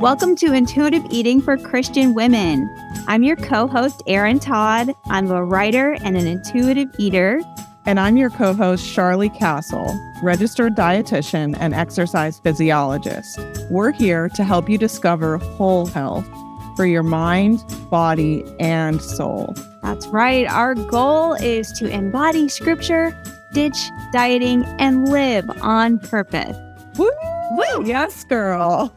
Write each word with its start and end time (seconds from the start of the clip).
Welcome 0.00 0.36
to 0.36 0.52
Intuitive 0.52 1.04
Eating 1.10 1.42
for 1.42 1.56
Christian 1.56 2.14
Women. 2.14 2.72
I'm 3.08 3.24
your 3.24 3.34
co 3.34 3.66
host, 3.66 4.00
Erin 4.06 4.38
Todd. 4.38 4.92
I'm 5.06 5.28
a 5.28 5.44
writer 5.44 5.94
and 6.04 6.16
an 6.16 6.24
intuitive 6.24 6.88
eater. 6.98 7.40
And 7.84 7.98
I'm 7.98 8.16
your 8.16 8.30
co 8.30 8.54
host, 8.54 8.94
Charlie 8.94 9.28
Castle, 9.28 9.98
registered 10.22 10.76
dietitian 10.76 11.56
and 11.58 11.74
exercise 11.74 12.38
physiologist. 12.38 13.40
We're 13.70 13.90
here 13.90 14.28
to 14.36 14.44
help 14.44 14.68
you 14.68 14.78
discover 14.78 15.38
whole 15.38 15.86
health 15.86 16.28
for 16.76 16.86
your 16.86 17.02
mind, 17.02 17.58
body, 17.90 18.44
and 18.60 19.02
soul. 19.02 19.52
That's 19.82 20.06
right. 20.06 20.46
Our 20.46 20.76
goal 20.76 21.34
is 21.34 21.72
to 21.72 21.88
embody 21.88 22.48
scripture, 22.48 23.20
ditch 23.52 23.90
dieting, 24.12 24.64
and 24.78 25.08
live 25.08 25.50
on 25.60 25.98
purpose. 25.98 26.56
Woo! 26.96 27.10
Woo! 27.50 27.84
Yes, 27.84 28.22
girl. 28.22 28.94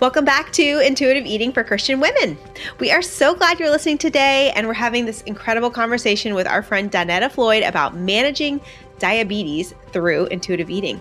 Welcome 0.00 0.24
back 0.24 0.52
to 0.52 0.78
Intuitive 0.78 1.26
Eating 1.26 1.52
for 1.52 1.64
Christian 1.64 1.98
Women. 1.98 2.38
We 2.78 2.92
are 2.92 3.02
so 3.02 3.34
glad 3.34 3.58
you're 3.58 3.68
listening 3.68 3.98
today, 3.98 4.52
and 4.54 4.68
we're 4.68 4.72
having 4.72 5.06
this 5.06 5.22
incredible 5.22 5.70
conversation 5.70 6.36
with 6.36 6.46
our 6.46 6.62
friend 6.62 6.88
Donetta 6.88 7.32
Floyd 7.32 7.64
about 7.64 7.96
managing 7.96 8.60
diabetes 9.00 9.74
through 9.90 10.26
intuitive 10.26 10.70
eating. 10.70 11.00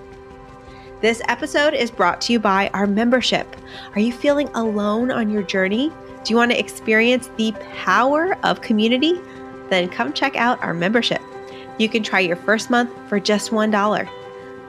This 0.99 1.21
episode 1.27 1.75
is 1.75 1.91
brought 1.91 2.21
to 2.21 2.33
you 2.33 2.39
by 2.39 2.71
our 2.73 2.87
membership. 2.87 3.55
Are 3.93 3.99
you 3.99 4.11
feeling 4.11 4.47
alone 4.55 5.11
on 5.11 5.29
your 5.29 5.43
journey? 5.43 5.91
Do 6.23 6.33
you 6.33 6.37
want 6.37 6.49
to 6.49 6.59
experience 6.59 7.29
the 7.37 7.51
power 7.75 8.35
of 8.43 8.61
community? 8.61 9.21
Then 9.69 9.89
come 9.89 10.11
check 10.11 10.35
out 10.35 10.59
our 10.63 10.73
membership. 10.73 11.21
You 11.77 11.87
can 11.87 12.01
try 12.01 12.21
your 12.21 12.35
first 12.35 12.71
month 12.71 12.89
for 13.09 13.19
just 13.19 13.51
$1. 13.51 14.09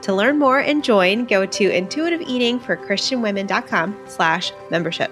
To 0.03 0.13
learn 0.13 0.37
more 0.39 0.59
and 0.59 0.81
join, 0.83 1.25
go 1.25 1.45
to 1.45 1.69
intuitiveeatingforchristianwomen.com 1.69 3.99
slash 4.07 4.53
membership. 4.71 5.11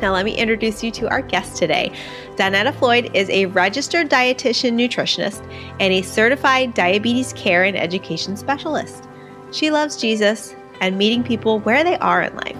Now 0.00 0.12
let 0.12 0.24
me 0.24 0.36
introduce 0.36 0.82
you 0.82 0.90
to 0.92 1.08
our 1.08 1.20
guest 1.22 1.56
today. 1.56 1.92
Donetta 2.34 2.74
Floyd 2.74 3.10
is 3.14 3.30
a 3.30 3.46
registered 3.46 4.10
dietitian 4.10 4.72
nutritionist 4.72 5.48
and 5.78 5.92
a 5.92 6.02
certified 6.02 6.74
diabetes 6.74 7.32
care 7.34 7.62
and 7.62 7.76
education 7.76 8.36
specialist. 8.36 9.04
She 9.52 9.70
loves 9.70 9.96
Jesus 9.96 10.56
and 10.80 10.98
meeting 10.98 11.22
people 11.22 11.60
where 11.60 11.84
they 11.84 11.96
are 11.98 12.22
in 12.22 12.34
life. 12.34 12.56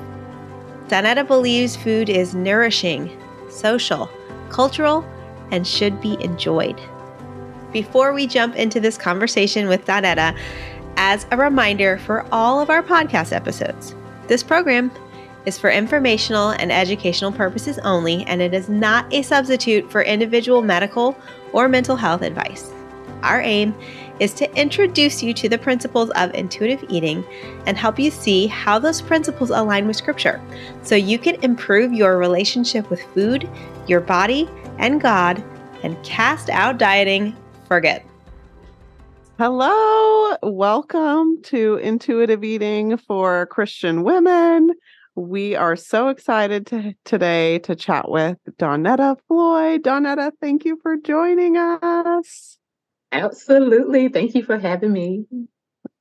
Donetta 0.86 1.26
believes 1.26 1.74
food 1.74 2.08
is 2.08 2.32
nourishing, 2.34 3.10
social, 3.50 4.08
cultural, 4.48 5.04
and 5.50 5.66
should 5.66 6.00
be 6.00 6.16
enjoyed. 6.22 6.80
Before 7.72 8.12
we 8.12 8.28
jump 8.28 8.54
into 8.54 8.78
this 8.78 8.98
conversation 8.98 9.66
with 9.66 9.86
Donetta, 9.86 10.38
as 10.96 11.26
a 11.30 11.36
reminder 11.36 11.98
for 11.98 12.26
all 12.32 12.60
of 12.60 12.70
our 12.70 12.82
podcast 12.82 13.32
episodes, 13.32 13.94
this 14.28 14.42
program 14.42 14.90
is 15.46 15.58
for 15.58 15.70
informational 15.70 16.50
and 16.50 16.70
educational 16.70 17.32
purposes 17.32 17.78
only, 17.80 18.24
and 18.24 18.40
it 18.40 18.54
is 18.54 18.68
not 18.68 19.12
a 19.12 19.22
substitute 19.22 19.90
for 19.90 20.02
individual 20.02 20.62
medical 20.62 21.16
or 21.52 21.68
mental 21.68 21.96
health 21.96 22.22
advice. 22.22 22.72
Our 23.22 23.40
aim 23.40 23.74
is 24.20 24.34
to 24.34 24.52
introduce 24.56 25.22
you 25.22 25.32
to 25.34 25.48
the 25.48 25.58
principles 25.58 26.10
of 26.10 26.34
intuitive 26.34 26.84
eating 26.88 27.24
and 27.66 27.76
help 27.76 27.98
you 27.98 28.10
see 28.10 28.46
how 28.46 28.78
those 28.78 29.00
principles 29.00 29.50
align 29.50 29.86
with 29.86 29.96
Scripture 29.96 30.40
so 30.82 30.94
you 30.94 31.18
can 31.18 31.42
improve 31.42 31.92
your 31.92 32.18
relationship 32.18 32.88
with 32.90 33.02
food, 33.14 33.48
your 33.86 34.00
body, 34.00 34.48
and 34.78 35.00
God, 35.00 35.42
and 35.82 36.00
cast 36.04 36.50
out 36.50 36.78
dieting 36.78 37.36
for 37.66 37.80
good. 37.80 38.02
Hello, 39.38 40.36
welcome 40.42 41.40
to 41.44 41.76
Intuitive 41.76 42.44
Eating 42.44 42.96
for 42.98 43.46
Christian 43.46 44.02
Women. 44.04 44.70
We 45.14 45.56
are 45.56 45.74
so 45.74 46.08
excited 46.08 46.66
to, 46.68 46.94
today 47.04 47.58
to 47.60 47.74
chat 47.74 48.10
with 48.10 48.36
Donetta 48.58 49.16
Floyd. 49.26 49.82
Donetta, 49.82 50.32
thank 50.40 50.64
you 50.64 50.78
for 50.82 50.96
joining 50.96 51.56
us. 51.56 52.58
Absolutely. 53.10 54.08
Thank 54.08 54.34
you 54.34 54.44
for 54.44 54.58
having 54.58 54.92
me. 54.92 55.24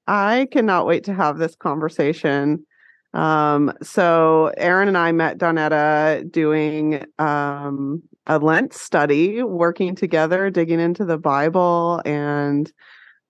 I 0.08 0.47
cannot 0.52 0.86
wait 0.86 1.06
to 1.06 1.14
have 1.14 1.38
this 1.38 1.56
conversation. 1.56 2.66
Um, 3.14 3.74
so 3.81 4.52
Erin 4.58 4.90
and 4.90 4.97
I 4.97 5.14
met 5.14 5.38
Donetta 5.38 6.30
doing 6.30 7.06
um, 7.18 8.03
a 8.28 8.40
Lent 8.40 8.74
study, 8.74 9.41
working 9.41 9.96
together, 9.96 10.50
digging 10.50 10.80
into 10.80 11.06
the 11.06 11.18
Bible 11.18 12.02
and 12.06 12.72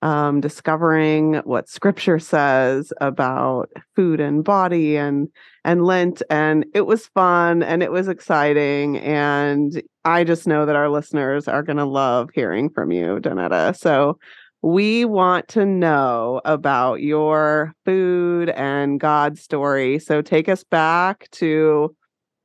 um, 0.02 0.42
discovering 0.42 1.36
what 1.44 1.70
scripture 1.70 2.20
says 2.20 2.92
about 3.02 3.70
food 3.96 4.20
and 4.20 4.44
body 4.44 4.98
and 4.98 5.28
and 5.64 5.86
lent 5.86 6.24
and 6.30 6.66
it 6.74 6.88
was 6.88 7.08
fun 7.08 7.62
and 7.62 7.84
it 7.84 7.92
was 7.92 8.08
exciting 8.08 8.98
and 8.98 9.84
i 10.04 10.24
just 10.24 10.48
know 10.48 10.66
that 10.66 10.76
our 10.76 10.90
listeners 10.90 11.48
are 11.48 11.62
going 11.62 11.78
to 11.78 11.86
love 11.86 12.30
hearing 12.34 12.70
from 12.70 12.92
you 12.92 13.20
donetta. 13.20 13.78
So 13.78 14.18
we 14.64 15.06
want 15.06 15.48
to 15.50 15.66
know 15.66 16.42
about 16.46 17.02
your 17.02 17.74
food 17.84 18.50
and 18.50 19.00
god 19.00 19.38
story. 19.38 19.98
So 19.98 20.22
take 20.22 20.48
us 20.48 20.64
back 20.64 21.28
to 21.32 21.96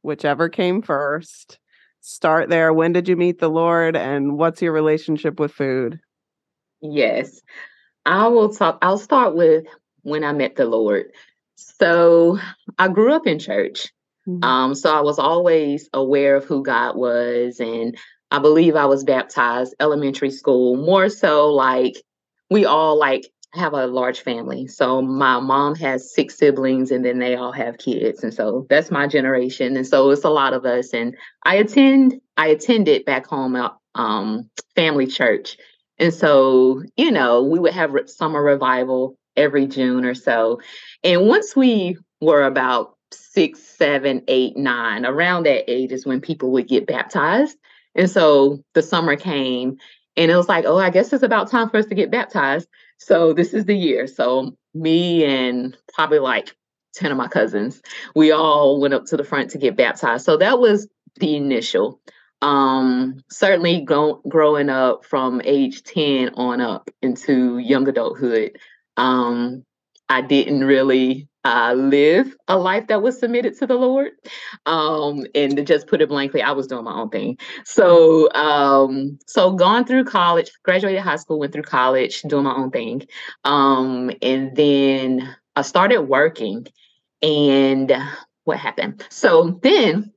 whichever 0.03 0.49
came 0.49 0.81
first. 0.81 1.59
Start 2.01 2.49
there. 2.49 2.73
When 2.73 2.93
did 2.93 3.09
you 3.09 3.17
meet 3.17 3.39
the 3.39 3.51
lord 3.51 3.97
and 3.97 4.39
what's 4.39 4.63
your 4.63 4.73
relationship 4.73 5.39
with 5.39 5.53
food 5.53 6.01
Yes. 6.81 7.41
I 8.05 8.29
will 8.29 8.55
talk, 8.55 8.79
I'll 8.83 8.99
start 8.99 9.35
with 9.35 9.67
when 10.03 10.25
I 10.25 10.33
met 10.33 10.57
the 10.57 10.65
Lord. 10.67 11.07
So 11.57 12.39
I 12.79 12.89
grew 12.89 13.13
up 13.13 13.27
in 13.27 13.39
church. 13.39 13.89
Mm-hmm. 14.29 14.45
Um, 14.45 14.75
so 14.75 14.95
I 14.95 15.01
was 15.01 15.19
always 15.19 15.89
aware 15.93 16.37
of 16.37 16.45
who 16.45 16.63
God 16.63 16.97
was. 16.97 17.61
And 17.61 17.97
I 18.31 18.39
believe 18.39 18.77
I 18.77 18.87
was 18.87 19.05
baptized 19.05 19.75
elementary 19.81 20.31
school, 20.31 20.77
more 20.77 21.09
so 21.09 21.53
like 21.53 21.97
we 22.51 22.65
all 22.65 22.99
like 22.99 23.27
have 23.55 23.73
a 23.73 23.87
large 23.87 24.21
family. 24.21 24.67
So 24.67 25.01
my 25.01 25.41
mom 25.41 25.75
has 25.77 26.13
six 26.13 26.37
siblings 26.37 26.91
and 26.91 27.05
then 27.05 27.19
they 27.19 27.37
all 27.37 27.53
have 27.53 27.79
kids. 27.79 28.23
And 28.23 28.35
so 28.35 28.67
that's 28.69 28.91
my 28.91 29.07
generation. 29.07 29.77
And 29.77 29.87
so 29.87 30.11
it's 30.11 30.25
a 30.25 30.31
lot 30.31 30.53
of 30.53 30.65
us. 30.65 30.93
And 30.93 31.17
I 31.45 31.57
attend, 31.57 32.21
I 32.37 32.49
attended 32.49 33.05
back 33.05 33.27
home 33.27 33.57
um, 33.95 34.51
family 34.75 35.07
church. 35.07 35.57
And 35.99 36.13
so, 36.13 36.83
you 36.97 37.11
know, 37.11 37.43
we 37.43 37.59
would 37.59 37.73
have 37.73 37.95
summer 38.07 38.43
revival 38.43 39.19
every 39.37 39.67
June 39.67 40.05
or 40.05 40.15
so. 40.15 40.61
And 41.03 41.27
once 41.27 41.55
we 41.55 41.97
were 42.21 42.45
about 42.45 42.97
six, 43.13 43.61
seven, 43.61 44.23
eight, 44.29 44.57
nine, 44.57 45.07
around 45.07 45.45
that 45.45 45.71
age 45.71 45.93
is 45.93 46.07
when 46.07 46.21
people 46.21 46.51
would 46.53 46.69
get 46.69 46.87
baptized. 46.87 47.57
And 47.95 48.11
so 48.11 48.63
the 48.75 48.83
summer 48.83 49.17
came 49.17 49.79
and 50.17 50.31
it 50.31 50.37
was 50.37 50.49
like, 50.49 50.65
oh, 50.65 50.79
I 50.79 50.91
guess 50.91 51.13
it's 51.13 51.23
about 51.23 51.51
time 51.51 51.71
for 51.71 51.79
us 51.79 51.87
to 51.87 51.95
get 51.95 52.11
baptized. 52.11 52.69
So 52.99 53.33
this 53.33 53.55
is 53.55 53.65
the 53.67 53.77
year. 53.77 54.07
So 54.07 54.57
me 54.75 55.25
and 55.25 55.77
probably 55.95 56.19
like 56.19 56.55
10 56.95 57.11
of 57.11 57.19
my 57.19 57.29
cousins, 57.29 57.83
we 58.15 58.33
all 58.33 58.81
went 58.81 58.95
up 58.95 59.05
to 59.07 59.17
the 59.17 59.25
front 59.25 59.51
to 59.51 59.59
get 59.59 59.77
baptized. 59.77 60.25
So 60.25 60.37
that 60.39 60.59
was 60.59 60.89
the 61.17 61.37
initial 61.37 62.01
um 62.47 63.19
certainly 63.29 63.81
go, 63.81 64.23
growing 64.29 64.71
up 64.71 65.05
from 65.05 65.43
age 65.45 65.83
10 65.83 66.31
on 66.35 66.61
up 66.61 66.89
into 67.03 67.59
young 67.59 67.89
adulthood 67.89 68.57
um 68.97 69.65
i 70.09 70.21
didn't 70.23 70.63
really 70.63 71.29
uh, 71.45 71.75
live 71.75 72.35
a 72.49 72.59
life 72.59 72.89
that 72.89 73.03
was 73.03 73.21
submitted 73.21 73.57
to 73.57 73.69
the 73.69 73.75
lord. 73.75 74.11
Um 74.65 75.27
and 75.33 75.57
to 75.57 75.63
just 75.63 75.87
put 75.87 76.01
it 76.01 76.09
blankly 76.09 76.43
i 76.43 76.51
was 76.51 76.67
doing 76.67 76.85
my 76.85 76.95
own 76.95 77.09
thing. 77.09 77.39
So 77.65 78.29
um 78.33 79.19
so 79.27 79.53
gone 79.53 79.85
through 79.85 80.05
college 80.05 80.51
graduated 80.65 81.03
high 81.03 81.17
school 81.17 81.39
went 81.39 81.53
through 81.53 81.63
college 81.63 82.23
doing 82.23 82.45
my 82.45 82.55
own 82.55 82.71
thing. 82.71 83.07
Um 83.45 84.11
and 84.23 84.57
then 84.57 85.37
i 85.55 85.63
started 85.63 86.03
working 86.03 86.67
and 87.23 87.93
what 88.45 88.59
happened? 88.59 89.05
So 89.11 89.59
then 89.63 90.13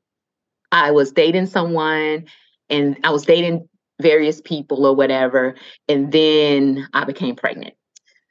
I 0.71 0.91
was 0.91 1.11
dating 1.11 1.47
someone 1.47 2.25
and 2.69 2.97
I 3.03 3.09
was 3.11 3.25
dating 3.25 3.67
various 4.01 4.41
people 4.41 4.85
or 4.85 4.95
whatever. 4.95 5.55
And 5.87 6.11
then 6.11 6.87
I 6.93 7.05
became 7.05 7.35
pregnant. 7.35 7.73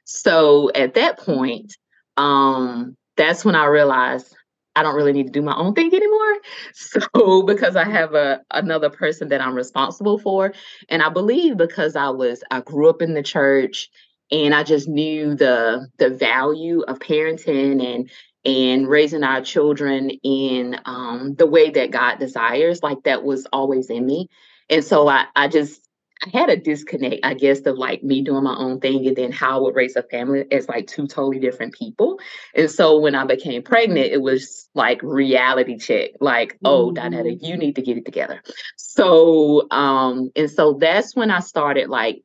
So 0.05 0.71
at 0.73 0.95
that 0.95 1.19
point, 1.19 1.75
um, 2.17 2.95
that's 3.15 3.45
when 3.45 3.55
I 3.55 3.65
realized 3.65 4.35
I 4.75 4.83
don't 4.83 4.95
really 4.95 5.13
need 5.13 5.25
to 5.25 5.31
do 5.31 5.41
my 5.41 5.55
own 5.55 5.73
thing 5.73 5.93
anymore. 5.93 6.37
So 6.73 7.43
because 7.43 7.75
I 7.75 7.83
have 7.83 8.13
a 8.13 8.41
another 8.51 8.89
person 8.89 9.27
that 9.29 9.41
I'm 9.41 9.53
responsible 9.53 10.17
for. 10.17 10.53
And 10.87 11.03
I 11.03 11.09
believe 11.09 11.57
because 11.57 11.95
I 11.95 12.09
was 12.09 12.43
I 12.49 12.61
grew 12.61 12.89
up 12.89 13.01
in 13.01 13.13
the 13.13 13.23
church 13.23 13.89
and 14.31 14.53
I 14.53 14.63
just 14.63 14.87
knew 14.87 15.35
the 15.35 15.87
the 15.97 16.09
value 16.09 16.81
of 16.81 16.99
parenting 16.99 17.83
and 17.83 18.09
and 18.45 18.87
raising 18.87 19.23
our 19.23 19.41
children 19.41 20.09
in 20.23 20.79
um, 20.85 21.35
the 21.35 21.47
way 21.47 21.69
that 21.71 21.91
God 21.91 22.19
desires, 22.19 22.81
like 22.81 23.03
that 23.03 23.23
was 23.23 23.47
always 23.51 23.89
in 23.89 24.05
me. 24.05 24.27
And 24.69 24.83
so 24.83 25.07
I, 25.07 25.25
I 25.35 25.47
just 25.47 25.81
I 26.21 26.37
had 26.37 26.49
a 26.49 26.57
disconnect, 26.57 27.21
I 27.23 27.33
guess, 27.33 27.61
of 27.61 27.77
like 27.77 28.03
me 28.03 28.21
doing 28.21 28.43
my 28.43 28.55
own 28.55 28.81
thing 28.81 29.07
and 29.07 29.15
then 29.15 29.31
how 29.31 29.57
I 29.57 29.61
would 29.61 29.75
raise 29.75 29.95
a 29.95 30.03
family 30.03 30.45
as 30.51 30.67
like 30.67 30.87
two 30.87 31.07
totally 31.07 31.39
different 31.39 31.73
people. 31.73 32.19
And 32.53 32.69
so 32.69 32.99
when 32.99 33.15
I 33.15 33.23
became 33.23 33.63
pregnant, 33.63 34.11
it 34.11 34.21
was 34.21 34.69
like 34.75 35.01
reality 35.01 35.77
check, 35.77 36.11
like, 36.19 36.57
oh, 36.65 36.91
Donetta, 36.91 37.37
you 37.41 37.55
need 37.55 37.77
to 37.77 37.81
get 37.81 37.97
it 37.97 38.05
together. 38.05 38.41
So 38.75 39.69
um, 39.71 40.31
and 40.35 40.51
so 40.51 40.73
that's 40.73 41.15
when 41.15 41.31
I 41.31 41.39
started 41.39 41.87
like 41.87 42.21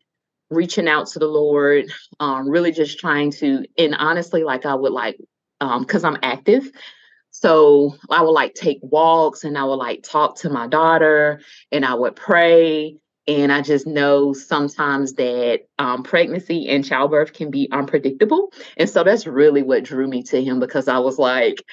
reaching 0.51 0.89
out 0.89 1.07
to 1.09 1.19
the 1.19 1.27
Lord, 1.27 1.87
um, 2.21 2.49
really 2.49 2.73
just 2.73 2.99
trying 2.99 3.31
to, 3.33 3.65
and 3.79 3.95
honestly, 3.95 4.45
like 4.45 4.67
I 4.67 4.75
would 4.75 4.93
like, 4.93 5.17
um, 5.65 5.83
because 5.83 6.05
I'm 6.05 6.19
active. 6.23 6.71
So 7.31 7.97
I 8.11 8.23
would 8.23 8.31
like 8.31 8.55
take 8.55 8.79
walks 8.83 9.45
and 9.45 9.59
I 9.59 9.65
would 9.65 9.75
like 9.75 10.03
talk 10.03 10.37
to 10.41 10.51
my 10.51 10.69
daughter 10.69 11.41
and 11.73 11.85
I 11.85 11.95
would 11.95 12.15
pray 12.15 12.99
and 13.27 13.51
I 13.51 13.63
just 13.63 13.87
know 13.87 14.35
sometimes 14.35 15.15
that 15.15 15.63
um, 15.79 16.03
pregnancy 16.03 16.69
and 16.69 16.85
childbirth 16.85 17.33
can 17.33 17.51
be 17.51 17.69
unpredictable. 17.73 18.53
And 18.77 18.89
so 18.89 19.03
that's 19.03 19.27
really 19.27 19.63
what 19.63 19.85
drew 19.85 20.07
me 20.07 20.23
to 20.25 20.45
him 20.45 20.61
because 20.61 20.89
I 20.89 20.99
was 20.99 21.19
like, 21.19 21.65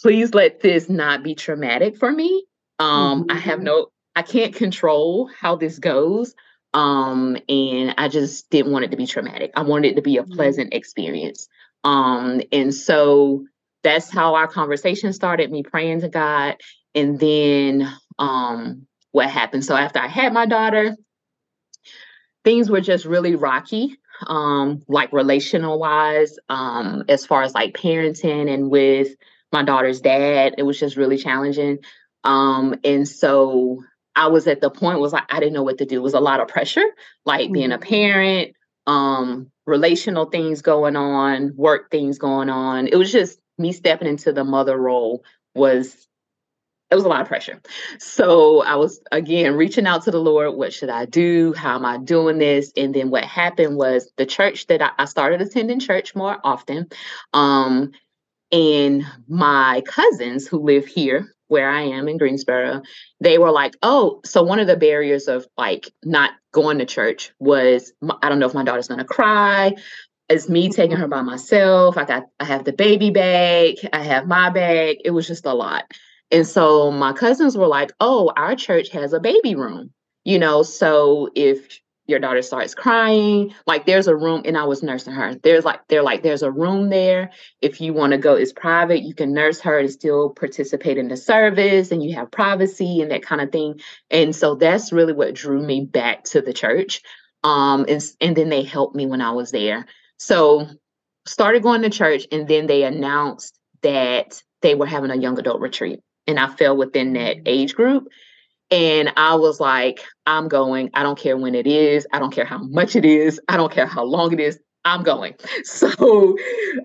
please 0.00 0.34
let 0.34 0.60
this 0.60 0.88
not 0.90 1.22
be 1.22 1.34
traumatic 1.34 1.96
for 1.96 2.12
me. 2.12 2.44
Um, 2.78 3.22
mm-hmm. 3.22 3.30
I 3.30 3.40
have 3.40 3.56
mm-hmm. 3.56 3.64
no, 3.64 3.86
I 4.14 4.22
can't 4.22 4.54
control 4.54 5.30
how 5.40 5.56
this 5.56 5.78
goes. 5.78 6.34
Um, 6.74 7.38
and 7.48 7.94
I 7.96 8.08
just 8.08 8.50
didn't 8.50 8.72
want 8.72 8.84
it 8.84 8.90
to 8.90 8.96
be 8.96 9.06
traumatic. 9.06 9.52
I 9.56 9.62
wanted 9.62 9.92
it 9.92 9.96
to 9.96 10.02
be 10.02 10.18
a 10.18 10.24
pleasant 10.24 10.74
experience. 10.74 11.48
Um, 11.84 12.40
and 12.50 12.74
so 12.74 13.44
that's 13.82 14.10
how 14.10 14.34
our 14.34 14.48
conversation 14.48 15.12
started, 15.12 15.50
me 15.50 15.62
praying 15.62 16.00
to 16.00 16.08
God. 16.08 16.56
And 16.94 17.18
then 17.20 17.92
um 18.18 18.86
what 19.12 19.30
happened. 19.30 19.64
So 19.64 19.76
after 19.76 20.00
I 20.00 20.08
had 20.08 20.32
my 20.32 20.44
daughter, 20.44 20.96
things 22.42 22.68
were 22.68 22.80
just 22.80 23.04
really 23.04 23.36
rocky, 23.36 23.96
um, 24.26 24.82
like 24.88 25.12
relational 25.12 25.78
wise, 25.78 26.36
um, 26.48 27.04
as 27.08 27.24
far 27.24 27.42
as 27.42 27.54
like 27.54 27.74
parenting 27.74 28.52
and 28.52 28.70
with 28.70 29.08
my 29.52 29.62
daughter's 29.62 30.00
dad. 30.00 30.56
It 30.58 30.64
was 30.64 30.80
just 30.80 30.96
really 30.96 31.16
challenging. 31.16 31.78
Um, 32.24 32.74
and 32.82 33.06
so 33.06 33.84
I 34.16 34.28
was 34.28 34.48
at 34.48 34.60
the 34.60 34.70
point 34.70 34.98
was 34.98 35.12
like 35.12 35.32
I 35.32 35.38
didn't 35.38 35.54
know 35.54 35.62
what 35.62 35.78
to 35.78 35.86
do. 35.86 35.96
It 35.96 36.02
was 36.02 36.14
a 36.14 36.20
lot 36.20 36.40
of 36.40 36.48
pressure, 36.48 36.86
like 37.24 37.52
being 37.52 37.70
a 37.70 37.78
mm-hmm. 37.78 37.88
parent, 37.88 38.56
um, 38.86 39.50
relational 39.66 40.26
things 40.26 40.62
going 40.62 40.96
on, 40.96 41.54
work 41.56 41.90
things 41.90 42.18
going 42.18 42.50
on. 42.50 42.86
It 42.86 42.96
was 42.96 43.10
just 43.10 43.38
me 43.58 43.72
stepping 43.72 44.08
into 44.08 44.32
the 44.32 44.44
mother 44.44 44.76
role 44.76 45.24
was 45.54 46.06
it 46.90 46.94
was 46.94 47.04
a 47.04 47.08
lot 47.08 47.22
of 47.22 47.28
pressure. 47.28 47.60
So 47.98 48.62
I 48.62 48.76
was 48.76 49.00
again 49.10 49.56
reaching 49.56 49.86
out 49.86 50.04
to 50.04 50.10
the 50.10 50.20
Lord. 50.20 50.54
What 50.54 50.72
should 50.72 50.90
I 50.90 51.06
do? 51.06 51.52
How 51.54 51.74
am 51.76 51.84
I 51.84 51.98
doing 51.98 52.38
this? 52.38 52.72
And 52.76 52.94
then 52.94 53.10
what 53.10 53.24
happened 53.24 53.76
was 53.76 54.12
the 54.16 54.26
church 54.26 54.66
that 54.66 54.82
I, 54.82 54.90
I 54.98 55.04
started 55.06 55.40
attending 55.40 55.80
church 55.80 56.14
more 56.14 56.38
often. 56.44 56.88
Um, 57.32 57.92
and 58.52 59.04
my 59.26 59.82
cousins 59.86 60.46
who 60.46 60.62
live 60.62 60.86
here 60.86 61.33
where 61.54 61.70
I 61.70 61.82
am 61.82 62.08
in 62.08 62.18
Greensboro, 62.18 62.82
they 63.20 63.38
were 63.38 63.52
like, 63.52 63.76
oh, 63.80 64.20
so 64.24 64.42
one 64.42 64.58
of 64.58 64.66
the 64.66 64.76
barriers 64.76 65.28
of 65.28 65.46
like 65.56 65.88
not 66.04 66.32
going 66.52 66.78
to 66.78 66.84
church 66.84 67.30
was 67.38 67.92
I 68.20 68.28
don't 68.28 68.40
know 68.40 68.46
if 68.46 68.54
my 68.54 68.64
daughter's 68.64 68.88
gonna 68.88 69.04
cry. 69.04 69.76
It's 70.28 70.48
me 70.48 70.68
taking 70.68 70.96
her 70.96 71.06
by 71.06 71.22
myself. 71.22 71.96
I 71.96 72.04
got 72.06 72.24
I 72.40 72.44
have 72.46 72.64
the 72.64 72.72
baby 72.72 73.10
bag, 73.10 73.76
I 73.92 74.02
have 74.02 74.26
my 74.26 74.50
bag. 74.50 74.96
It 75.04 75.12
was 75.12 75.28
just 75.28 75.46
a 75.46 75.54
lot. 75.54 75.84
And 76.32 76.44
so 76.44 76.90
my 76.90 77.12
cousins 77.12 77.56
were 77.56 77.68
like, 77.68 77.92
oh, 78.00 78.32
our 78.36 78.56
church 78.56 78.88
has 78.88 79.12
a 79.12 79.20
baby 79.20 79.54
room, 79.54 79.92
you 80.24 80.40
know, 80.40 80.64
so 80.64 81.28
if 81.36 81.80
your 82.06 82.18
daughter 82.18 82.42
starts 82.42 82.74
crying, 82.74 83.54
like 83.66 83.86
there's 83.86 84.06
a 84.06 84.16
room, 84.16 84.42
and 84.44 84.56
I 84.56 84.64
was 84.64 84.82
nursing 84.82 85.14
her. 85.14 85.34
There's 85.36 85.64
like, 85.64 85.80
they're 85.88 86.02
like, 86.02 86.22
there's 86.22 86.42
a 86.42 86.50
room 86.50 86.90
there. 86.90 87.30
If 87.62 87.80
you 87.80 87.92
want 87.94 88.12
to 88.12 88.18
go, 88.18 88.34
it's 88.34 88.52
private. 88.52 89.02
You 89.02 89.14
can 89.14 89.32
nurse 89.32 89.60
her 89.60 89.78
and 89.78 89.90
still 89.90 90.30
participate 90.30 90.98
in 90.98 91.08
the 91.08 91.16
service, 91.16 91.90
and 91.90 92.02
you 92.02 92.14
have 92.16 92.30
privacy 92.30 93.00
and 93.00 93.10
that 93.10 93.22
kind 93.22 93.40
of 93.40 93.50
thing. 93.50 93.80
And 94.10 94.34
so 94.34 94.54
that's 94.54 94.92
really 94.92 95.12
what 95.12 95.34
drew 95.34 95.62
me 95.62 95.84
back 95.84 96.24
to 96.24 96.40
the 96.40 96.52
church. 96.52 97.02
Um, 97.42 97.86
and, 97.88 98.02
and 98.20 98.36
then 98.36 98.48
they 98.48 98.62
helped 98.62 98.94
me 98.94 99.06
when 99.06 99.20
I 99.20 99.32
was 99.32 99.50
there. 99.50 99.86
So 100.18 100.68
started 101.26 101.62
going 101.62 101.82
to 101.82 101.90
church, 101.90 102.26
and 102.30 102.46
then 102.46 102.66
they 102.66 102.84
announced 102.84 103.58
that 103.82 104.42
they 104.62 104.74
were 104.74 104.86
having 104.86 105.10
a 105.10 105.16
young 105.16 105.38
adult 105.38 105.60
retreat 105.60 106.00
and 106.26 106.38
I 106.38 106.48
fell 106.48 106.76
within 106.76 107.12
that 107.14 107.36
age 107.46 107.74
group. 107.74 108.08
And 108.74 109.12
I 109.16 109.36
was 109.36 109.60
like, 109.60 110.04
I'm 110.26 110.48
going. 110.48 110.90
I 110.94 111.04
don't 111.04 111.16
care 111.16 111.36
when 111.36 111.54
it 111.54 111.64
is. 111.64 112.08
I 112.12 112.18
don't 112.18 112.32
care 112.32 112.44
how 112.44 112.58
much 112.58 112.96
it 112.96 113.04
is. 113.04 113.40
I 113.48 113.56
don't 113.56 113.70
care 113.70 113.86
how 113.86 114.02
long 114.02 114.32
it 114.32 114.40
is. 114.40 114.58
I'm 114.84 115.04
going. 115.04 115.34
So 115.64 116.36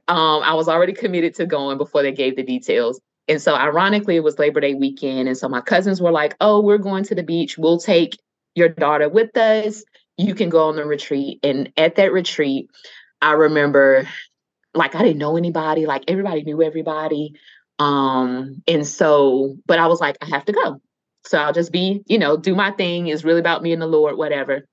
um, 0.07 0.43
I 0.43 0.53
was 0.53 0.67
already 0.67 0.93
committed 0.93 1.33
to 1.35 1.47
going 1.47 1.79
before 1.79 2.03
they 2.03 2.11
gave 2.11 2.35
the 2.35 2.43
details. 2.43 3.01
And 3.27 3.41
so, 3.41 3.55
ironically, 3.55 4.17
it 4.17 4.23
was 4.23 4.37
Labor 4.37 4.59
Day 4.59 4.75
weekend. 4.75 5.27
And 5.27 5.35
so 5.35 5.49
my 5.49 5.61
cousins 5.61 5.99
were 5.99 6.11
like, 6.11 6.35
oh, 6.41 6.61
we're 6.61 6.77
going 6.77 7.03
to 7.05 7.15
the 7.15 7.23
beach. 7.23 7.57
We'll 7.57 7.79
take 7.79 8.19
your 8.53 8.69
daughter 8.69 9.09
with 9.09 9.35
us. 9.35 9.83
You 10.17 10.35
can 10.35 10.49
go 10.49 10.67
on 10.69 10.75
the 10.75 10.85
retreat. 10.85 11.39
And 11.41 11.73
at 11.75 11.95
that 11.95 12.13
retreat, 12.13 12.69
I 13.19 13.31
remember 13.31 14.07
like 14.75 14.93
I 14.93 15.01
didn't 15.01 15.17
know 15.17 15.37
anybody, 15.37 15.87
like 15.87 16.03
everybody 16.07 16.43
knew 16.43 16.61
everybody. 16.61 17.33
Um, 17.79 18.61
and 18.67 18.85
so, 18.85 19.57
but 19.65 19.79
I 19.79 19.87
was 19.87 19.99
like, 19.99 20.17
I 20.21 20.27
have 20.27 20.45
to 20.45 20.53
go. 20.53 20.81
So 21.25 21.37
I'll 21.37 21.53
just 21.53 21.71
be, 21.71 22.01
you 22.07 22.17
know, 22.17 22.37
do 22.37 22.55
my 22.55 22.71
thing. 22.71 23.07
It's 23.07 23.23
really 23.23 23.39
about 23.39 23.61
me 23.61 23.73
and 23.73 23.81
the 23.81 23.87
Lord, 23.87 24.17
whatever. 24.17 24.67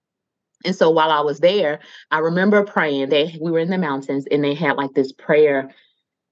And 0.65 0.75
so 0.75 0.91
while 0.91 1.11
I 1.11 1.21
was 1.21 1.41
there, 1.41 1.81
I 2.11 2.19
remember 2.19 2.65
praying. 2.65 3.11
They 3.11 3.37
we 3.41 3.51
were 3.51 3.59
in 3.59 3.71
the 3.71 3.79
mountains 3.79 4.27
and 4.31 4.43
they 4.43 4.55
had 4.55 4.77
like 4.77 4.95
this 4.95 5.13
prayer 5.13 5.75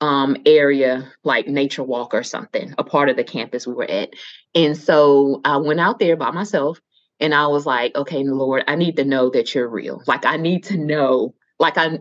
um 0.00 0.36
area, 0.46 1.12
like 1.22 1.46
nature 1.46 1.82
walk 1.82 2.14
or 2.14 2.22
something, 2.22 2.74
a 2.78 2.84
part 2.84 3.08
of 3.08 3.16
the 3.16 3.24
campus 3.24 3.66
we 3.66 3.74
were 3.74 3.90
at. 3.90 4.10
And 4.54 4.76
so 4.76 5.40
I 5.44 5.58
went 5.58 5.80
out 5.80 5.98
there 5.98 6.16
by 6.16 6.30
myself 6.30 6.80
and 7.20 7.34
I 7.34 7.46
was 7.46 7.64
like, 7.64 7.94
okay, 7.94 8.24
Lord, 8.24 8.64
I 8.66 8.74
need 8.76 8.96
to 8.96 9.04
know 9.04 9.30
that 9.30 9.54
you're 9.54 9.68
real. 9.68 10.02
Like 10.06 10.26
I 10.26 10.36
need 10.36 10.64
to 10.64 10.76
know, 10.76 11.34
like 11.58 11.78
I 11.78 12.00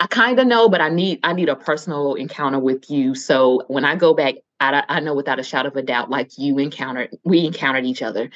I 0.00 0.06
kind 0.06 0.40
of 0.40 0.46
know, 0.46 0.68
but 0.70 0.80
I 0.80 0.88
need 0.88 1.20
I 1.22 1.34
need 1.34 1.50
a 1.50 1.56
personal 1.56 2.14
encounter 2.14 2.58
with 2.58 2.90
you. 2.90 3.14
So 3.14 3.64
when 3.68 3.84
I 3.84 3.96
go 3.96 4.14
back, 4.14 4.36
I, 4.58 4.82
I 4.88 5.00
know 5.00 5.14
without 5.14 5.38
a 5.38 5.42
shadow 5.42 5.68
of 5.68 5.76
a 5.76 5.82
doubt, 5.82 6.10
like 6.10 6.30
you 6.38 6.58
encountered, 6.58 7.10
we 7.22 7.44
encountered 7.44 7.84
each 7.84 8.02
other. 8.02 8.30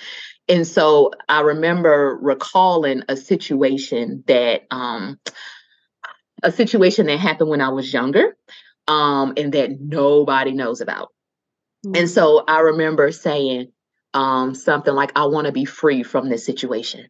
And 0.47 0.67
so 0.67 1.13
I 1.27 1.41
remember 1.41 2.19
recalling 2.21 3.03
a 3.09 3.17
situation 3.17 4.25
that 4.27 4.63
um 4.71 5.19
a 6.43 6.53
situation 6.53 7.07
that 7.07 7.19
happened 7.19 7.49
when 7.49 7.63
I 7.63 7.71
was 7.71 7.91
younger, 7.91 8.37
um, 8.87 9.33
and 9.39 9.53
that 9.55 9.81
nobody 9.81 10.53
knows 10.53 10.83
about. 10.83 11.09
Mm-hmm. 11.87 11.97
And 11.97 12.11
so 12.11 12.45
I 12.47 12.61
remember 12.61 13.11
saying 13.11 13.73
um 14.15 14.55
something 14.55 14.95
like, 14.95 15.13
I 15.17 15.27
want 15.27 15.47
to 15.47 15.53
be 15.53 15.65
free 15.65 16.03
from 16.03 16.29
this 16.29 16.47
situation. 16.47 17.09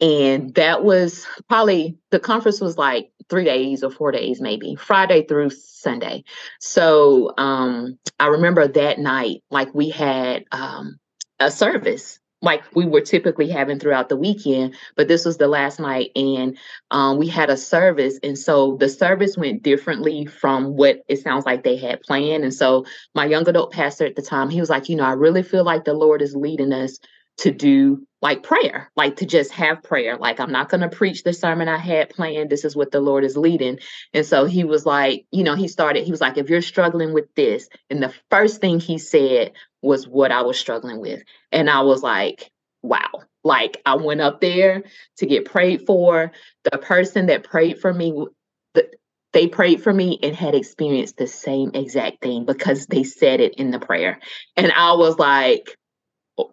And 0.00 0.54
that 0.56 0.84
was 0.84 1.26
probably 1.48 1.96
the 2.10 2.20
conference 2.20 2.60
was 2.60 2.76
like 2.76 3.10
three 3.28 3.44
days 3.44 3.82
or 3.82 3.90
four 3.90 4.12
days, 4.12 4.40
maybe 4.40 4.74
Friday 4.74 5.26
through 5.26 5.50
Sunday. 5.50 6.24
So 6.60 7.32
um, 7.38 7.98
I 8.20 8.26
remember 8.26 8.68
that 8.68 8.98
night, 8.98 9.42
like 9.50 9.74
we 9.74 9.90
had 9.90 10.44
um, 10.52 10.98
a 11.40 11.50
service 11.50 12.18
like 12.42 12.62
we 12.74 12.86
were 12.86 13.00
typically 13.00 13.48
having 13.48 13.78
throughout 13.78 14.08
the 14.08 14.16
weekend, 14.16 14.74
but 14.94 15.08
this 15.08 15.24
was 15.24 15.38
the 15.38 15.48
last 15.48 15.80
night, 15.80 16.10
and 16.14 16.58
um, 16.90 17.18
we 17.18 17.28
had 17.28 17.50
a 17.50 17.56
service, 17.56 18.18
and 18.22 18.38
so 18.38 18.76
the 18.78 18.88
service 18.88 19.36
went 19.36 19.62
differently 19.62 20.26
from 20.26 20.76
what 20.76 20.98
it 21.08 21.22
sounds 21.22 21.46
like 21.46 21.64
they 21.64 21.76
had 21.76 22.02
planned. 22.02 22.44
And 22.44 22.54
so 22.54 22.84
my 23.14 23.24
young 23.26 23.48
adult 23.48 23.72
pastor 23.72 24.06
at 24.06 24.16
the 24.16 24.22
time, 24.22 24.50
he 24.50 24.60
was 24.60 24.70
like, 24.70 24.88
you 24.88 24.96
know, 24.96 25.04
I 25.04 25.12
really 25.12 25.42
feel 25.42 25.64
like 25.64 25.84
the 25.84 25.94
Lord 25.94 26.22
is 26.22 26.36
leading 26.36 26.72
us 26.72 26.98
to 27.38 27.50
do 27.50 28.06
like 28.22 28.42
prayer, 28.42 28.90
like 28.96 29.16
to 29.16 29.26
just 29.26 29.52
have 29.52 29.82
prayer. 29.82 30.16
Like, 30.16 30.40
I'm 30.40 30.50
not 30.50 30.70
going 30.70 30.80
to 30.80 30.88
preach 30.88 31.22
the 31.22 31.34
sermon 31.34 31.68
I 31.68 31.76
had 31.76 32.08
planned. 32.08 32.48
This 32.48 32.64
is 32.64 32.74
what 32.74 32.90
the 32.90 33.00
Lord 33.00 33.24
is 33.24 33.36
leading. 33.36 33.78
And 34.14 34.24
so 34.24 34.46
he 34.46 34.64
was 34.64 34.86
like, 34.86 35.26
you 35.30 35.44
know, 35.44 35.54
he 35.54 35.68
started, 35.68 36.04
he 36.04 36.10
was 36.10 36.20
like, 36.20 36.38
if 36.38 36.48
you're 36.48 36.62
struggling 36.62 37.12
with 37.12 37.26
this, 37.34 37.68
and 37.90 38.02
the 38.02 38.14
first 38.30 38.60
thing 38.60 38.80
he 38.80 38.98
said 38.98 39.52
was 39.86 40.06
what 40.06 40.32
I 40.32 40.42
was 40.42 40.58
struggling 40.58 41.00
with. 41.00 41.22
And 41.52 41.70
I 41.70 41.80
was 41.80 42.02
like, 42.02 42.50
wow. 42.82 43.10
Like, 43.44 43.80
I 43.86 43.94
went 43.94 44.20
up 44.20 44.40
there 44.40 44.82
to 45.18 45.26
get 45.26 45.44
prayed 45.44 45.86
for. 45.86 46.32
The 46.70 46.78
person 46.78 47.26
that 47.26 47.44
prayed 47.44 47.78
for 47.78 47.94
me, 47.94 48.26
they 49.32 49.46
prayed 49.46 49.82
for 49.82 49.92
me 49.92 50.18
and 50.22 50.34
had 50.34 50.54
experienced 50.54 51.16
the 51.16 51.28
same 51.28 51.70
exact 51.74 52.22
thing 52.22 52.44
because 52.44 52.86
they 52.86 53.04
said 53.04 53.40
it 53.40 53.54
in 53.54 53.70
the 53.70 53.78
prayer. 53.78 54.18
And 54.56 54.72
I 54.72 54.94
was 54.94 55.18
like, 55.18 55.76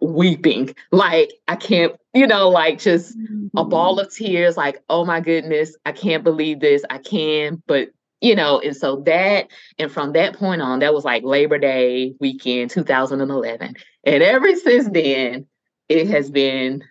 weeping 0.00 0.74
like 0.92 1.34
i 1.46 1.54
can't 1.54 1.92
you 2.14 2.26
know 2.26 2.48
like 2.48 2.78
just 2.78 3.18
mm-hmm. 3.18 3.48
a 3.54 3.64
ball 3.64 4.00
of 4.00 4.10
tears 4.10 4.56
like 4.56 4.82
oh 4.88 5.04
my 5.04 5.20
goodness 5.20 5.76
i 5.84 5.92
can't 5.92 6.24
believe 6.24 6.58
this 6.58 6.82
i 6.88 6.96
can 6.96 7.62
but 7.66 7.90
you 8.24 8.34
know 8.34 8.60
and 8.60 8.76
so 8.76 9.02
that 9.06 9.48
and 9.78 9.92
from 9.92 10.12
that 10.12 10.34
point 10.34 10.62
on 10.62 10.78
that 10.80 10.94
was 10.94 11.04
like 11.04 11.22
labor 11.22 11.58
day 11.58 12.14
weekend 12.20 12.70
2011 12.70 13.74
and 14.04 14.22
ever 14.22 14.56
since 14.56 14.88
then 14.90 15.46
it 15.88 16.08
has 16.08 16.30
been 16.30 16.82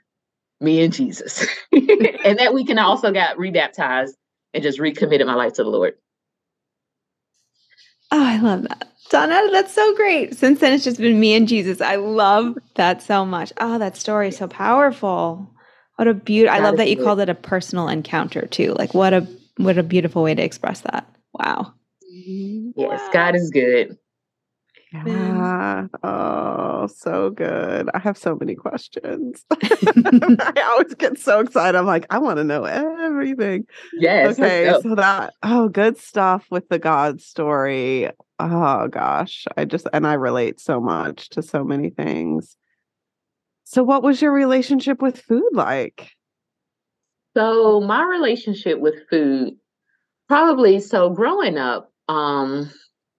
me 0.64 0.82
and 0.82 0.94
Jesus. 0.94 1.46
and 1.72 2.40
that 2.40 2.54
weekend 2.54 2.80
I 2.80 2.84
also 2.84 3.12
got 3.12 3.38
rebaptized 3.38 4.16
and 4.54 4.64
just 4.64 4.80
recommitted 4.80 5.28
my 5.28 5.36
life 5.36 5.54
to 5.54 5.64
the 5.64 5.70
Lord. 5.70 5.96
Oh, 8.12 8.24
I 8.24 8.38
love 8.40 8.64
that. 8.64 8.90
Donna, 9.10 9.50
that's 9.52 9.74
so 9.74 9.96
great. 9.96 10.36
Since 10.36 10.60
then, 10.60 10.74
it's 10.74 10.84
just 10.84 11.00
been 11.00 11.20
me 11.20 11.36
and 11.36 11.48
Jesus. 11.48 11.82
I 11.82 11.96
love 11.96 12.58
that 12.76 13.02
so 13.02 13.26
much. 13.26 13.52
Oh, 13.60 13.78
that 13.78 13.98
story 13.98 14.30
is 14.30 14.38
so 14.38 14.48
powerful. 14.48 15.50
What 15.98 16.08
a 16.08 16.14
beautiful! 16.14 16.60
I 16.60 16.64
love 16.64 16.78
that 16.78 16.90
you 16.90 16.96
good. 16.96 17.04
called 17.04 17.20
it 17.20 17.30
a 17.30 17.36
personal 17.36 17.88
encounter 17.88 18.48
too. 18.48 18.74
Like 18.74 18.94
what 18.94 19.14
a 19.14 19.28
what 19.58 19.78
a 19.78 19.84
beautiful 19.84 20.24
way 20.24 20.34
to 20.34 20.42
express 20.42 20.82
that. 20.82 21.08
Wow. 21.34 21.74
Mm-hmm. 22.14 22.80
Yes, 22.80 23.02
wow. 23.02 23.10
God 23.12 23.36
is 23.36 23.50
good. 23.50 23.98
Yeah. 24.94 25.88
Oh, 26.04 26.88
so 26.88 27.32
good. 27.32 27.90
I 27.94 28.00
have 28.00 28.18
so 28.18 28.36
many 28.36 28.54
questions. 28.54 29.44
I 29.52 30.68
always 30.70 30.94
get 30.94 31.18
so 31.18 31.40
excited. 31.40 31.76
I'm 31.78 31.88
like, 31.88 32.06
I 32.12 32.20
want 32.20 32.38
to 32.38 32.44
know 32.44 32.64
everything. 32.64 33.66
Yes. 33.94 34.38
Okay. 34.40 34.72
So 34.84 34.94
that, 34.96 35.34
oh, 35.42 35.68
good 35.68 35.98
stuff 35.98 36.46
with 36.52 36.70
the 36.70 36.78
God 36.78 37.22
story. 37.22 38.12
Oh, 38.38 38.88
gosh. 38.88 39.46
I 39.58 39.66
just, 39.66 39.88
and 39.94 40.06
I 40.06 40.14
relate 40.14 40.60
so 40.60 40.80
much 40.80 41.30
to 41.30 41.42
so 41.42 41.64
many 41.64 41.90
things. 41.90 42.56
So, 43.64 43.82
what 43.82 44.04
was 44.04 44.22
your 44.22 44.32
relationship 44.32 45.02
with 45.02 45.20
food 45.20 45.50
like? 45.54 46.12
So, 47.36 47.82
my 47.82 48.04
relationship 48.04 48.80
with 48.80 49.10
food, 49.10 49.56
probably 50.28 50.80
so 50.80 51.10
growing 51.10 51.58
up, 51.58 51.92
um, 52.08 52.72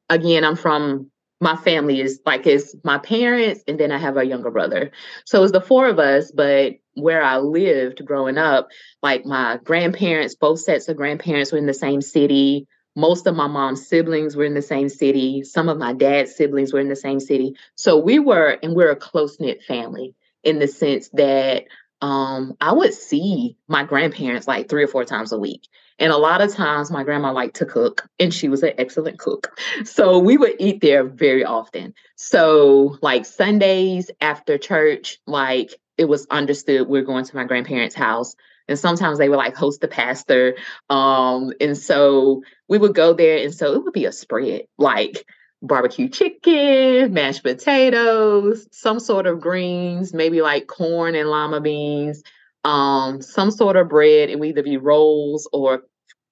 again, 0.08 0.44
I'm 0.44 0.56
from 0.56 1.10
my 1.40 1.56
family 1.56 2.00
is 2.00 2.20
like 2.24 2.46
it's 2.46 2.74
my 2.84 2.98
parents 2.98 3.62
and 3.68 3.78
then 3.78 3.92
I 3.92 3.98
have 3.98 4.16
a 4.16 4.24
younger 4.24 4.50
brother. 4.50 4.92
So 5.26 5.42
it's 5.42 5.52
the 5.52 5.60
four 5.60 5.86
of 5.88 5.98
us, 5.98 6.30
but 6.30 6.74
where 6.94 7.22
I 7.22 7.38
lived 7.38 8.04
growing 8.04 8.38
up, 8.38 8.68
like 9.02 9.26
my 9.26 9.58
grandparents, 9.62 10.36
both 10.36 10.60
sets 10.60 10.88
of 10.88 10.96
grandparents 10.96 11.52
were 11.52 11.58
in 11.58 11.66
the 11.66 11.74
same 11.74 12.00
city. 12.00 12.66
Most 12.96 13.26
of 13.26 13.34
my 13.34 13.48
mom's 13.48 13.86
siblings 13.86 14.36
were 14.36 14.44
in 14.44 14.54
the 14.54 14.62
same 14.62 14.88
city. 14.88 15.42
Some 15.42 15.68
of 15.68 15.76
my 15.76 15.92
dad's 15.92 16.34
siblings 16.34 16.72
were 16.72 16.80
in 16.80 16.88
the 16.88 16.96
same 16.96 17.20
city. 17.20 17.56
So 17.74 17.98
we 17.98 18.18
were, 18.20 18.56
and 18.62 18.74
we're 18.74 18.92
a 18.92 18.96
close 18.96 19.38
knit 19.40 19.62
family 19.64 20.14
in 20.44 20.60
the 20.60 20.68
sense 20.68 21.10
that 21.14 21.64
um, 22.00 22.56
I 22.60 22.72
would 22.72 22.94
see 22.94 23.56
my 23.68 23.84
grandparents 23.84 24.46
like 24.46 24.68
three 24.68 24.84
or 24.84 24.88
four 24.88 25.04
times 25.04 25.32
a 25.32 25.38
week. 25.38 25.68
And 25.98 26.12
a 26.12 26.16
lot 26.16 26.40
of 26.40 26.52
times 26.52 26.90
my 26.90 27.04
grandma 27.04 27.32
liked 27.32 27.56
to 27.56 27.66
cook 27.66 28.08
and 28.18 28.34
she 28.34 28.48
was 28.48 28.62
an 28.62 28.72
excellent 28.78 29.18
cook. 29.18 29.58
So 29.84 30.18
we 30.18 30.36
would 30.36 30.54
eat 30.58 30.80
there 30.80 31.04
very 31.04 31.44
often. 31.44 31.94
So 32.16 32.98
like 33.00 33.24
Sundays 33.24 34.10
after 34.20 34.58
church, 34.58 35.18
like 35.26 35.74
it 35.96 36.06
was 36.06 36.26
understood 36.30 36.88
we 36.88 37.00
we're 37.00 37.06
going 37.06 37.24
to 37.24 37.36
my 37.36 37.44
grandparents' 37.44 37.94
house. 37.94 38.34
And 38.66 38.78
sometimes 38.78 39.18
they 39.18 39.28
would 39.28 39.36
like 39.36 39.54
host 39.54 39.80
the 39.82 39.88
pastor. 39.88 40.56
Um, 40.88 41.52
and 41.60 41.76
so 41.76 42.42
we 42.66 42.78
would 42.78 42.94
go 42.94 43.12
there. 43.12 43.38
And 43.38 43.54
so 43.54 43.74
it 43.74 43.84
would 43.84 43.92
be 43.92 44.06
a 44.06 44.12
spread 44.12 44.62
like 44.78 45.26
barbecue 45.62 46.08
chicken, 46.08 47.12
mashed 47.12 47.42
potatoes, 47.42 48.66
some 48.70 49.00
sort 49.00 49.26
of 49.26 49.40
greens, 49.40 50.12
maybe 50.12 50.42
like 50.42 50.66
corn 50.66 51.14
and 51.14 51.28
lima 51.28 51.60
beans, 51.60 52.22
um, 52.64 53.22
some 53.22 53.50
sort 53.50 53.76
of 53.76 53.88
bread. 53.88 54.30
It 54.30 54.38
would 54.38 54.48
either 54.48 54.62
be 54.62 54.76
rolls 54.76 55.48
or 55.52 55.82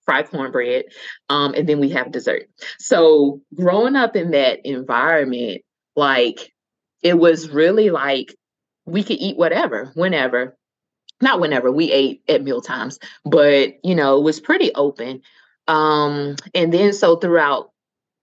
fried 0.04 0.28
cornbread. 0.30 0.86
Um, 1.28 1.54
and 1.54 1.68
then 1.68 1.78
we 1.78 1.90
have 1.90 2.12
dessert. 2.12 2.48
So 2.78 3.40
growing 3.54 3.96
up 3.96 4.16
in 4.16 4.32
that 4.32 4.60
environment, 4.64 5.62
like 5.94 6.52
it 7.02 7.18
was 7.18 7.50
really 7.50 7.90
like 7.90 8.34
we 8.84 9.02
could 9.02 9.18
eat 9.18 9.36
whatever, 9.36 9.92
whenever. 9.94 10.56
Not 11.20 11.38
whenever 11.38 11.70
we 11.70 11.92
ate 11.92 12.22
at 12.28 12.42
meal 12.42 12.60
times, 12.60 12.98
but 13.24 13.74
you 13.84 13.94
know, 13.94 14.18
it 14.18 14.24
was 14.24 14.40
pretty 14.40 14.74
open. 14.74 15.22
Um, 15.68 16.34
and 16.52 16.74
then 16.74 16.92
so 16.92 17.14
throughout 17.14 17.70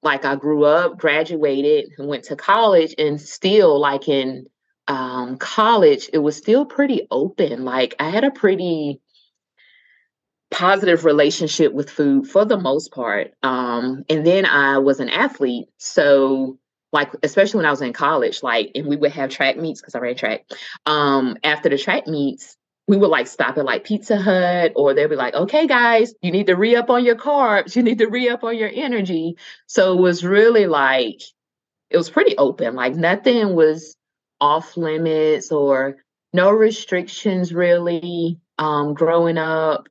like 0.04 0.26
I 0.26 0.36
grew 0.36 0.66
up, 0.66 0.98
graduated, 0.98 1.92
and 1.98 2.08
went 2.08 2.26
to 2.26 2.36
college, 2.36 2.96
and 2.98 3.20
still 3.20 3.80
like 3.80 4.08
in 4.08 4.48
um, 4.90 5.38
college, 5.38 6.10
it 6.12 6.18
was 6.18 6.36
still 6.36 6.66
pretty 6.66 7.08
open. 7.12 7.64
Like 7.64 7.96
I 8.00 8.10
had 8.10 8.24
a 8.24 8.32
pretty 8.32 9.00
positive 10.52 11.06
relationship 11.06 11.72
with 11.72 11.92
food 11.92 12.28
for 12.28 12.44
the 12.44 12.58
most 12.58 12.92
part. 12.92 13.34
Um, 13.44 14.04
and 14.10 14.26
then 14.26 14.46
I 14.46 14.80
was 14.80 15.00
an 15.00 15.10
athlete, 15.10 15.68
so 15.78 16.58
like 16.92 17.12
especially 17.22 17.60
when 17.60 17.68
I 17.68 17.72
was 17.72 17.84
in 17.84 17.94
college, 17.94 18.42
like 18.42 18.72
and 18.74 18.88
we 18.88 18.98
would 18.98 19.12
have 19.12 19.30
track 19.30 19.58
meets 19.58 19.80
because 19.80 19.94
I 19.94 20.00
ran 20.00 20.16
track. 20.16 20.46
Um, 20.88 21.38
after 21.44 21.70
the 21.70 21.78
track 21.78 22.08
meets, 22.08 22.58
we 22.88 22.98
would 22.98 23.12
like 23.12 23.28
stop 23.28 23.60
at 23.60 23.66
like 23.66 23.84
Pizza 23.84 24.18
Hut, 24.18 24.72
or 24.76 24.96
they'd 24.96 25.06
be 25.06 25.16
like, 25.16 25.36
okay, 25.36 25.68
guys, 25.68 26.16
you 26.24 26.32
need 26.32 26.48
to 26.48 26.56
re 26.56 26.76
up 26.76 26.90
on 26.90 27.06
your 27.06 27.16
carbs, 27.16 27.76
you 27.76 27.84
need 27.84 28.00
to 28.00 28.08
re 28.08 28.28
up 28.28 28.44
on 28.44 28.58
your 28.58 28.72
energy. 28.74 29.38
So 29.68 29.94
it 29.94 30.02
was 30.02 30.26
really 30.26 30.66
like, 30.66 31.22
it 31.92 31.98
was 31.98 32.10
pretty 32.10 32.36
open. 32.38 32.74
Like 32.74 32.96
nothing 32.96 33.54
was 33.54 33.96
off 34.42 34.78
limits 34.78 35.52
or 35.52 35.98
no 36.34 36.52
restrictions 36.52 37.54
really 37.54 38.40
um, 38.58 38.94
growing 38.94 39.38
up. 39.38 39.88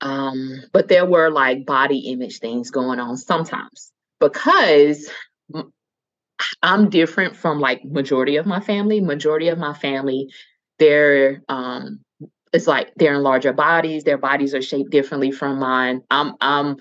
Um, 0.00 0.62
but 0.72 0.88
there 0.88 1.06
were 1.06 1.30
like 1.30 1.64
body 1.64 2.10
image 2.10 2.38
things 2.38 2.70
going 2.70 3.00
on 3.00 3.16
sometimes. 3.16 3.90
Because 4.20 5.10
I'm 6.62 6.90
different 6.90 7.36
from 7.36 7.60
like 7.60 7.84
majority 7.84 8.36
of 8.36 8.46
my 8.46 8.60
family. 8.60 9.00
Majority 9.00 9.48
of 9.48 9.58
my 9.58 9.74
family 9.74 10.28
they're 10.78 11.42
um 11.48 12.00
it's 12.52 12.66
like 12.66 12.92
they're 12.96 13.14
in 13.14 13.22
larger 13.22 13.52
bodies. 13.52 14.04
Their 14.04 14.18
bodies 14.18 14.54
are 14.54 14.62
shaped 14.62 14.90
differently 14.90 15.32
from 15.32 15.58
mine. 15.58 16.02
I'm 16.10 16.34
i'm 16.40 16.76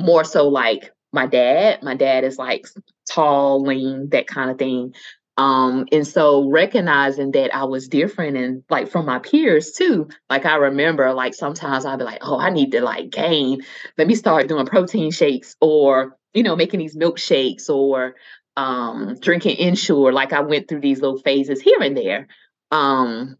more 0.00 0.24
so 0.24 0.48
like 0.48 0.90
my 1.12 1.26
dad. 1.26 1.82
My 1.82 1.94
dad 1.94 2.24
is 2.24 2.38
like 2.38 2.66
tall 3.10 3.62
lean 3.62 4.08
that 4.10 4.26
kind 4.26 4.50
of 4.50 4.58
thing 4.58 4.94
um 5.38 5.86
and 5.92 6.06
so 6.06 6.48
recognizing 6.50 7.30
that 7.30 7.54
i 7.54 7.64
was 7.64 7.88
different 7.88 8.36
and 8.36 8.62
like 8.68 8.90
from 8.90 9.06
my 9.06 9.18
peers 9.18 9.72
too 9.72 10.08
like 10.28 10.44
i 10.44 10.56
remember 10.56 11.12
like 11.14 11.34
sometimes 11.34 11.86
i'd 11.86 11.98
be 11.98 12.04
like 12.04 12.18
oh 12.20 12.38
i 12.38 12.50
need 12.50 12.72
to 12.72 12.82
like 12.82 13.10
gain 13.10 13.62
let 13.96 14.06
me 14.06 14.14
start 14.14 14.48
doing 14.48 14.66
protein 14.66 15.10
shakes 15.10 15.56
or 15.60 16.18
you 16.34 16.42
know 16.42 16.54
making 16.54 16.80
these 16.80 16.96
milkshakes 16.96 17.70
or 17.70 18.14
um 18.58 19.16
drinking 19.20 19.56
Ensure 19.56 20.12
like 20.12 20.34
i 20.34 20.40
went 20.40 20.68
through 20.68 20.80
these 20.80 21.00
little 21.00 21.18
phases 21.18 21.62
here 21.62 21.80
and 21.80 21.96
there 21.96 22.28
um 22.70 23.38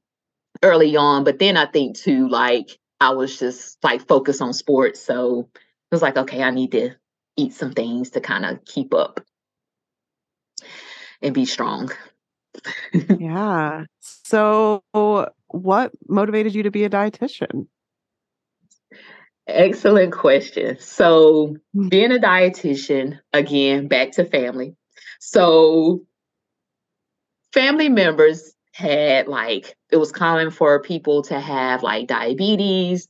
early 0.62 0.96
on 0.96 1.24
but 1.24 1.38
then 1.38 1.58
i 1.58 1.66
think 1.66 1.96
too 1.98 2.26
like 2.28 2.78
i 3.00 3.10
was 3.10 3.38
just 3.38 3.76
like 3.84 4.06
focused 4.08 4.40
on 4.40 4.54
sports 4.54 5.00
so 5.00 5.50
it 5.54 5.94
was 5.94 6.00
like 6.02 6.16
okay 6.16 6.42
i 6.42 6.50
need 6.50 6.72
to 6.72 6.90
eat 7.36 7.52
some 7.52 7.72
things 7.72 8.10
to 8.10 8.20
kind 8.20 8.46
of 8.46 8.64
keep 8.64 8.94
up 8.94 9.20
and 11.22 11.34
be 11.34 11.44
strong. 11.44 11.90
Yeah. 13.18 13.84
So 14.00 14.82
what 15.48 15.92
motivated 16.08 16.54
you 16.54 16.64
to 16.64 16.70
be 16.70 16.84
a 16.84 16.90
dietitian? 16.90 17.66
Excellent 19.46 20.12
question. 20.12 20.78
So 20.78 21.56
hmm. 21.74 21.88
being 21.88 22.12
a 22.12 22.18
dietitian 22.18 23.18
again 23.32 23.88
back 23.88 24.12
to 24.12 24.24
family. 24.24 24.76
So 25.20 26.04
family 27.52 27.88
members 27.88 28.54
had 28.72 29.28
like 29.28 29.76
it 29.90 29.96
was 29.96 30.12
common 30.12 30.50
for 30.50 30.80
people 30.80 31.22
to 31.22 31.38
have 31.38 31.82
like 31.82 32.06
diabetes, 32.06 33.08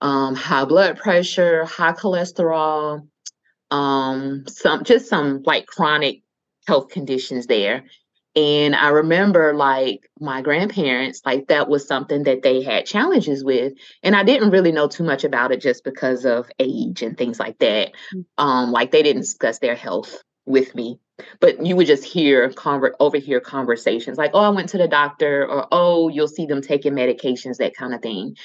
um, 0.00 0.34
high 0.34 0.64
blood 0.64 0.98
pressure, 0.98 1.64
high 1.64 1.92
cholesterol, 1.92 3.06
um, 3.70 4.44
some 4.48 4.84
just 4.84 5.08
some 5.08 5.42
like 5.44 5.66
chronic 5.66 6.22
health 6.66 6.88
conditions 6.88 7.46
there. 7.46 7.84
And 8.36 8.76
I 8.76 8.90
remember 8.90 9.54
like 9.54 10.08
my 10.20 10.40
grandparents, 10.40 11.20
like 11.26 11.48
that 11.48 11.68
was 11.68 11.86
something 11.86 12.22
that 12.24 12.42
they 12.42 12.62
had 12.62 12.86
challenges 12.86 13.42
with. 13.42 13.72
And 14.04 14.14
I 14.14 14.22
didn't 14.22 14.50
really 14.50 14.70
know 14.70 14.86
too 14.86 15.02
much 15.02 15.24
about 15.24 15.50
it 15.50 15.60
just 15.60 15.82
because 15.82 16.24
of 16.24 16.48
age 16.60 17.02
and 17.02 17.18
things 17.18 17.40
like 17.40 17.58
that. 17.58 17.90
Mm. 18.14 18.24
Um, 18.38 18.72
like 18.72 18.92
they 18.92 19.02
didn't 19.02 19.22
discuss 19.22 19.58
their 19.58 19.74
health 19.74 20.22
with 20.46 20.74
me 20.74 20.98
but 21.40 21.64
you 21.64 21.76
would 21.76 21.86
just 21.86 22.04
hear 22.04 22.50
conver- 22.50 22.92
overhear 23.00 23.40
conversations 23.40 24.18
like 24.18 24.30
oh 24.34 24.40
i 24.40 24.48
went 24.48 24.68
to 24.68 24.78
the 24.78 24.88
doctor 24.88 25.46
or 25.46 25.66
oh 25.72 26.08
you'll 26.08 26.28
see 26.28 26.46
them 26.46 26.62
taking 26.62 26.92
medications 26.92 27.58
that 27.58 27.74
kind 27.74 27.94
of 27.94 28.02
thing 28.02 28.36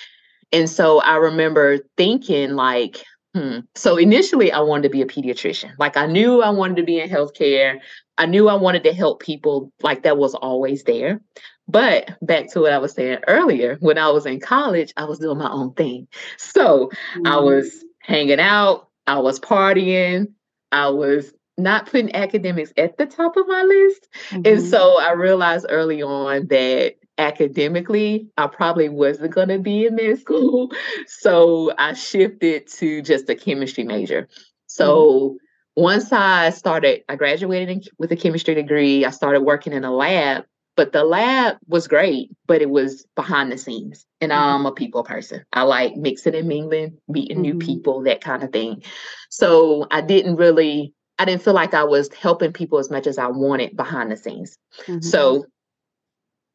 and 0.51 0.69
so 0.69 0.99
i 1.01 1.15
remember 1.15 1.79
thinking 1.97 2.51
like 2.51 3.03
hmm 3.33 3.59
so 3.75 3.97
initially 3.97 4.51
i 4.51 4.59
wanted 4.59 4.83
to 4.83 4.89
be 4.89 5.01
a 5.01 5.05
pediatrician 5.05 5.71
like 5.79 5.97
i 5.97 6.05
knew 6.05 6.41
i 6.41 6.49
wanted 6.49 6.77
to 6.77 6.83
be 6.83 6.99
in 6.99 7.09
healthcare 7.09 7.79
i 8.17 8.25
knew 8.25 8.47
i 8.47 8.55
wanted 8.55 8.83
to 8.83 8.93
help 8.93 9.21
people 9.21 9.71
like 9.81 10.03
that 10.03 10.17
was 10.17 10.35
always 10.35 10.83
there 10.83 11.21
but 11.67 12.09
back 12.21 12.47
to 12.51 12.61
what 12.61 12.73
i 12.73 12.77
was 12.77 12.93
saying 12.93 13.19
earlier 13.27 13.77
when 13.79 13.97
i 13.97 14.09
was 14.09 14.25
in 14.25 14.39
college 14.39 14.93
i 14.97 15.05
was 15.05 15.19
doing 15.19 15.37
my 15.37 15.49
own 15.49 15.73
thing 15.73 16.07
so 16.37 16.87
mm-hmm. 16.87 17.27
i 17.27 17.37
was 17.37 17.83
hanging 18.01 18.39
out 18.39 18.89
i 19.07 19.17
was 19.17 19.39
partying 19.39 20.27
I 20.75 20.89
was 20.89 21.33
not 21.57 21.85
putting 21.85 22.13
academics 22.13 22.73
at 22.77 22.97
the 22.97 23.05
top 23.05 23.37
of 23.37 23.47
my 23.47 23.63
list. 23.63 24.07
Mm-hmm. 24.29 24.41
And 24.45 24.61
so 24.61 24.99
I 24.99 25.13
realized 25.13 25.65
early 25.69 26.01
on 26.01 26.47
that 26.47 26.95
academically, 27.17 28.27
I 28.37 28.47
probably 28.47 28.89
wasn't 28.89 29.33
going 29.33 29.47
to 29.47 29.59
be 29.59 29.85
in 29.85 29.95
med 29.95 30.19
school. 30.21 30.71
So 31.07 31.73
I 31.77 31.93
shifted 31.93 32.67
to 32.73 33.01
just 33.01 33.29
a 33.29 33.35
chemistry 33.35 33.85
major. 33.85 34.27
So 34.67 35.07
mm-hmm. 35.07 35.35
Once 35.75 36.11
I 36.11 36.49
started, 36.51 37.03
I 37.09 37.15
graduated 37.15 37.69
in, 37.69 37.81
with 37.97 38.11
a 38.11 38.15
chemistry 38.15 38.55
degree. 38.55 39.05
I 39.05 39.09
started 39.09 39.41
working 39.41 39.73
in 39.73 39.83
a 39.83 39.93
lab, 39.93 40.45
but 40.75 40.93
the 40.93 41.03
lab 41.03 41.57
was 41.67 41.87
great, 41.87 42.31
but 42.47 42.61
it 42.61 42.69
was 42.69 43.05
behind 43.15 43.51
the 43.51 43.57
scenes. 43.57 44.05
And 44.21 44.31
mm-hmm. 44.31 44.41
I'm 44.41 44.65
a 44.65 44.71
people 44.71 45.03
person. 45.03 45.43
I 45.53 45.63
like 45.63 45.95
mixing 45.95 46.35
and 46.35 46.47
mingling, 46.47 46.97
meeting 47.07 47.37
mm-hmm. 47.37 47.57
new 47.57 47.57
people, 47.57 48.03
that 48.03 48.21
kind 48.21 48.43
of 48.43 48.51
thing. 48.51 48.83
So 49.29 49.87
I 49.91 50.01
didn't 50.01 50.37
really 50.37 50.93
I 51.17 51.25
didn't 51.25 51.43
feel 51.43 51.53
like 51.53 51.73
I 51.73 51.83
was 51.83 52.13
helping 52.13 52.51
people 52.51 52.77
as 52.77 52.89
much 52.89 53.07
as 53.07 53.17
I 53.17 53.27
wanted 53.27 53.77
behind 53.77 54.11
the 54.11 54.17
scenes. 54.17 54.57
Mm-hmm. 54.81 55.01
So 55.01 55.45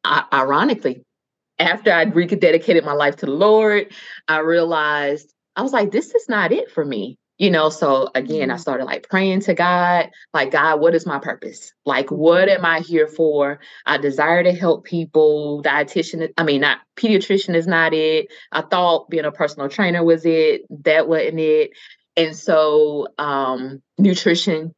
I, 0.03 0.23
ironically, 0.31 1.03
after 1.57 1.91
I'd 1.91 2.13
rededicated 2.13 2.83
my 2.83 2.93
life 2.93 3.17
to 3.17 3.25
the 3.25 3.31
Lord, 3.31 3.91
I 4.27 4.39
realized 4.39 5.33
I 5.55 5.63
was 5.63 5.73
like, 5.73 5.91
this 5.91 6.13
is 6.13 6.29
not 6.29 6.51
it 6.51 6.71
for 6.71 6.85
me. 6.85 7.17
You 7.41 7.49
know, 7.49 7.69
so 7.71 8.07
again, 8.13 8.51
I 8.51 8.53
mm-hmm. 8.53 8.61
started 8.61 8.85
like 8.85 9.09
praying 9.09 9.39
to 9.41 9.55
God, 9.55 10.11
like, 10.31 10.51
God, 10.51 10.79
what 10.79 10.93
is 10.93 11.07
my 11.07 11.17
purpose? 11.17 11.73
Like, 11.87 12.11
what 12.11 12.47
am 12.47 12.63
I 12.63 12.81
here 12.81 13.07
for? 13.07 13.59
I 13.87 13.97
desire 13.97 14.43
to 14.43 14.53
help 14.53 14.85
people. 14.85 15.63
Dietitian, 15.65 16.31
I 16.37 16.43
mean, 16.43 16.61
not 16.61 16.81
pediatrician 16.95 17.55
is 17.55 17.65
not 17.65 17.95
it. 17.95 18.27
I 18.51 18.61
thought 18.61 19.09
being 19.09 19.25
a 19.25 19.31
personal 19.31 19.69
trainer 19.69 20.03
was 20.03 20.23
it. 20.23 20.61
That 20.83 21.07
wasn't 21.07 21.39
it. 21.39 21.71
And 22.15 22.35
so, 22.35 23.07
um, 23.17 23.81
nutrition 23.97 24.75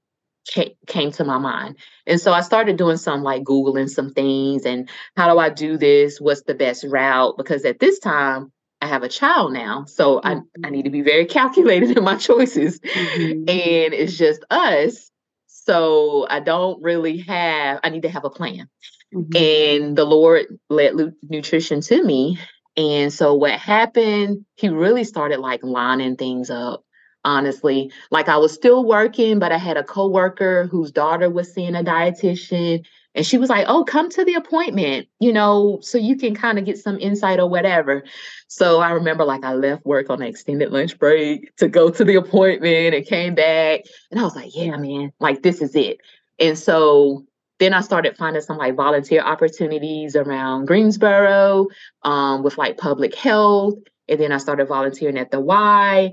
came 0.87 1.11
to 1.11 1.25
my 1.25 1.39
mind. 1.39 1.75
And 2.07 2.21
so 2.21 2.31
I 2.31 2.39
started 2.39 2.77
doing 2.77 2.95
some 2.95 3.23
like 3.23 3.43
Googling 3.43 3.89
some 3.89 4.13
things 4.13 4.65
and 4.65 4.89
how 5.17 5.29
do 5.33 5.37
I 5.37 5.49
do 5.49 5.75
this? 5.75 6.21
What's 6.21 6.43
the 6.43 6.55
best 6.55 6.85
route? 6.85 7.35
Because 7.35 7.65
at 7.65 7.81
this 7.81 7.99
time, 7.99 8.52
I 8.83 8.87
have 8.87 9.03
a 9.03 9.09
child 9.09 9.53
now. 9.53 9.85
So 9.85 10.17
mm-hmm. 10.17 10.27
I, 10.27 10.31
I 10.31 10.35
mm-hmm. 10.35 10.71
need 10.71 10.83
to 10.83 10.89
be 10.89 11.01
very 11.01 11.25
calculated 11.39 11.97
in 11.97 12.03
my 12.03 12.17
choices. 12.17 12.79
Mm-hmm. 12.79 13.49
And 13.49 13.93
it's 13.93 14.17
just 14.17 14.43
us. 14.49 15.09
So 15.47 16.27
I 16.29 16.41
don't 16.41 16.83
really 16.83 17.19
have, 17.19 17.79
I 17.83 17.89
need 17.89 18.01
to 18.01 18.09
have 18.09 18.25
a 18.25 18.29
plan. 18.29 18.69
Mm-hmm. 19.15 19.81
And 19.81 19.97
the 19.97 20.03
Lord 20.03 20.47
led 20.69 20.95
nutrition 21.29 21.79
to 21.81 22.03
me. 22.03 22.39
And 22.75 23.13
so 23.13 23.35
what 23.35 23.51
happened, 23.53 24.45
he 24.55 24.67
really 24.67 25.05
started 25.05 25.39
like 25.39 25.63
lining 25.63 26.17
things 26.17 26.49
up 26.49 26.83
honestly. 27.25 27.89
Like 28.11 28.27
I 28.27 28.35
was 28.35 28.53
still 28.53 28.83
working, 28.83 29.39
but 29.39 29.53
I 29.53 29.57
had 29.57 29.77
a 29.77 29.83
coworker 29.83 30.67
whose 30.67 30.91
daughter 30.91 31.29
was 31.29 31.53
seeing 31.53 31.73
a 31.73 31.81
dietitian. 31.81 32.85
And 33.15 33.25
she 33.25 33.37
was 33.37 33.49
like, 33.49 33.65
Oh, 33.67 33.83
come 33.83 34.09
to 34.09 34.25
the 34.25 34.33
appointment, 34.35 35.07
you 35.19 35.33
know, 35.33 35.79
so 35.81 35.97
you 35.97 36.17
can 36.17 36.35
kind 36.35 36.57
of 36.57 36.65
get 36.65 36.77
some 36.77 36.99
insight 36.99 37.39
or 37.39 37.49
whatever. 37.49 38.03
So 38.47 38.79
I 38.79 38.91
remember 38.91 39.25
like 39.25 39.43
I 39.43 39.53
left 39.53 39.85
work 39.85 40.09
on 40.09 40.21
an 40.21 40.27
extended 40.27 40.71
lunch 40.71 40.97
break 40.97 41.55
to 41.57 41.67
go 41.67 41.89
to 41.89 42.03
the 42.03 42.15
appointment 42.15 42.95
and 42.95 43.05
came 43.05 43.35
back. 43.35 43.81
And 44.11 44.19
I 44.19 44.23
was 44.23 44.35
like, 44.35 44.55
Yeah, 44.55 44.77
man, 44.77 45.11
like 45.19 45.43
this 45.43 45.61
is 45.61 45.75
it. 45.75 45.99
And 46.39 46.57
so 46.57 47.25
then 47.59 47.73
I 47.73 47.81
started 47.81 48.17
finding 48.17 48.41
some 48.41 48.57
like 48.57 48.75
volunteer 48.75 49.21
opportunities 49.21 50.15
around 50.15 50.65
Greensboro 50.65 51.67
um, 52.03 52.43
with 52.43 52.57
like 52.57 52.77
public 52.77 53.15
health. 53.15 53.75
And 54.09 54.19
then 54.19 54.31
I 54.31 54.37
started 54.37 54.67
volunteering 54.67 55.17
at 55.17 55.31
the 55.31 55.39
Y. 55.39 56.11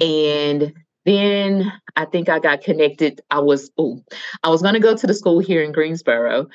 And 0.00 0.72
then 1.04 1.72
I 1.96 2.04
think 2.04 2.28
I 2.28 2.38
got 2.38 2.62
connected. 2.62 3.20
I 3.30 3.40
was 3.40 3.70
oh, 3.78 4.02
I 4.42 4.48
was 4.48 4.62
gonna 4.62 4.80
go 4.80 4.96
to 4.96 5.06
the 5.06 5.14
school 5.14 5.40
here 5.40 5.62
in 5.62 5.72
Greensboro, 5.72 6.48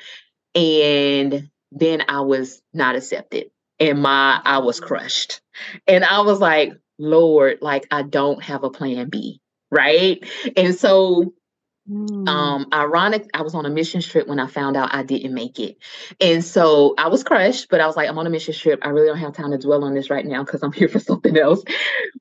and 0.54 1.50
then 1.72 2.02
I 2.08 2.20
was 2.20 2.62
not 2.72 2.96
accepted. 2.96 3.50
And 3.78 4.02
my 4.02 4.40
I 4.44 4.58
was 4.58 4.80
crushed. 4.80 5.40
And 5.86 6.04
I 6.04 6.20
was 6.20 6.40
like, 6.40 6.72
Lord, 6.98 7.58
like 7.60 7.86
I 7.90 8.02
don't 8.02 8.42
have 8.42 8.64
a 8.64 8.70
plan 8.70 9.08
B. 9.08 9.40
Right. 9.70 10.22
And 10.56 10.74
so 10.74 11.32
Mm. 11.90 12.28
Um, 12.28 12.66
ironic, 12.72 13.28
I 13.34 13.42
was 13.42 13.54
on 13.54 13.66
a 13.66 13.70
mission 13.70 14.00
trip 14.00 14.28
when 14.28 14.38
I 14.38 14.46
found 14.46 14.76
out 14.76 14.94
I 14.94 15.02
didn't 15.02 15.34
make 15.34 15.58
it. 15.58 15.76
And 16.20 16.44
so 16.44 16.94
I 16.98 17.08
was 17.08 17.24
crushed, 17.24 17.68
but 17.68 17.80
I 17.80 17.86
was 17.86 17.96
like, 17.96 18.08
I'm 18.08 18.18
on 18.18 18.26
a 18.26 18.30
mission 18.30 18.54
trip. 18.54 18.80
I 18.82 18.90
really 18.90 19.08
don't 19.08 19.18
have 19.18 19.32
time 19.32 19.50
to 19.50 19.58
dwell 19.58 19.82
on 19.82 19.94
this 19.94 20.10
right 20.10 20.24
now 20.24 20.44
because 20.44 20.62
I'm 20.62 20.72
here 20.72 20.88
for 20.88 21.00
something 21.00 21.36
else. 21.36 21.62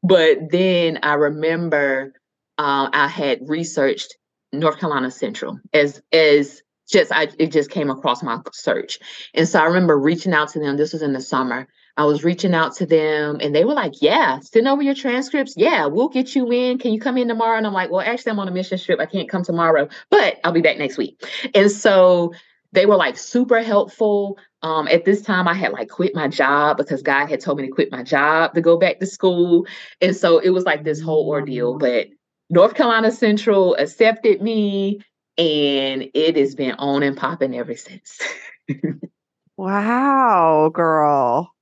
But 0.02 0.38
then 0.50 1.00
I 1.04 1.15
remember 1.15 2.13
uh, 2.60 2.89
I 2.93 3.08
had 3.08 3.39
researched 3.41 4.15
North 4.54 4.80
Carolina 4.80 5.10
Central 5.10 5.60
as 5.74 6.02
as 6.13 6.62
just 6.88 7.12
I 7.12 7.30
it 7.39 7.52
just 7.52 7.72
came 7.72 7.89
across 7.89 8.22
my 8.22 8.39
search. 8.54 9.00
And 9.34 9.48
so 9.48 9.60
I 9.60 9.65
remember 9.65 9.98
reaching 9.98 10.34
out 10.34 10.50
to 10.50 10.60
them. 10.60 10.78
This 10.78 10.93
was 10.93 11.02
in 11.02 11.13
the 11.13 11.22
summer 11.22 11.67
I 12.00 12.06
was 12.06 12.24
reaching 12.24 12.54
out 12.54 12.74
to 12.78 12.86
them 12.86 13.39
and 13.41 13.54
they 13.54 13.65
were 13.65 13.74
like, 13.74 14.02
Yeah, 14.02 14.39
send 14.39 14.69
over 14.69 14.82
your 14.82 14.95
transcripts. 14.95 15.56
Yeah, 15.58 15.88
we'll 15.88 16.08
get 16.08 16.34
you 16.34 16.50
in. 16.50 16.78
Can 16.78 16.93
you 16.93 17.00
come 17.02 17.17
in 17.17 17.28
tomorrow? 17.28 17.58
And 17.58 17.67
I'm 17.67 17.74
like, 17.74 17.91
Well, 17.91 18.00
actually, 18.00 18.32
I'm 18.32 18.39
on 18.39 18.48
a 18.48 18.52
mission 18.52 18.80
trip. 18.80 19.02
I 19.02 19.06
can't 19.06 19.28
come 19.28 19.43
tomorrow, 19.43 19.89
but 20.10 20.39
I'll 20.45 20.54
be 20.54 20.62
back 20.62 20.78
next 20.78 20.98
week. 20.98 21.22
And 21.54 21.69
so 21.69 22.32
they 22.72 22.86
were 22.86 22.95
like 22.95 23.17
super 23.17 23.62
helpful. 23.62 24.38
Um, 24.62 24.88
at 24.88 25.04
this 25.04 25.22
time, 25.22 25.45
I 25.45 25.54
had 25.54 25.74
like 25.74 25.89
quit 25.89 26.15
my 26.15 26.30
job 26.30 26.78
because 26.78 27.02
God 27.02 27.28
had 27.28 27.41
told 27.41 27.58
me 27.58 27.65
to 27.65 27.74
quit 27.74 27.91
my 27.91 28.04
job 28.04 28.54
to 28.54 28.62
go 28.62 28.78
back 28.78 29.00
to 29.00 29.06
school. 29.06 29.67
And 30.00 30.15
so 30.15 30.39
it 30.39 30.52
was 30.52 30.63
like 30.63 30.86
this 30.86 31.02
whole 31.02 31.28
ordeal. 31.28 31.78
But 31.78 32.08
North 32.50 32.74
Carolina 32.74 33.12
Central 33.12 33.76
accepted 33.76 34.42
me, 34.42 35.02
and 35.38 36.10
it 36.14 36.36
has 36.36 36.56
been 36.56 36.74
on 36.74 37.04
and 37.04 37.16
popping 37.16 37.56
ever 37.56 37.76
since. 37.76 38.20
wow, 39.58 40.72
girl. 40.74 41.54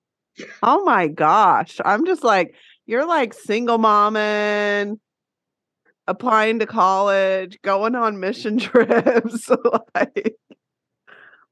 Oh 0.64 0.84
my 0.86 1.08
gosh. 1.08 1.80
I'm 1.84 2.06
just 2.06 2.24
like, 2.24 2.56
you're 2.86 3.06
like 3.06 3.34
single 3.34 3.78
momming, 3.78 5.00
applying 6.08 6.60
to 6.60 6.66
college, 6.66 7.60
going 7.62 7.96
on 7.96 8.20
mission 8.20 8.58
trips. 8.60 9.50
like, 9.96 10.38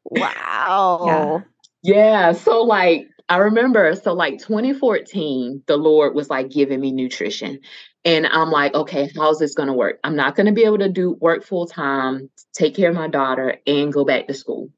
wow. 0.06 1.44
Yeah. 1.84 1.94
yeah. 1.96 2.32
So, 2.32 2.62
like, 2.62 3.10
I 3.28 3.38
remember, 3.38 3.96
so 3.96 4.14
like 4.14 4.40
2014, 4.40 5.64
the 5.66 5.78
Lord 5.78 6.14
was 6.14 6.30
like 6.30 6.50
giving 6.50 6.80
me 6.80 6.92
nutrition. 6.92 7.60
And 8.04 8.28
I'm 8.28 8.52
like, 8.52 8.76
okay, 8.76 9.10
how's 9.16 9.40
this 9.40 9.56
going 9.56 9.68
to 9.68 9.74
work? 9.74 10.00
I'm 10.04 10.16
not 10.16 10.36
going 10.36 10.46
to 10.46 10.52
be 10.52 10.66
able 10.66 10.78
to 10.78 10.90
do 10.90 11.12
work 11.20 11.44
full 11.44 11.66
time, 11.66 12.30
take 12.54 12.76
care 12.76 12.90
of 12.90 12.96
my 12.96 13.08
daughter, 13.08 13.58
and 13.66 13.92
go 13.92 14.06
back 14.06 14.28
to 14.28 14.36
school. 14.36 14.70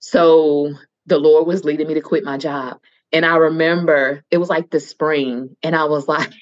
So 0.00 0.74
the 1.06 1.18
Lord 1.18 1.46
was 1.46 1.64
leading 1.64 1.88
me 1.88 1.94
to 1.94 2.02
quit 2.02 2.24
my 2.24 2.36
job. 2.36 2.78
And 3.10 3.24
I 3.24 3.36
remember 3.36 4.22
it 4.30 4.36
was 4.38 4.50
like 4.50 4.70
the 4.70 4.80
spring, 4.80 5.56
and 5.62 5.74
I 5.74 5.84
was 5.84 6.06
like, 6.08 6.32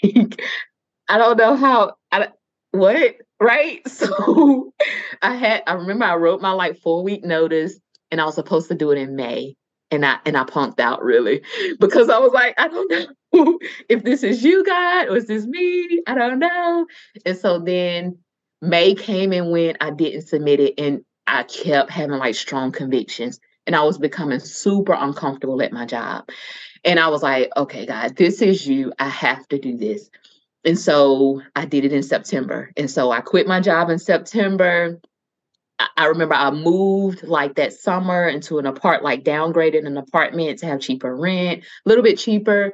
I 1.09 1.19
don't 1.19 1.37
know 1.37 1.55
how, 1.55 1.95
I, 2.11 2.29
what, 2.73 3.17
right? 3.41 3.83
So 3.89 4.73
I 5.21 5.37
had, 5.37 5.63
I 5.69 5.75
remember 5.75 6.07
I 6.07 6.17
wrote 6.17 6.41
my 6.41 6.53
like 6.53 6.81
four 6.81 7.05
week 7.05 7.25
notice, 7.25 7.79
and 8.11 8.21
I 8.21 8.25
was 8.25 8.35
supposed 8.35 8.69
to 8.69 8.75
do 8.75 8.91
it 8.91 8.99
in 8.99 9.15
May. 9.15 9.55
And 9.93 10.05
I 10.05 10.19
and 10.27 10.37
I 10.37 10.45
punked 10.45 10.81
out 10.81 11.05
really 11.05 11.43
because 11.79 12.09
I 12.09 12.19
was 12.19 12.33
like, 12.33 12.55
I 12.59 12.67
don't 12.67 12.91
know 13.33 13.59
if 13.89 14.03
this 14.03 14.25
is 14.25 14.43
you, 14.43 14.65
God, 14.65 15.09
or 15.09 15.17
is 15.17 15.27
this 15.27 15.47
me? 15.47 16.03
I 16.07 16.15
don't 16.15 16.41
know. 16.41 16.87
And 17.25 17.37
so 17.37 17.61
then 17.61 18.19
May 18.61 18.95
came 18.95 19.33
and 19.33 19.53
went. 19.53 19.77
I 19.81 19.91
didn't 19.91 20.23
submit 20.23 20.59
it, 20.61 20.75
and 20.79 21.05
I 21.27 21.45
kept 21.45 21.91
having 21.91 22.19
like 22.19 22.35
strong 22.35 22.73
convictions 22.73 23.39
and 23.67 23.77
I 23.77 23.83
was 23.83 23.99
becoming 23.99 24.41
super 24.41 24.93
uncomfortable 24.93 25.63
at 25.63 25.73
my 25.73 25.87
job. 25.87 26.29
And 26.85 26.99
I 26.99 27.09
was 27.09 27.23
like, 27.23 27.51
okay, 27.57 27.87
God, 27.87 28.17
this 28.17 28.43
is 28.43 28.67
you. 28.67 28.93
I 28.99 29.09
have 29.09 29.47
to 29.49 29.59
do 29.59 29.77
this. 29.77 30.11
And 30.65 30.79
so 30.79 31.43
I 31.57 31.65
did 31.65 31.85
it 31.85 31.93
in 31.93 32.03
September. 32.03 32.73
And 32.77 32.91
so 32.91 33.11
I 33.11 33.21
quit 33.21 33.47
my 33.47 33.61
job 33.61 33.91
in 33.91 33.99
September. 33.99 35.01
I 35.97 36.07
remember 36.07 36.35
I 36.35 36.51
moved 36.51 37.23
like 37.23 37.57
that 37.57 37.73
summer 37.73 38.29
into 38.29 38.59
an 38.59 38.67
apart, 38.67 39.03
like 39.03 39.25
downgraded 39.25 39.87
an 39.87 39.97
apartment 39.97 40.59
to 40.61 40.67
have 40.67 40.81
cheaper 40.81 41.15
rent, 41.15 41.63
a 41.63 41.89
little 41.89 42.05
bit 42.05 42.19
cheaper. 42.19 42.73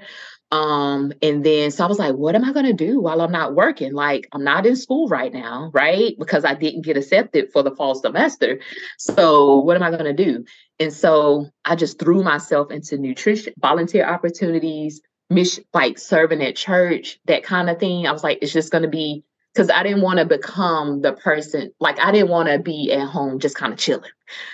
Um, 0.51 1.12
and 1.21 1.44
then 1.44 1.71
so 1.71 1.85
I 1.85 1.88
was 1.88 1.99
like, 1.99 2.14
what 2.14 2.35
am 2.35 2.44
I 2.44 2.53
gonna 2.53 2.73
do 2.73 3.01
while 3.01 3.21
I'm 3.21 3.33
not 3.33 3.55
working? 3.55 3.92
Like, 3.92 4.29
I'm 4.33 4.44
not 4.44 4.64
in 4.64 4.77
school 4.77 5.07
right 5.09 5.33
now, 5.33 5.71
right? 5.75 6.14
Because 6.18 6.44
I 6.44 6.55
didn't 6.55 6.83
get 6.83 6.97
accepted 6.97 7.53
for 7.53 7.62
the 7.62 7.75
fall 7.77 7.94
semester. 7.94 8.61
So 8.99 9.59
what 9.59 9.77
am 9.77 9.83
I 9.83 9.90
gonna 9.90 10.14
do? 10.14 10.44
And 10.81 10.92
so 10.92 11.47
I 11.64 11.77
just 11.77 11.99
threw 11.99 12.23
myself 12.23 12.71
into 12.71 12.97
nutrition, 12.97 13.53
volunteer 13.59 14.09
opportunities, 14.09 15.03
mission, 15.29 15.64
like 15.75 15.99
serving 15.99 16.42
at 16.42 16.57
church, 16.57 17.18
that 17.27 17.42
kind 17.42 17.68
of 17.68 17.79
thing. 17.79 18.07
I 18.07 18.12
was 18.12 18.25
like, 18.25 18.38
it's 18.40 18.53
just 18.53 18.73
gonna 18.73 18.88
be 18.88 19.25
because 19.59 19.71
I 19.71 19.83
didn't 19.83 20.03
want 20.03 20.21
to 20.21 20.25
become 20.25 21.01
the 21.01 21.14
person, 21.14 21.73
like 21.81 21.99
I 21.99 22.12
didn't 22.12 22.29
want 22.29 22.49
to 22.49 22.61
be 22.61 22.92
at 22.92 23.09
home 23.09 23.40
just 23.40 23.57
kind 23.57 23.73
of 23.73 23.79
chilling 23.81 24.12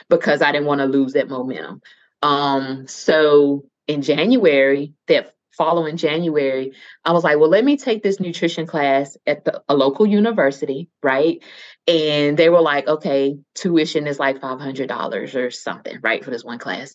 because 0.08 0.40
I 0.40 0.50
didn't 0.50 0.66
want 0.66 0.78
to 0.78 0.86
lose 0.86 1.12
that 1.12 1.28
momentum. 1.28 1.82
Um, 2.22 2.86
so 2.88 3.66
in 3.86 4.00
January, 4.00 4.94
that 5.08 5.34
following 5.58 5.98
January, 5.98 6.72
I 7.04 7.12
was 7.12 7.22
like, 7.22 7.38
well, 7.38 7.50
let 7.50 7.66
me 7.66 7.76
take 7.76 8.02
this 8.02 8.18
nutrition 8.18 8.66
class 8.66 9.18
at 9.26 9.44
the, 9.44 9.62
a 9.68 9.76
local 9.76 10.06
university, 10.06 10.88
right? 11.02 11.44
And 11.86 12.38
they 12.38 12.48
were 12.48 12.62
like, 12.62 12.88
okay, 12.88 13.36
tuition 13.54 14.06
is 14.06 14.18
like 14.18 14.40
$500 14.40 15.34
or 15.34 15.50
something, 15.50 15.98
right, 16.00 16.24
for 16.24 16.30
this 16.30 16.44
one 16.44 16.58
class. 16.58 16.94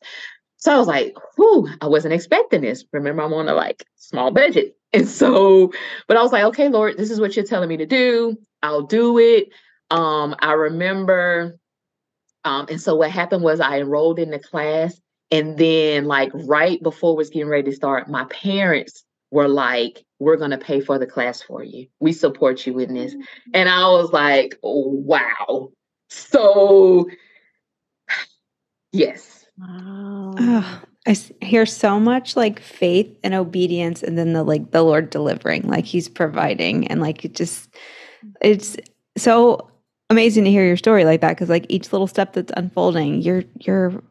So 0.58 0.74
I 0.74 0.80
was 0.80 0.88
like, 0.88 1.16
whew, 1.36 1.70
I 1.80 1.86
wasn't 1.86 2.16
expecting 2.16 2.62
this. 2.62 2.86
Remember, 2.92 3.22
I'm 3.22 3.34
on 3.34 3.50
a 3.50 3.54
like 3.54 3.86
small 3.98 4.32
budget. 4.32 4.79
And 4.92 5.08
so, 5.08 5.72
but 6.08 6.18
I 6.18 6.22
was 6.22 6.32
like, 6.32 6.44
okay, 6.46 6.70
Lord, 6.70 6.98
this 6.98 7.12
is 7.12 7.20
what 7.20 7.36
you're 7.36 7.46
telling 7.46 7.70
me 7.70 7.78
to 7.78 7.86
do. 7.86 8.38
I'll 8.64 8.84
do 8.84 9.20
it. 9.20 9.50
Um, 9.92 10.36
I 10.40 10.54
remember, 10.54 11.58
um, 12.44 12.68
and 12.70 12.82
so 12.82 12.96
what 12.96 13.12
happened 13.12 13.44
was 13.44 13.60
I 13.60 13.80
enrolled 13.80 14.20
in 14.20 14.32
the 14.32 14.40
class, 14.40 15.00
and 15.32 15.58
then 15.58 16.06
like 16.06 16.32
right 16.34 16.82
before 16.82 17.14
it 17.14 17.18
was 17.18 17.30
getting 17.30 17.50
ready 17.50 17.70
to 17.70 17.76
start, 17.76 18.10
my 18.10 18.26
parents 18.26 19.04
were 19.32 19.48
like, 19.48 20.04
we're 20.20 20.38
going 20.38 20.52
to 20.52 20.58
pay 20.58 20.82
for 20.82 20.98
the 20.98 21.08
class 21.08 21.42
for 21.42 21.64
you. 21.64 21.88
We 22.00 22.14
support 22.14 22.66
you 22.66 22.80
in 22.80 22.94
this. 22.94 23.16
And 23.54 23.70
I 23.70 23.88
was 23.90 24.12
like, 24.12 24.58
oh, 24.64 24.90
wow. 24.90 25.72
So, 26.10 27.10
yes. 28.92 29.46
Wow. 29.58 30.34
Oh, 30.38 30.82
I 31.10 31.16
hear 31.42 31.66
so 31.66 32.00
much 32.00 32.36
like 32.36 32.60
faith 32.60 33.18
and 33.24 33.34
obedience, 33.34 34.04
and 34.04 34.18
then 34.18 34.34
the 34.34 34.44
like 34.44 34.72
the 34.72 34.84
Lord 34.84 35.10
delivering, 35.10 35.64
like 35.64 35.86
He's 35.86 36.08
providing, 36.08 36.88
and 36.88 37.02
like 37.02 37.26
it 37.26 37.34
just, 37.34 37.70
it's 38.42 38.78
so 39.18 39.72
amazing 40.12 40.44
to 40.44 40.52
hear 40.52 40.66
your 40.66 40.78
story 40.78 41.06
like 41.06 41.22
that 41.22 41.30
because 41.32 41.50
like 41.50 41.66
each 41.68 41.92
little 41.92 42.08
step 42.08 42.34
that's 42.34 42.54
unfolding, 42.56 43.22
you're 43.24 43.44
you're 43.60 44.04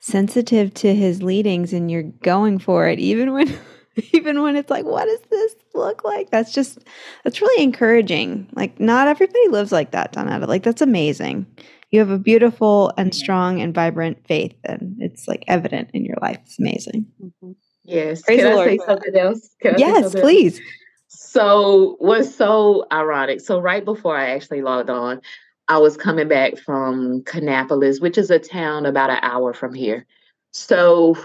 sensitive 0.00 0.74
to 0.74 0.94
His 0.94 1.22
leadings 1.22 1.72
and 1.72 1.90
you're 1.90 2.02
going 2.02 2.58
for 2.58 2.86
it, 2.86 2.98
even 2.98 3.32
when 3.32 3.58
even 4.12 4.42
when 4.42 4.56
it's 4.56 4.70
like, 4.70 4.84
what 4.84 5.06
does 5.06 5.20
this 5.30 5.56
look 5.74 6.04
like? 6.04 6.30
That's 6.30 6.52
just, 6.52 6.78
that's 7.24 7.40
really 7.40 7.62
encouraging. 7.62 8.48
Like, 8.52 8.78
not 8.78 9.08
everybody 9.08 9.48
lives 9.48 9.72
like 9.72 9.92
that, 9.92 10.12
Donetta. 10.12 10.46
Like, 10.46 10.62
that's 10.62 10.82
amazing. 10.82 11.46
You 11.90 12.00
have 12.00 12.10
a 12.10 12.18
beautiful 12.18 12.92
and 12.98 13.14
strong 13.14 13.60
and 13.60 13.74
vibrant 13.74 14.26
faith, 14.26 14.54
and 14.64 14.96
it's 15.00 15.26
like 15.26 15.44
evident 15.48 15.90
in 15.94 16.04
your 16.04 16.18
life. 16.20 16.38
It's 16.44 16.58
amazing. 16.58 17.06
Mm-hmm. 17.22 17.52
Yes. 17.84 18.22
Praise 18.22 18.40
Can 18.40 18.52
I 18.52 18.54
Lord. 18.54 18.68
say 18.68 18.78
something 18.84 19.16
else? 19.16 19.50
yes, 19.62 20.02
something 20.02 20.20
please. 20.20 20.58
Else? 20.58 20.68
So, 21.08 21.96
what's 21.98 22.34
so 22.34 22.84
ironic? 22.92 23.40
So, 23.40 23.58
right 23.60 23.84
before 23.84 24.16
I 24.16 24.30
actually 24.30 24.60
logged 24.60 24.90
on, 24.90 25.22
I 25.68 25.78
was 25.78 25.96
coming 25.96 26.28
back 26.28 26.58
from 26.58 27.22
Kannapolis, 27.22 28.02
which 28.02 28.18
is 28.18 28.30
a 28.30 28.38
town 28.38 28.84
about 28.84 29.10
an 29.10 29.20
hour 29.22 29.54
from 29.54 29.72
here. 29.72 30.06
So, 30.52 31.16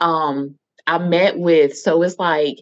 um, 0.00 0.56
I 0.86 0.98
met 0.98 1.38
with, 1.38 1.76
so 1.76 2.02
it's 2.02 2.18
like 2.18 2.56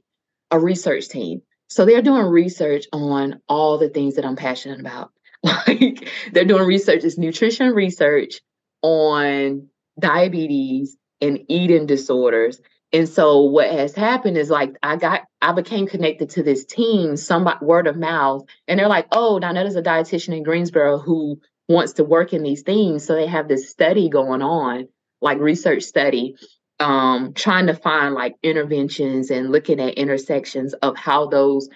a 0.51 0.59
research 0.59 1.09
team. 1.09 1.42
So 1.68 1.85
they're 1.85 2.03
doing 2.03 2.24
research 2.24 2.87
on 2.92 3.40
all 3.48 3.79
the 3.79 3.88
things 3.88 4.16
that 4.16 4.24
I'm 4.24 4.37
passionate 4.37 4.81
about. 4.81 5.12
Like 5.67 6.09
they're 6.33 6.45
doing 6.45 6.67
research, 6.67 7.05
it's 7.05 7.19
nutrition 7.19 7.73
research 7.73 8.41
on 8.83 9.69
diabetes 9.99 10.97
and 11.21 11.41
eating 11.49 11.87
disorders. 11.87 12.61
And 12.93 13.09
so 13.09 13.43
what 13.43 13.71
has 13.71 13.95
happened 13.95 14.39
is 14.39 14.51
like 14.51 14.75
I 14.83 14.97
got 14.97 15.23
I 15.43 15.53
became 15.53 15.87
connected 15.87 16.31
to 16.31 16.43
this 16.43 16.65
team, 16.65 17.17
somebody 17.17 17.65
word 17.65 17.87
of 17.87 17.97
mouth, 17.97 18.45
and 18.67 18.79
they're 18.79 18.89
like, 18.89 19.09
oh, 19.13 19.39
now 19.39 19.53
there's 19.53 19.77
a 19.77 19.83
dietitian 19.83 20.37
in 20.37 20.43
Greensboro 20.43 20.99
who 20.99 21.41
wants 21.69 21.95
to 21.95 22.05
work 22.05 22.33
in 22.33 22.43
these 22.43 22.63
things. 22.63 23.05
So 23.05 23.15
they 23.15 23.27
have 23.27 23.49
this 23.49 23.69
study 23.69 24.09
going 24.09 24.43
on, 24.43 24.89
like 25.21 25.39
research 25.39 25.83
study 25.83 26.37
um, 26.81 27.33
trying 27.35 27.67
to 27.67 27.75
find 27.75 28.15
like 28.15 28.37
interventions 28.43 29.31
and 29.31 29.51
looking 29.51 29.81
at 29.81 29.95
intersections 29.95 30.75
of 30.75 30.97
how 30.97 31.27
those 31.27 31.69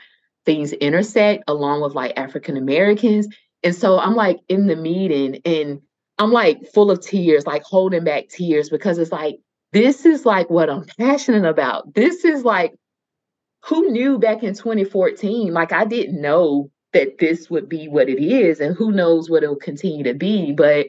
things 0.45 0.73
intersect 0.73 1.45
along 1.49 1.83
with 1.83 1.95
like 1.95 2.15
African 2.17 2.57
Americans. 2.57 3.29
And 3.65 3.75
so 3.75 3.99
I'm 3.99 4.15
like 4.15 4.41
in 4.49 4.67
the 4.67 4.77
meeting 4.77 5.41
and 5.45 5.81
I'm 6.19 6.33
like 6.33 6.67
full 6.73 6.91
of 6.91 7.01
tears, 7.01 7.47
like 7.47 7.63
holding 7.63 8.05
back 8.05 8.29
tears 8.29 8.69
because 8.69 8.99
it's 8.99 9.13
like, 9.13 9.39
this 9.73 10.05
is 10.05 10.27
like 10.27 10.51
what 10.51 10.69
I'm 10.69 10.85
passionate 10.99 11.49
about. 11.49 11.95
This 11.95 12.25
is 12.25 12.45
like, 12.45 12.75
who 13.65 13.91
knew 13.91 14.19
back 14.19 14.43
in 14.43 14.55
2014? 14.55 15.53
Like, 15.53 15.73
I 15.73 15.85
didn't 15.85 16.21
know 16.21 16.71
that 16.93 17.19
this 17.19 17.49
would 17.49 17.69
be 17.69 17.89
what 17.89 18.09
it 18.09 18.23
is, 18.23 18.61
and 18.61 18.77
who 18.77 18.93
knows 18.93 19.31
what 19.31 19.43
it'll 19.43 19.57
continue 19.57 20.05
to 20.05 20.15
be. 20.15 20.53
But 20.53 20.89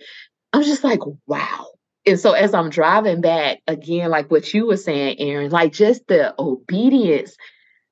I'm 0.51 0.63
just 0.63 0.83
like, 0.83 0.99
wow, 1.27 1.67
and 2.05 2.19
so 2.19 2.33
as 2.33 2.53
I'm 2.53 2.69
driving 2.69 3.21
back 3.21 3.59
again, 3.67 4.09
like 4.09 4.29
what 4.29 4.53
you 4.53 4.67
were 4.67 4.77
saying, 4.77 5.19
Erin, 5.19 5.51
like 5.51 5.71
just 5.71 6.07
the 6.07 6.36
obedience, 6.39 7.36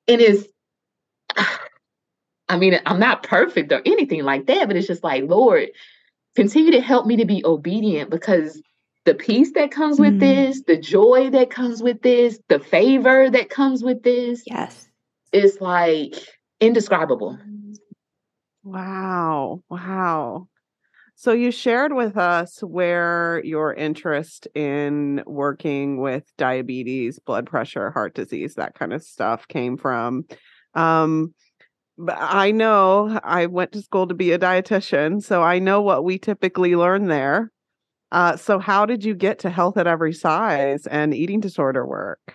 And 0.08 0.20
it 0.20 0.28
is. 0.28 0.48
I 2.52 2.58
mean, 2.58 2.78
I'm 2.84 3.00
not 3.00 3.22
perfect 3.22 3.72
or 3.72 3.80
anything 3.86 4.24
like 4.24 4.46
that, 4.46 4.66
but 4.68 4.76
it's 4.76 4.86
just 4.86 5.02
like, 5.02 5.24
Lord, 5.24 5.70
continue 6.36 6.72
to 6.72 6.82
help 6.82 7.06
me 7.06 7.16
to 7.16 7.24
be 7.24 7.42
obedient 7.46 8.10
because 8.10 8.60
the 9.06 9.14
peace 9.14 9.52
that 9.54 9.70
comes 9.70 9.98
with 9.98 10.16
mm. 10.16 10.20
this, 10.20 10.62
the 10.66 10.76
joy 10.76 11.30
that 11.30 11.48
comes 11.48 11.82
with 11.82 12.02
this, 12.02 12.38
the 12.48 12.58
favor 12.58 13.30
that 13.30 13.48
comes 13.48 13.82
with 13.82 14.02
this, 14.02 14.42
yes, 14.46 14.86
is 15.32 15.62
like 15.62 16.14
indescribable. 16.60 17.38
Wow. 18.62 19.62
Wow. 19.70 20.48
So 21.14 21.32
you 21.32 21.52
shared 21.52 21.94
with 21.94 22.18
us 22.18 22.62
where 22.62 23.40
your 23.44 23.72
interest 23.72 24.46
in 24.54 25.22
working 25.26 26.02
with 26.02 26.24
diabetes, 26.36 27.18
blood 27.18 27.46
pressure, 27.46 27.90
heart 27.92 28.14
disease, 28.14 28.56
that 28.56 28.74
kind 28.74 28.92
of 28.92 29.02
stuff 29.02 29.48
came 29.48 29.78
from. 29.78 30.26
Um, 30.74 31.34
but 31.51 31.51
I 32.08 32.50
know 32.50 33.20
I 33.22 33.46
went 33.46 33.72
to 33.72 33.82
school 33.82 34.06
to 34.08 34.14
be 34.14 34.32
a 34.32 34.38
dietitian, 34.38 35.22
so 35.22 35.42
I 35.42 35.58
know 35.58 35.80
what 35.82 36.04
we 36.04 36.18
typically 36.18 36.76
learn 36.76 37.06
there. 37.06 37.52
Uh, 38.10 38.36
so 38.36 38.58
how 38.58 38.84
did 38.84 39.04
you 39.04 39.14
get 39.14 39.38
to 39.40 39.50
health 39.50 39.76
at 39.76 39.86
every 39.86 40.12
size 40.12 40.86
and 40.86 41.14
eating 41.14 41.40
disorder 41.40 41.86
work? 41.86 42.34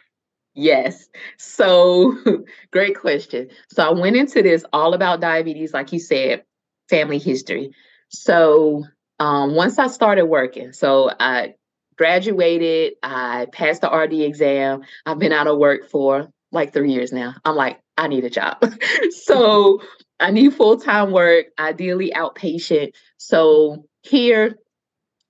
Yes. 0.56 1.08
So, 1.38 2.18
great 2.72 3.00
question. 3.00 3.50
So, 3.72 3.84
I 3.84 3.92
went 3.92 4.16
into 4.16 4.42
this 4.42 4.66
all 4.74 4.96
about 4.96 5.22
diabetes, 5.22 5.72
like 5.72 5.94
you 5.94 6.00
said, 6.00 6.44
family 6.90 7.20
history. 7.20 7.72
So 8.10 8.84
um, 9.20 9.56
once 9.56 9.80
I 9.80 9.88
started 9.88 10.26
working, 10.26 10.74
so 10.74 11.12
I 11.20 11.56
graduated, 11.98 12.94
I 13.04 13.48
passed 13.52 13.82
the 13.82 13.90
RD 13.90 14.14
exam. 14.14 14.84
I've 15.06 15.20
been 15.20 15.34
out 15.34 15.48
of 15.48 15.58
work 15.58 15.90
for 15.90 16.30
like 16.52 16.74
three 16.74 16.94
years 16.94 17.12
now. 17.12 17.36
I'm 17.44 17.56
like, 17.56 17.80
I 17.98 18.08
need 18.08 18.24
a 18.24 18.30
job. 18.30 18.64
so 19.10 19.82
I 20.20 20.32
need 20.32 20.54
full 20.54 20.80
time 20.80 21.12
work, 21.12 21.48
ideally 21.60 22.12
outpatient. 22.16 22.94
So 23.18 23.86
here, 24.04 24.58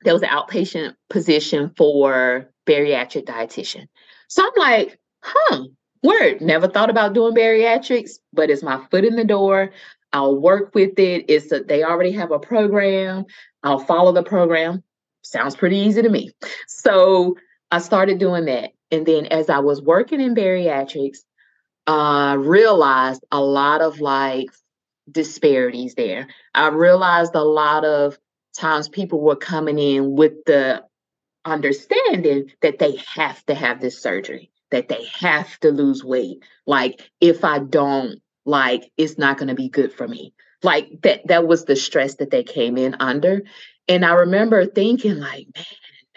there 0.03 0.13
was 0.13 0.21
an 0.21 0.29
outpatient 0.29 0.95
position 1.09 1.71
for 1.75 2.49
bariatric 2.65 3.25
dietitian. 3.25 3.87
So 4.27 4.43
I'm 4.43 4.51
like, 4.57 4.99
huh, 5.21 5.63
word. 6.03 6.41
Never 6.41 6.67
thought 6.67 6.89
about 6.89 7.13
doing 7.13 7.35
bariatrics, 7.35 8.11
but 8.33 8.49
it's 8.49 8.63
my 8.63 8.83
foot 8.91 9.05
in 9.05 9.15
the 9.15 9.23
door. 9.23 9.71
I'll 10.13 10.39
work 10.39 10.73
with 10.73 10.97
it. 10.99 11.25
It's 11.27 11.51
a, 11.51 11.63
they 11.63 11.83
already 11.83 12.11
have 12.13 12.31
a 12.31 12.39
program. 12.39 13.25
I'll 13.63 13.79
follow 13.79 14.11
the 14.11 14.23
program. 14.23 14.83
Sounds 15.21 15.55
pretty 15.55 15.77
easy 15.77 16.01
to 16.01 16.09
me. 16.09 16.31
So 16.67 17.35
I 17.71 17.79
started 17.79 18.19
doing 18.19 18.45
that. 18.45 18.71
And 18.91 19.05
then 19.05 19.25
as 19.25 19.49
I 19.49 19.59
was 19.59 19.81
working 19.81 20.21
in 20.21 20.35
bariatrics, 20.35 21.17
uh, 21.87 22.35
realized 22.37 23.23
a 23.31 23.41
lot 23.41 23.81
of 23.81 23.99
like 23.99 24.49
disparities 25.09 25.95
there. 25.95 26.27
I 26.53 26.67
realized 26.69 27.33
a 27.35 27.43
lot 27.43 27.85
of 27.85 28.17
times 28.55 28.89
people 28.89 29.21
were 29.21 29.35
coming 29.35 29.79
in 29.79 30.15
with 30.15 30.33
the 30.45 30.83
understanding 31.45 32.51
that 32.61 32.79
they 32.79 32.97
have 33.15 33.43
to 33.45 33.55
have 33.55 33.79
this 33.79 34.01
surgery, 34.01 34.51
that 34.71 34.89
they 34.89 35.05
have 35.13 35.57
to 35.61 35.71
lose 35.71 36.03
weight. 36.03 36.43
Like, 36.65 37.09
if 37.21 37.45
I 37.45 37.59
don't, 37.59 38.19
like 38.47 38.89
it's 38.97 39.17
not 39.17 39.37
going 39.37 39.49
to 39.49 39.55
be 39.55 39.69
good 39.69 39.93
for 39.93 40.07
me 40.07 40.33
like 40.63 40.89
that 41.03 41.27
that 41.27 41.45
was 41.45 41.65
the 41.65 41.75
stress 41.75 42.15
that 42.15 42.31
they 42.31 42.43
came 42.43 42.77
in 42.77 42.95
under 42.99 43.43
and 43.87 44.05
i 44.05 44.13
remember 44.13 44.65
thinking 44.65 45.17
like 45.17 45.47
man 45.55 45.65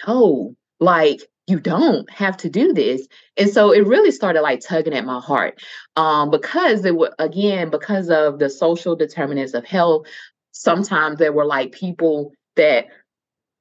no 0.07 0.57
like 0.79 1.21
you 1.51 1.61
don't 1.61 2.09
have 2.11 2.37
to 2.37 2.49
do 2.49 2.73
this 2.73 3.07
and 3.37 3.51
so 3.51 3.73
it 3.73 3.87
really 3.87 4.11
started 4.11 4.43
like 4.43 4.61
tugging 4.61 4.95
at 4.95 5.05
my 5.05 5.21
heart 5.21 5.61
um 5.97 6.31
because 6.31 6.85
it 6.85 6.95
was 6.95 7.13
again 7.19 7.71
because 7.71 8.11
of 8.11 8.39
the 8.39 8.49
social 8.49 8.97
determinants 8.97 9.55
of 9.55 9.65
health 9.65 10.07
sometimes 10.53 11.19
there 11.19 11.33
were 11.33 11.47
like 11.47 11.73
people 11.73 12.33
that 12.57 12.87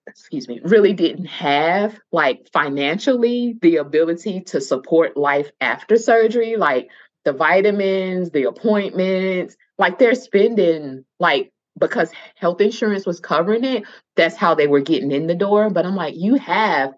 excuse 0.08 0.47
me 0.47 0.60
really 0.63 0.93
didn't 0.93 1.25
have 1.25 1.99
like 2.12 2.47
financially 2.52 3.56
the 3.62 3.78
ability 3.78 4.41
to 4.41 4.62
support 4.62 5.17
life 5.17 5.52
after 5.62 5.97
surgery 5.97 6.56
like 6.56 6.89
the 7.25 7.34
vitamins, 7.34 8.32
the 8.32 8.43
appointments, 8.43 9.56
like 9.78 9.99
they're 9.99 10.15
spending 10.15 11.06
like 11.19 11.52
because 11.78 12.12
health 12.36 12.60
insurance 12.60 13.06
was 13.06 13.19
covering 13.19 13.63
it, 13.63 13.84
that's 14.15 14.36
how 14.36 14.56
they 14.56 14.67
were 14.67 14.82
getting 14.82 15.12
in 15.12 15.28
the 15.28 15.36
door. 15.36 15.69
But 15.69 15.86
I'm 15.86 15.95
like, 15.95 16.15
you 16.17 16.36
have 16.36 16.93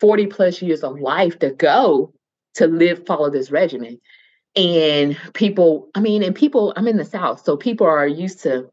40 0.00 0.26
plus 0.26 0.60
years 0.62 0.82
of 0.82 1.00
life 1.00 1.38
to 1.40 1.50
go 1.50 2.12
to 2.54 2.66
live, 2.66 3.06
follow 3.06 3.30
this 3.30 3.50
regimen. 3.50 4.00
And 4.56 5.16
people, 5.34 5.88
I 5.94 6.00
mean, 6.00 6.22
and 6.22 6.34
people, 6.34 6.72
I'm 6.76 6.86
in 6.86 6.96
the 6.96 7.04
South, 7.04 7.44
so 7.44 7.56
people 7.56 7.86
are 7.86 8.06
used 8.06 8.40
to 8.42 8.70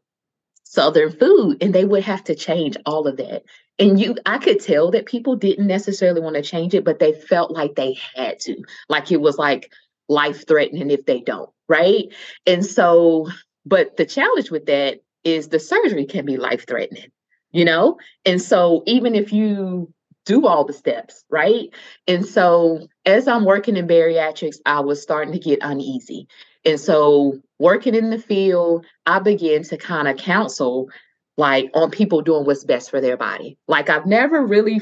Southern 0.64 1.12
food 1.12 1.62
and 1.62 1.74
they 1.74 1.84
would 1.84 2.02
have 2.02 2.24
to 2.24 2.34
change 2.34 2.76
all 2.86 3.06
of 3.06 3.18
that. 3.18 3.42
and 3.78 4.00
you 4.00 4.16
I 4.24 4.38
could 4.38 4.58
tell 4.60 4.90
that 4.92 5.04
people 5.06 5.36
didn't 5.36 5.66
necessarily 5.66 6.20
want 6.20 6.36
to 6.36 6.42
change 6.42 6.72
it, 6.74 6.84
but 6.84 6.98
they 6.98 7.12
felt 7.12 7.50
like 7.50 7.74
they 7.74 7.98
had 8.14 8.40
to. 8.40 8.56
Like 8.88 9.12
it 9.12 9.20
was 9.20 9.36
like 9.36 9.70
life 10.08 10.46
threatening 10.46 10.90
if 10.90 11.04
they 11.04 11.20
don't, 11.20 11.50
right? 11.68 12.04
And 12.46 12.64
so, 12.64 13.28
but 13.66 13.96
the 13.98 14.06
challenge 14.06 14.50
with 14.50 14.66
that 14.66 15.00
is 15.24 15.48
the 15.48 15.60
surgery 15.60 16.06
can 16.06 16.24
be 16.24 16.36
life 16.36 16.66
threatening, 16.66 17.10
you 17.50 17.64
know? 17.64 17.98
And 18.24 18.40
so 18.40 18.82
even 18.86 19.14
if 19.14 19.32
you 19.32 19.92
do 20.24 20.46
all 20.46 20.64
the 20.64 20.72
steps, 20.72 21.24
right? 21.30 21.68
And 22.06 22.24
so 22.24 22.86
as 23.04 23.26
I'm 23.26 23.44
working 23.44 23.76
in 23.76 23.86
bariatrics, 23.86 24.56
I 24.66 24.80
was 24.80 25.02
starting 25.02 25.32
to 25.32 25.38
get 25.38 25.58
uneasy. 25.62 26.28
And 26.64 26.78
so 26.78 27.40
working 27.58 27.94
in 27.94 28.10
the 28.10 28.18
field, 28.18 28.86
I 29.06 29.18
began 29.18 29.62
to 29.64 29.76
kind 29.76 30.08
of 30.08 30.16
counsel 30.16 30.88
like 31.36 31.70
on 31.74 31.90
people 31.90 32.22
doing 32.22 32.44
what's 32.44 32.64
best 32.64 32.90
for 32.90 33.00
their 33.00 33.16
body. 33.16 33.58
Like 33.66 33.90
I've 33.90 34.06
never 34.06 34.44
really 34.44 34.80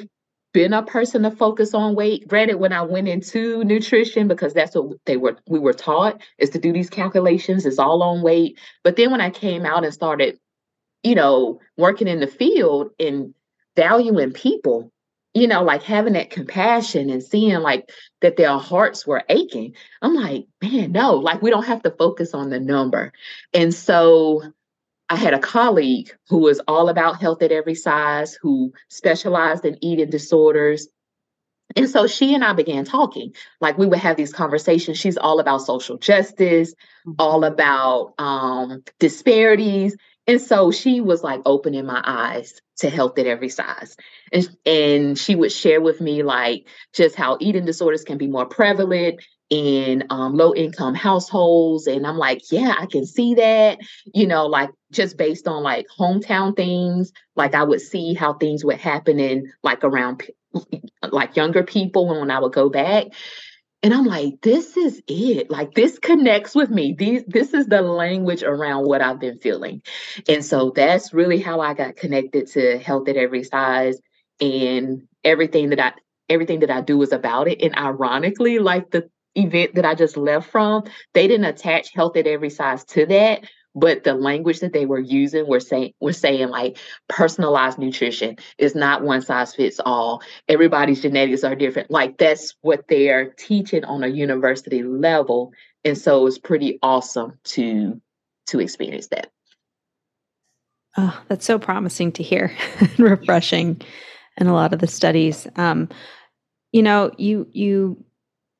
been 0.52 0.72
a 0.72 0.82
person 0.82 1.22
to 1.22 1.30
focus 1.30 1.74
on 1.74 1.94
weight. 1.94 2.26
Granted, 2.26 2.56
when 2.56 2.72
I 2.72 2.82
went 2.82 3.08
into 3.08 3.62
nutrition, 3.64 4.28
because 4.28 4.52
that's 4.52 4.74
what 4.74 4.98
they 5.06 5.16
were 5.16 5.36
we 5.48 5.58
were 5.58 5.72
taught 5.72 6.20
is 6.38 6.50
to 6.50 6.58
do 6.58 6.72
these 6.72 6.90
calculations, 6.90 7.64
it's 7.66 7.78
all 7.78 8.02
on 8.02 8.22
weight. 8.22 8.58
But 8.82 8.96
then 8.96 9.10
when 9.10 9.20
I 9.20 9.30
came 9.30 9.64
out 9.64 9.84
and 9.84 9.94
started, 9.94 10.38
you 11.02 11.14
know, 11.14 11.60
working 11.76 12.08
in 12.08 12.20
the 12.20 12.26
field 12.26 12.90
and 12.98 13.32
valuing 13.76 14.32
people, 14.32 14.92
you 15.34 15.46
know, 15.46 15.62
like 15.62 15.82
having 15.82 16.14
that 16.14 16.30
compassion 16.30 17.08
and 17.08 17.22
seeing 17.22 17.60
like 17.60 17.90
that 18.20 18.36
their 18.36 18.58
hearts 18.58 19.06
were 19.06 19.22
aching. 19.28 19.74
I'm 20.02 20.14
like, 20.14 20.46
man, 20.60 20.92
no, 20.92 21.16
like 21.16 21.40
we 21.40 21.50
don't 21.50 21.66
have 21.66 21.82
to 21.82 21.90
focus 21.90 22.34
on 22.34 22.50
the 22.50 22.58
number. 22.58 23.12
And 23.54 23.72
so 23.72 24.42
I 25.08 25.16
had 25.16 25.34
a 25.34 25.38
colleague 25.38 26.10
who 26.28 26.38
was 26.38 26.60
all 26.66 26.88
about 26.88 27.20
health 27.20 27.42
at 27.42 27.52
every 27.52 27.74
size, 27.74 28.34
who 28.34 28.72
specialized 28.88 29.64
in 29.64 29.82
eating 29.84 30.10
disorders. 30.10 30.88
And 31.76 31.88
so 31.88 32.08
she 32.08 32.34
and 32.34 32.44
I 32.44 32.52
began 32.52 32.84
talking. 32.84 33.34
Like 33.60 33.78
we 33.78 33.86
would 33.86 34.00
have 34.00 34.16
these 34.16 34.32
conversations. 34.32 34.98
She's 34.98 35.16
all 35.16 35.38
about 35.38 35.58
social 35.58 35.96
justice, 35.98 36.74
mm-hmm. 37.06 37.12
all 37.20 37.44
about 37.44 38.14
um, 38.18 38.82
disparities. 38.98 39.96
And 40.26 40.40
so 40.40 40.72
she 40.72 41.00
was 41.00 41.22
like 41.22 41.42
opening 41.44 41.86
my 41.86 42.00
eyes 42.04 42.60
to 42.80 42.90
health 42.90 43.18
at 43.18 43.26
every 43.26 43.48
size. 43.48 43.96
And, 44.32 44.48
and 44.66 45.18
she 45.18 45.34
would 45.34 45.52
share 45.52 45.80
with 45.80 46.00
me 46.00 46.22
like 46.22 46.66
just 46.92 47.16
how 47.16 47.36
eating 47.40 47.64
disorders 47.64 48.04
can 48.04 48.18
be 48.18 48.26
more 48.26 48.46
prevalent 48.46 49.22
in 49.50 50.04
um, 50.10 50.36
low 50.36 50.54
income 50.54 50.94
households. 50.94 51.86
And 51.86 52.06
I'm 52.06 52.16
like, 52.16 52.40
yeah, 52.52 52.74
I 52.78 52.86
can 52.86 53.04
see 53.04 53.34
that, 53.34 53.78
you 54.14 54.26
know, 54.26 54.46
like 54.46 54.70
just 54.92 55.16
based 55.16 55.48
on 55.48 55.62
like 55.62 55.86
hometown 55.98 56.54
things, 56.54 57.12
like 57.34 57.54
I 57.54 57.64
would 57.64 57.80
see 57.80 58.14
how 58.14 58.34
things 58.34 58.64
would 58.64 58.78
happen 58.78 59.18
in 59.18 59.52
like 59.62 59.82
around 59.82 60.22
like 61.10 61.36
younger 61.36 61.62
people 61.62 62.06
when, 62.08 62.20
when 62.20 62.30
I 62.30 62.38
would 62.38 62.52
go 62.52 62.68
back. 62.68 63.06
And 63.82 63.94
I'm 63.94 64.04
like, 64.04 64.42
this 64.42 64.76
is 64.76 65.02
it. 65.06 65.50
Like 65.50 65.74
this 65.74 65.98
connects 65.98 66.54
with 66.54 66.70
me. 66.70 66.92
These 66.92 67.24
this 67.26 67.54
is 67.54 67.66
the 67.66 67.80
language 67.80 68.42
around 68.42 68.84
what 68.86 69.00
I've 69.00 69.20
been 69.20 69.38
feeling. 69.38 69.82
And 70.28 70.44
so 70.44 70.70
that's 70.70 71.14
really 71.14 71.40
how 71.40 71.60
I 71.60 71.72
got 71.74 71.96
connected 71.96 72.46
to 72.48 72.78
health 72.78 73.08
at 73.08 73.16
every 73.16 73.42
size 73.42 73.98
and 74.40 75.08
everything 75.24 75.70
that 75.70 75.80
I 75.80 75.92
everything 76.28 76.60
that 76.60 76.70
I 76.70 76.82
do 76.82 77.00
is 77.02 77.12
about 77.12 77.48
it. 77.48 77.62
And 77.62 77.74
ironically, 77.76 78.58
like 78.58 78.90
the 78.90 79.08
event 79.34 79.74
that 79.76 79.84
I 79.84 79.94
just 79.94 80.16
left 80.16 80.50
from, 80.50 80.84
they 81.14 81.26
didn't 81.26 81.46
attach 81.46 81.92
health 81.94 82.16
at 82.16 82.26
every 82.26 82.50
size 82.50 82.84
to 82.86 83.06
that, 83.06 83.44
but 83.74 84.04
the 84.04 84.14
language 84.14 84.60
that 84.60 84.72
they 84.72 84.86
were 84.86 84.98
using 84.98 85.46
were 85.46 85.60
saying 85.60 85.94
were 86.00 86.12
saying 86.12 86.48
like 86.48 86.78
personalized 87.08 87.78
nutrition 87.78 88.36
is 88.58 88.74
not 88.74 89.02
one 89.02 89.22
size 89.22 89.54
fits 89.54 89.80
all. 89.84 90.22
Everybody's 90.48 91.02
genetics 91.02 91.44
are 91.44 91.54
different. 91.54 91.90
Like 91.90 92.18
that's 92.18 92.54
what 92.62 92.86
they're 92.88 93.30
teaching 93.30 93.84
on 93.84 94.02
a 94.02 94.08
university 94.08 94.82
level. 94.82 95.52
And 95.84 95.96
so 95.96 96.26
it's 96.26 96.38
pretty 96.38 96.78
awesome 96.82 97.38
to 97.44 98.00
to 98.48 98.60
experience 98.60 99.08
that. 99.08 99.30
Oh, 100.96 101.22
that's 101.28 101.46
so 101.46 101.58
promising 101.58 102.10
to 102.12 102.22
hear 102.22 102.52
and 102.80 102.98
refreshing 102.98 103.80
in 104.36 104.48
a 104.48 104.54
lot 104.54 104.72
of 104.72 104.80
the 104.80 104.88
studies. 104.88 105.46
Um, 105.56 105.88
you 106.72 106.82
know, 106.82 107.12
you 107.16 107.46
you 107.52 108.04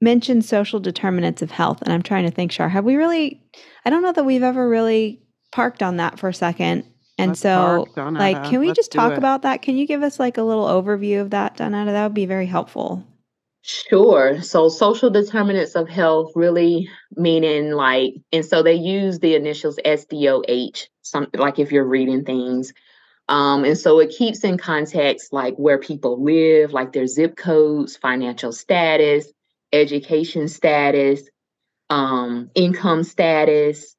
mentioned 0.01 0.45
social 0.45 0.81
determinants 0.81 1.43
of 1.43 1.51
health, 1.51 1.83
and 1.83 1.93
I'm 1.93 2.03
trying 2.03 2.25
to 2.25 2.31
think, 2.31 2.53
Shar, 2.53 2.69
have 2.69 2.85
we 2.85 2.97
really? 2.97 3.43
I 3.85 3.91
don't 3.91 4.03
know 4.03 4.13
that 4.13 4.25
we've 4.25 4.43
ever 4.43 4.69
really 4.69 5.21
parked 5.53 5.83
on 5.83 5.97
that 5.97 6.19
for 6.19 6.29
a 6.29 6.35
second. 6.35 6.85
And 7.19 7.31
Let's 7.33 7.41
so, 7.41 7.87
like, 7.97 8.45
can 8.45 8.61
we 8.61 8.69
Let's 8.69 8.79
just 8.79 8.93
talk 8.93 9.13
about 9.13 9.43
that? 9.43 9.61
Can 9.61 9.77
you 9.77 9.87
give 9.87 10.03
us 10.03 10.19
like 10.19 10.39
a 10.39 10.43
little 10.43 10.67
overview 10.67 11.21
of 11.21 11.31
that, 11.31 11.59
Donetta? 11.59 11.87
That 11.87 12.05
would 12.05 12.15
be 12.15 12.25
very 12.25 12.47
helpful. 12.47 13.05
Sure. 13.63 14.41
So, 14.41 14.71
social 14.71 15.11
determinants 15.11 15.75
of 15.75 15.87
health 15.87 16.33
really 16.35 16.89
meaning 17.17 17.73
like, 17.73 18.15
and 18.33 18.45
so 18.45 18.63
they 18.63 18.75
use 18.75 19.19
the 19.19 19.35
initials 19.35 19.79
SDOH, 19.85 20.87
something 21.03 21.39
like 21.39 21.59
if 21.59 21.71
you're 21.71 21.85
reading 21.85 22.25
things. 22.25 22.73
Um, 23.29 23.65
and 23.65 23.79
so 23.79 24.01
it 24.01 24.11
keeps 24.11 24.43
in 24.43 24.59
context 24.59 25.33
like 25.33 25.55
where 25.55 25.79
people 25.79 26.23
live, 26.23 26.73
like 26.73 26.93
their 26.93 27.07
zip 27.07 27.37
codes, 27.37 27.97
financial 27.97 28.51
status, 28.51 29.33
education 29.73 30.49
status, 30.49 31.23
um, 31.89 32.51
income 32.55 33.03
status, 33.05 33.97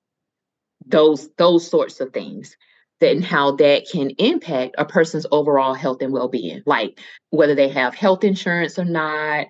those 0.85 1.29
those 1.37 1.67
sorts 1.67 1.99
of 1.99 2.13
things. 2.13 2.55
Then 2.99 3.23
how 3.23 3.53
that 3.55 3.87
can 3.91 4.11
impact 4.11 4.75
a 4.77 4.85
person's 4.85 5.25
overall 5.31 5.73
health 5.73 6.03
and 6.03 6.13
well-being, 6.13 6.61
like 6.67 6.99
whether 7.31 7.55
they 7.55 7.69
have 7.69 7.95
health 7.95 8.23
insurance 8.23 8.77
or 8.77 8.85
not, 8.85 9.47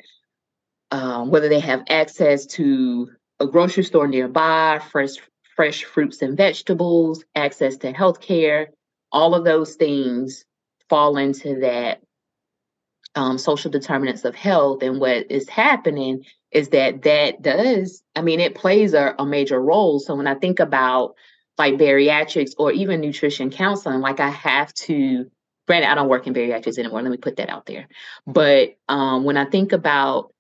um, 0.91 1.31
whether 1.31 1.49
they 1.49 1.59
have 1.59 1.83
access 1.89 2.45
to 2.45 3.09
a 3.41 3.47
grocery 3.47 3.83
store 3.83 4.07
nearby, 4.07 4.79
fresh 4.91 5.15
fresh 5.55 5.83
fruits 5.83 6.21
and 6.21 6.37
vegetables, 6.37 7.25
access 7.35 7.77
to 7.77 7.91
health 7.91 8.21
care, 8.21 8.69
all 9.11 9.35
of 9.35 9.43
those 9.43 9.75
things 9.75 10.45
fall 10.89 11.17
into 11.17 11.59
that 11.59 12.01
um, 13.15 13.37
social 13.37 13.71
determinants 13.71 14.25
of 14.25 14.35
health. 14.35 14.83
And 14.83 14.99
what 14.99 15.31
is 15.31 15.49
happening 15.49 16.25
is 16.51 16.69
that 16.69 17.03
that 17.03 17.41
does, 17.41 18.03
I 18.15 18.21
mean, 18.21 18.39
it 18.39 18.55
plays 18.55 18.93
a, 18.93 19.15
a 19.17 19.25
major 19.25 19.61
role. 19.61 19.99
So 19.99 20.15
when 20.15 20.27
I 20.27 20.35
think 20.35 20.59
about 20.59 21.15
like 21.57 21.75
bariatrics 21.75 22.51
or 22.57 22.71
even 22.71 23.01
nutrition 23.01 23.49
counseling, 23.49 24.01
like 24.01 24.19
I 24.19 24.29
have 24.29 24.73
to, 24.73 25.29
granted, 25.67 25.89
I 25.89 25.95
don't 25.95 26.09
work 26.09 26.27
in 26.27 26.33
bariatrics 26.33 26.77
anymore. 26.77 27.01
Let 27.01 27.11
me 27.11 27.17
put 27.17 27.37
that 27.37 27.49
out 27.49 27.65
there. 27.65 27.87
But 28.25 28.77
um, 28.89 29.23
when 29.23 29.37
I 29.37 29.45
think 29.45 29.71
about 29.71 30.33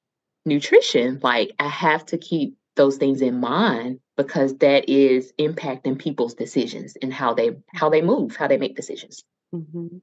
nutrition, 0.45 1.19
like 1.21 1.51
I 1.59 1.67
have 1.67 2.05
to 2.07 2.17
keep 2.17 2.55
those 2.75 2.97
things 2.97 3.21
in 3.21 3.39
mind 3.39 3.99
because 4.17 4.57
that 4.57 4.89
is 4.89 5.33
impacting 5.39 5.99
people's 5.99 6.33
decisions 6.33 6.95
and 7.01 7.13
how 7.13 7.33
they 7.33 7.51
how 7.73 7.89
they 7.89 8.01
move, 8.01 8.35
how 8.35 8.47
they 8.47 8.57
make 8.57 8.75
decisions. 8.75 9.23
Mm-hmm. 9.53 9.97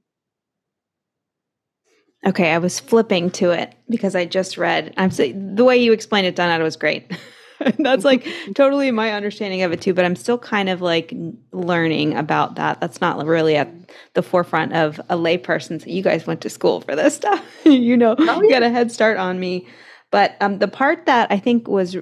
Okay, 2.26 2.52
I 2.52 2.58
was 2.58 2.80
flipping 2.80 3.30
to 3.32 3.50
it 3.50 3.74
because 3.88 4.16
I 4.16 4.24
just 4.24 4.58
read. 4.58 4.92
I'm 4.96 5.10
saying 5.10 5.54
the 5.54 5.64
way 5.64 5.76
you 5.76 5.92
explained 5.92 6.26
it, 6.26 6.36
Donetta, 6.36 6.62
was 6.62 6.76
great. 6.76 7.12
That's 7.78 8.04
like 8.04 8.26
totally 8.54 8.90
my 8.90 9.12
understanding 9.12 9.62
of 9.62 9.72
it 9.72 9.80
too, 9.80 9.94
but 9.94 10.04
I'm 10.04 10.16
still 10.16 10.38
kind 10.38 10.68
of 10.68 10.80
like 10.80 11.12
learning 11.52 12.16
about 12.16 12.56
that. 12.56 12.80
That's 12.80 13.00
not 13.00 13.24
really 13.24 13.56
at 13.56 13.68
the 14.14 14.22
forefront 14.22 14.72
of 14.74 15.00
a 15.08 15.16
layperson. 15.16 15.80
So 15.80 15.88
you 15.88 16.02
guys 16.02 16.26
went 16.26 16.40
to 16.42 16.50
school 16.50 16.80
for 16.80 16.96
this 16.96 17.14
stuff. 17.14 17.44
you 17.64 17.96
know, 17.96 18.16
oh, 18.18 18.24
yeah. 18.24 18.40
you 18.40 18.50
got 18.50 18.62
a 18.62 18.70
head 18.70 18.92
start 18.92 19.16
on 19.16 19.38
me. 19.40 19.66
But 20.10 20.36
um, 20.40 20.58
the 20.58 20.68
part 20.68 21.06
that 21.06 21.30
I 21.30 21.38
think 21.38 21.68
was 21.68 21.96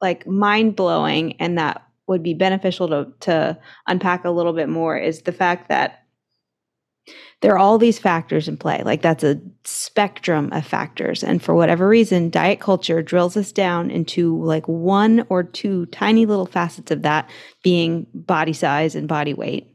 like 0.00 0.26
mind 0.26 0.76
blowing 0.76 1.34
and 1.40 1.58
that 1.58 1.82
would 2.06 2.22
be 2.22 2.34
beneficial 2.34 2.88
to 2.88 3.06
to 3.20 3.58
unpack 3.86 4.24
a 4.24 4.30
little 4.30 4.52
bit 4.52 4.68
more 4.68 4.96
is 4.96 5.22
the 5.22 5.32
fact 5.32 5.68
that 5.68 6.03
there 7.40 7.52
are 7.52 7.58
all 7.58 7.76
these 7.78 7.98
factors 7.98 8.48
in 8.48 8.56
play. 8.56 8.82
Like 8.84 9.02
that's 9.02 9.24
a 9.24 9.40
spectrum 9.64 10.50
of 10.52 10.66
factors. 10.66 11.22
And 11.22 11.42
for 11.42 11.54
whatever 11.54 11.86
reason, 11.86 12.30
diet 12.30 12.60
culture 12.60 13.02
drills 13.02 13.36
us 13.36 13.52
down 13.52 13.90
into 13.90 14.42
like 14.42 14.66
one 14.66 15.26
or 15.28 15.42
two 15.42 15.86
tiny 15.86 16.24
little 16.24 16.46
facets 16.46 16.90
of 16.90 17.02
that 17.02 17.28
being 17.62 18.06
body 18.14 18.54
size 18.54 18.94
and 18.94 19.06
body 19.06 19.34
weight 19.34 19.70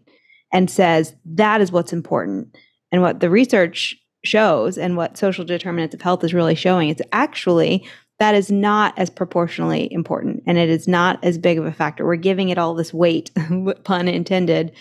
and 0.51 0.69
says 0.69 1.13
that 1.25 1.61
is 1.61 1.71
what's 1.71 1.93
important. 1.93 2.55
And 2.91 3.01
what 3.01 3.19
the 3.19 3.29
research 3.29 3.95
shows 4.25 4.77
and 4.77 4.97
what 4.97 5.17
social 5.17 5.45
determinants 5.45 5.95
of 5.95 6.01
health 6.01 6.23
is 6.23 6.33
really 6.33 6.55
showing 6.55 6.89
is 6.89 7.01
actually 7.13 7.87
that 8.17 8.35
is 8.35 8.51
not 8.51 8.97
as 8.97 9.09
proportionally 9.09 9.91
important 9.93 10.43
and 10.45 10.57
it 10.57 10.69
is 10.69 10.87
not 10.87 11.23
as 11.23 11.37
big 11.37 11.57
of 11.57 11.65
a 11.65 11.71
factor. 11.71 12.05
We're 12.05 12.17
giving 12.17 12.49
it 12.49 12.57
all 12.57 12.73
this 12.73 12.93
weight, 12.93 13.31
pun 13.83 14.07
intended, 14.07 14.73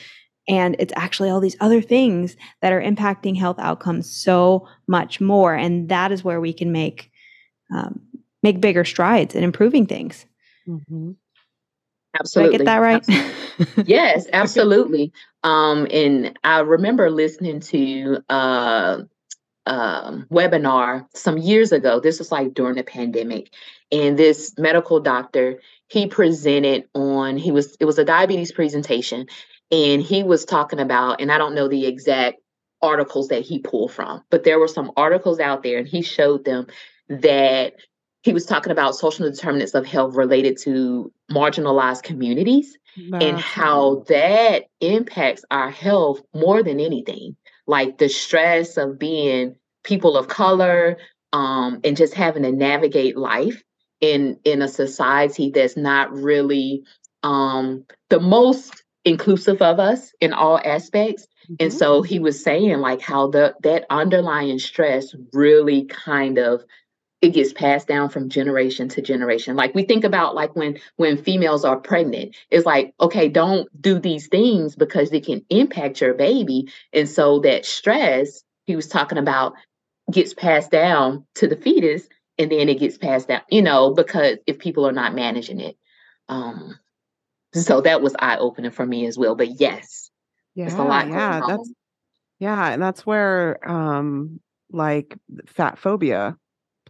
and 0.49 0.77
it's 0.79 0.93
actually 0.97 1.29
all 1.31 1.41
these 1.41 1.57
other 1.61 1.83
things 1.83 2.37
that 2.63 2.73
are 2.73 2.81
impacting 2.81 3.37
health 3.37 3.59
outcomes 3.59 4.11
so 4.11 4.67
much 4.87 5.21
more. 5.21 5.55
And 5.55 5.89
that 5.91 6.11
is 6.11 6.25
where 6.25 6.41
we 6.41 6.53
can 6.53 6.73
make 6.73 7.11
um, 7.73 8.01
make 8.43 8.61
bigger 8.61 8.85
strides 8.85 9.35
in 9.35 9.45
improving 9.45 9.87
things. 9.87 10.25
Mm-hmm. 10.67 11.13
Absolutely. 12.19 12.59
Did 12.59 12.61
I 12.63 12.65
get 12.65 12.73
that 12.73 12.79
right? 12.79 13.09
Absolutely. 13.61 13.85
yes, 13.87 14.27
absolutely. 14.33 15.13
Um, 15.45 15.87
and 15.91 16.39
I 16.43 16.61
remember 16.61 17.11
listening 17.11 17.61
to 17.61 18.19
uh, 18.31 19.03
um, 19.67 20.27
webinar 20.31 21.07
some 21.15 21.37
years 21.37 21.73
ago. 21.73 22.01
This 22.01 22.19
was 22.19 22.33
like 22.33 22.55
during 22.55 22.77
the 22.77 22.83
pandemic, 22.83 23.53
and 23.93 24.19
this 24.19 24.55
medical 24.57 25.01
doctor 25.01 25.61
he 25.89 26.07
presented 26.07 26.89
on 26.95 27.37
he 27.37 27.51
was 27.51 27.77
it 27.79 27.85
was 27.85 27.99
a 27.99 28.05
diabetes 28.05 28.53
presentation, 28.53 29.27
and 29.71 30.03
he 30.03 30.23
was 30.23 30.45
talking 30.45 30.81
about 30.81 31.21
and 31.21 31.31
I 31.31 31.39
don't 31.39 31.55
know 31.55 31.69
the 31.69 31.87
exact 31.87 32.39
articles 32.81 33.29
that 33.29 33.43
he 33.43 33.59
pulled 33.59 33.93
from, 33.93 34.23
but 34.31 34.45
there 34.45 34.59
were 34.59 34.69
some 34.69 34.93
articles 34.97 35.41
out 35.41 35.63
there, 35.63 35.79
and 35.79 35.89
he 35.89 36.03
showed 36.03 36.45
them 36.45 36.67
that 37.09 37.75
he 38.23 38.33
was 38.33 38.47
talking 38.47 38.73
about 38.73 38.95
social 38.95 39.31
determinants 39.31 39.75
of 39.75 39.87
health 39.87 40.15
related 40.15 40.59
to 40.59 41.13
marginalized 41.31 42.03
communities 42.03 42.77
and 43.21 43.39
how 43.39 44.05
that 44.09 44.65
impacts 44.81 45.45
our 45.51 45.71
health 45.71 46.21
more 46.35 46.63
than 46.63 46.81
anything. 46.81 47.37
Like 47.67 47.99
the 47.99 48.09
stress 48.09 48.77
of 48.77 48.99
being 48.99 49.55
people 49.85 50.17
of 50.17 50.29
color 50.29 50.99
um, 51.33 51.81
and 51.85 51.97
just 51.97 52.15
having 52.15 52.43
to 52.43 52.53
navigate 52.53 53.17
life 53.17 53.63
in 54.01 54.39
in 54.45 54.63
a 54.63 54.69
society 54.69 55.51
that's 55.51 55.77
not 55.77 56.13
really 56.13 56.83
um, 57.23 57.85
the 58.11 58.21
most 58.21 58.83
inclusive 59.09 59.63
of 59.63 59.81
us 59.81 60.13
in 60.21 60.33
all 60.33 60.61
aspects. 60.65 61.27
Mm-hmm. 61.45 61.55
and 61.61 61.73
so 61.73 62.03
he 62.03 62.19
was 62.19 62.43
saying 62.43 62.79
like 62.79 63.01
how 63.01 63.29
the 63.29 63.55
that 63.63 63.87
underlying 63.89 64.59
stress 64.59 65.15
really 65.33 65.87
kind 65.87 66.39
of 66.39 66.63
it 67.21 67.31
gets 67.31 67.53
passed 67.53 67.89
down 67.89 68.11
from 68.11 68.29
generation 68.29 68.89
to 68.91 69.03
generation. 69.03 69.57
Like 69.57 69.75
we 69.75 69.83
think 69.83 70.05
about 70.05 70.37
like 70.37 70.55
when 70.55 70.79
when 70.97 71.17
females 71.17 71.65
are 71.65 71.79
pregnant 71.79 72.37
it's 72.51 72.67
like 72.67 72.95
okay 73.01 73.29
don't 73.29 73.69
do 73.81 73.99
these 73.99 74.29
things 74.29 74.77
because 74.77 75.11
they 75.11 75.21
can 75.21 75.45
impact 75.49 76.01
your 76.01 76.15
baby. 76.15 76.69
And 76.93 77.09
so 77.09 77.41
that 77.41 77.65
stress 77.65 78.45
he 78.67 78.77
was 78.77 78.89
talking 78.89 79.19
about 79.19 79.55
gets 80.13 80.35
passed 80.35 80.71
down 80.71 81.27
to 81.37 81.49
the 81.49 81.57
fetus 81.57 82.09
and 82.37 82.53
then 82.53 82.69
it 82.69 82.79
gets 82.79 82.99
passed 82.99 83.29
down 83.29 83.41
you 83.51 83.63
know 83.63 83.95
because 83.95 84.37
if 84.47 84.59
people 84.59 84.87
are 84.87 84.93
not 84.93 85.15
managing 85.15 85.61
it. 85.61 85.77
Um 86.29 86.79
so 87.55 87.81
that 87.81 88.03
was 88.03 88.15
eye-opening 88.19 88.71
for 88.71 88.87
me 88.87 89.07
as 89.07 89.19
well 89.19 89.35
but 89.35 89.61
yes 89.61 90.11
yeah 90.55 90.69
yeah 91.05 91.41
that's 91.47 91.73
yeah 92.39 92.69
and 92.69 92.83
that's 92.83 93.07
where 93.07 93.59
um 93.69 94.41
like 94.71 95.17
fat 95.47 95.79
phobia 95.79 96.37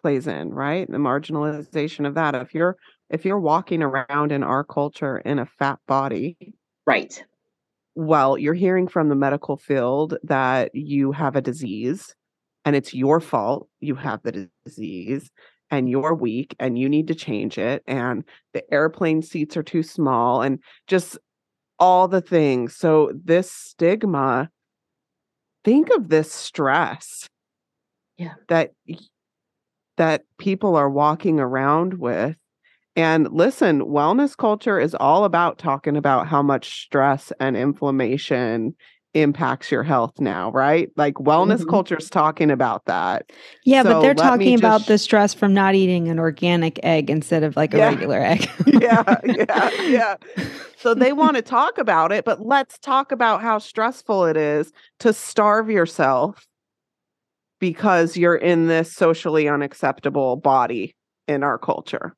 plays 0.01 0.27
in, 0.27 0.51
right? 0.51 0.91
The 0.91 0.99
marginalization 0.99 2.07
of 2.07 2.15
that. 2.15 2.35
If 2.35 2.55
you're 2.55 2.77
if 3.11 3.25
you're 3.25 3.41
walking 3.41 3.83
around 3.83 4.33
in 4.33 4.43
our 4.43 4.65
culture 4.65 5.19
in 5.19 5.39
a 5.39 5.47
fat 5.47 5.79
body, 5.87 6.37
right. 6.87 7.23
Well, 7.95 8.39
you're 8.39 8.55
hearing 8.55 8.87
from 8.87 9.09
the 9.09 9.17
medical 9.17 9.57
field 9.57 10.17
that 10.23 10.75
you 10.75 11.13
have 11.13 11.35
a 11.37 11.41
disease 11.41 12.15
and 12.65 12.77
it's 12.77 12.95
your 12.95 13.21
fault 13.21 13.69
you 13.81 13.95
have 13.95 14.21
the 14.23 14.49
disease 14.65 15.31
and 15.71 15.89
you're 15.89 16.15
weak 16.15 16.55
and 16.59 16.79
you 16.79 16.89
need 16.89 17.09
to 17.09 17.15
change 17.15 17.59
it 17.59 17.83
and 17.87 18.25
the 18.53 18.63
airplane 18.73 19.23
seats 19.23 19.57
are 19.57 19.63
too 19.63 19.83
small 19.83 20.43
and 20.43 20.59
just 20.87 21.19
all 21.79 22.09
the 22.09 22.21
things. 22.21 22.75
So 22.75 23.13
this 23.25 23.51
stigma 23.51 24.51
think 25.65 25.91
of 25.91 26.09
this 26.09 26.33
stress 26.33 27.29
yeah 28.17 28.35
that 28.49 28.73
that 29.97 30.23
people 30.39 30.77
are 30.77 30.89
walking 30.89 31.39
around 31.41 31.95
with. 31.95 32.37
And 32.97 33.31
listen, 33.33 33.83
wellness 33.83 34.37
culture 34.37 34.81
is 34.81 34.95
all 34.95 35.25
about 35.25 35.59
talking 35.59 35.97
about 35.97 36.27
how 36.27 36.43
much 36.43 36.83
stress 36.83 37.33
and 37.39 37.57
inflammation 37.57 38.75
impacts 39.21 39.71
your 39.71 39.83
health 39.83 40.21
now, 40.21 40.51
right? 40.53 40.91
Like 40.97 41.15
wellness 41.15 41.59
mm-hmm. 41.59 41.71
culture 41.71 41.97
is 41.97 42.11
talking 42.11 42.51
about 42.51 42.85
that. 42.87 43.31
Yeah, 43.65 43.83
so 43.83 43.95
but 43.95 44.01
they're 44.01 44.15
talking 44.15 44.59
about 44.59 44.87
the 44.87 44.99
stress 44.99 45.35
from 45.35 45.55
not 45.55 45.75
eating 45.75 46.09
an 46.09 46.19
organic 46.19 46.79
egg 46.83 47.11
instead 47.11 47.43
of 47.43 47.57
like 47.57 47.75
a 47.75 47.79
yeah. 47.79 47.89
regular 47.89 48.21
egg. 48.21 48.49
yeah, 48.67 49.21
yeah, 49.25 49.71
yeah. 49.83 50.17
So 50.77 50.95
they 50.95 51.13
want 51.13 51.37
to 51.37 51.43
talk 51.43 51.79
about 51.79 52.13
it, 52.13 52.25
but 52.25 52.45
let's 52.45 52.79
talk 52.79 53.13
about 53.13 53.43
how 53.43 53.59
stressful 53.59 54.27
it 54.27 54.37
is 54.37 54.73
to 55.01 55.13
starve 55.13 55.71
yourself 55.71 56.47
because 57.61 58.17
you're 58.17 58.37
in 58.37 58.69
this 58.69 58.93
socially 58.93 59.49
unacceptable 59.49 60.37
body 60.37 60.95
in 61.27 61.43
our 61.43 61.59
culture. 61.59 62.15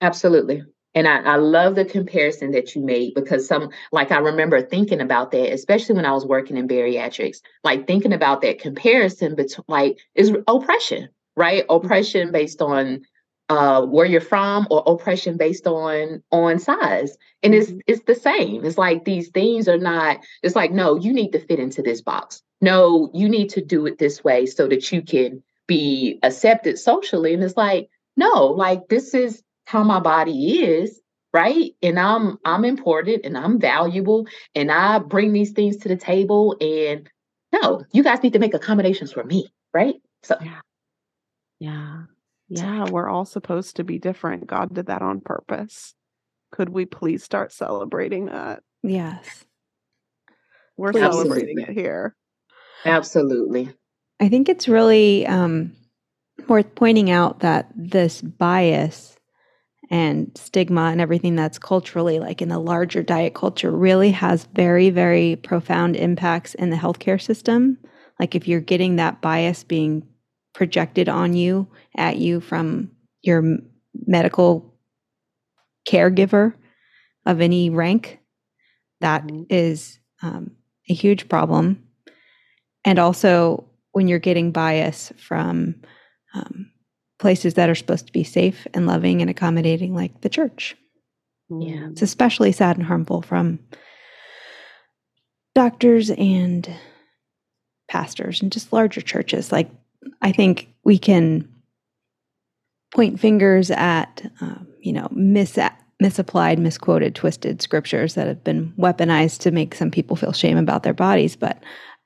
Absolutely. 0.00 0.62
And 0.98 1.06
I, 1.06 1.20
I, 1.20 1.36
love 1.36 1.76
the 1.76 1.84
comparison 1.84 2.50
that 2.50 2.74
you 2.74 2.82
made 2.82 3.14
because 3.14 3.46
some, 3.46 3.70
like, 3.92 4.10
I 4.10 4.18
remember 4.18 4.60
thinking 4.60 5.00
about 5.00 5.30
that, 5.30 5.52
especially 5.52 5.94
when 5.94 6.04
I 6.04 6.10
was 6.10 6.26
working 6.26 6.56
in 6.56 6.66
bariatrics, 6.66 7.36
like 7.62 7.86
thinking 7.86 8.12
about 8.12 8.42
that 8.42 8.58
comparison 8.58 9.36
between, 9.36 9.64
like, 9.68 9.96
is 10.16 10.32
oppression, 10.48 11.08
right? 11.36 11.64
Oppression 11.70 12.32
based 12.32 12.60
on 12.60 13.02
uh, 13.48 13.82
where 13.82 14.06
you're 14.06 14.20
from 14.20 14.66
or 14.72 14.82
oppression 14.88 15.36
based 15.36 15.68
on 15.68 16.20
on 16.32 16.58
size 16.58 17.16
and 17.44 17.54
it's 17.54 17.70
mm-hmm. 17.70 17.78
it's 17.86 18.02
the 18.04 18.14
same 18.14 18.62
it's 18.62 18.76
like 18.76 19.06
these 19.06 19.28
things 19.28 19.68
are 19.68 19.78
not 19.78 20.18
it's 20.42 20.54
like 20.54 20.70
no 20.70 20.96
you 20.96 21.14
need 21.14 21.30
to 21.30 21.40
fit 21.40 21.58
into 21.58 21.80
this 21.80 22.02
box 22.02 22.42
no 22.60 23.10
you 23.14 23.26
need 23.26 23.48
to 23.48 23.62
do 23.62 23.86
it 23.86 23.96
this 23.98 24.22
way 24.22 24.44
so 24.44 24.68
that 24.68 24.92
you 24.92 25.00
can 25.00 25.42
be 25.66 26.18
accepted 26.22 26.78
socially 26.78 27.32
and 27.32 27.42
it's 27.42 27.56
like 27.56 27.88
no 28.18 28.48
like 28.48 28.86
this 28.88 29.14
is 29.14 29.42
how 29.68 29.84
my 29.84 30.00
body 30.00 30.60
is 30.60 31.00
right 31.34 31.72
and 31.82 31.98
i'm 31.98 32.38
i'm 32.44 32.64
important 32.64 33.24
and 33.24 33.36
i'm 33.36 33.60
valuable 33.60 34.26
and 34.54 34.72
i 34.72 34.98
bring 34.98 35.32
these 35.32 35.52
things 35.52 35.76
to 35.76 35.88
the 35.88 35.96
table 35.96 36.56
and 36.60 37.10
no 37.52 37.84
you 37.92 38.02
guys 38.02 38.22
need 38.22 38.32
to 38.32 38.38
make 38.38 38.54
accommodations 38.54 39.12
for 39.12 39.24
me 39.24 39.46
right 39.74 39.96
so 40.22 40.36
yeah 40.40 40.60
yeah 41.60 42.02
yeah, 42.48 42.88
we're 42.90 43.08
all 43.08 43.26
supposed 43.26 43.76
to 43.76 43.84
be 43.84 43.98
different. 43.98 44.46
God 44.46 44.74
did 44.74 44.86
that 44.86 45.02
on 45.02 45.20
purpose. 45.20 45.94
Could 46.50 46.70
we 46.70 46.86
please 46.86 47.22
start 47.22 47.52
celebrating 47.52 48.26
that? 48.26 48.62
Yes. 48.82 49.44
We're 50.76 50.92
please. 50.92 51.00
celebrating 51.00 51.58
it 51.58 51.68
here. 51.68 52.16
Absolutely. 52.86 53.74
I 54.18 54.30
think 54.30 54.48
it's 54.48 54.66
really 54.66 55.26
um, 55.26 55.72
worth 56.48 56.74
pointing 56.74 57.10
out 57.10 57.40
that 57.40 57.70
this 57.76 58.22
bias 58.22 59.17
and 59.90 60.30
stigma 60.34 60.82
and 60.82 61.00
everything 61.00 61.34
that's 61.34 61.58
culturally 61.58 62.18
like 62.18 62.42
in 62.42 62.48
the 62.48 62.58
larger 62.58 63.02
diet 63.02 63.34
culture 63.34 63.70
really 63.70 64.10
has 64.10 64.44
very 64.54 64.90
very 64.90 65.36
profound 65.36 65.96
impacts 65.96 66.54
in 66.54 66.70
the 66.70 66.76
healthcare 66.76 67.20
system 67.20 67.78
like 68.20 68.34
if 68.34 68.46
you're 68.46 68.60
getting 68.60 68.96
that 68.96 69.20
bias 69.20 69.64
being 69.64 70.06
projected 70.54 71.08
on 71.08 71.34
you 71.34 71.66
at 71.96 72.16
you 72.16 72.40
from 72.40 72.90
your 73.22 73.58
medical 74.06 74.74
caregiver 75.88 76.52
of 77.24 77.40
any 77.40 77.70
rank 77.70 78.18
that 79.00 79.24
mm-hmm. 79.24 79.42
is 79.48 79.98
um, 80.22 80.50
a 80.90 80.94
huge 80.94 81.28
problem 81.28 81.82
and 82.84 82.98
also 82.98 83.64
when 83.92 84.06
you're 84.08 84.18
getting 84.18 84.52
bias 84.52 85.12
from 85.16 85.74
um, 86.34 86.70
places 87.18 87.54
that 87.54 87.68
are 87.68 87.74
supposed 87.74 88.06
to 88.06 88.12
be 88.12 88.24
safe 88.24 88.66
and 88.74 88.86
loving 88.86 89.20
and 89.20 89.30
accommodating 89.30 89.94
like 89.94 90.20
the 90.20 90.28
church. 90.28 90.76
Yeah. 91.50 91.88
It's 91.90 92.02
especially 92.02 92.52
sad 92.52 92.76
and 92.76 92.86
harmful 92.86 93.22
from 93.22 93.58
doctors 95.54 96.10
and 96.10 96.70
pastors 97.88 98.42
and 98.42 98.52
just 98.52 98.72
larger 98.72 99.00
churches. 99.00 99.50
Like 99.50 99.70
I 100.22 100.32
think 100.32 100.68
we 100.84 100.98
can 100.98 101.48
point 102.94 103.18
fingers 103.20 103.70
at, 103.70 104.30
um, 104.40 104.66
you 104.80 104.92
know, 104.92 105.08
mis- 105.10 105.58
misapplied, 106.00 106.58
misquoted, 106.58 107.14
twisted 107.14 107.60
scriptures 107.60 108.14
that 108.14 108.28
have 108.28 108.44
been 108.44 108.72
weaponized 108.78 109.40
to 109.40 109.50
make 109.50 109.74
some 109.74 109.90
people 109.90 110.16
feel 110.16 110.32
shame 110.32 110.56
about 110.56 110.82
their 110.82 110.94
bodies. 110.94 111.34
But 111.34 111.62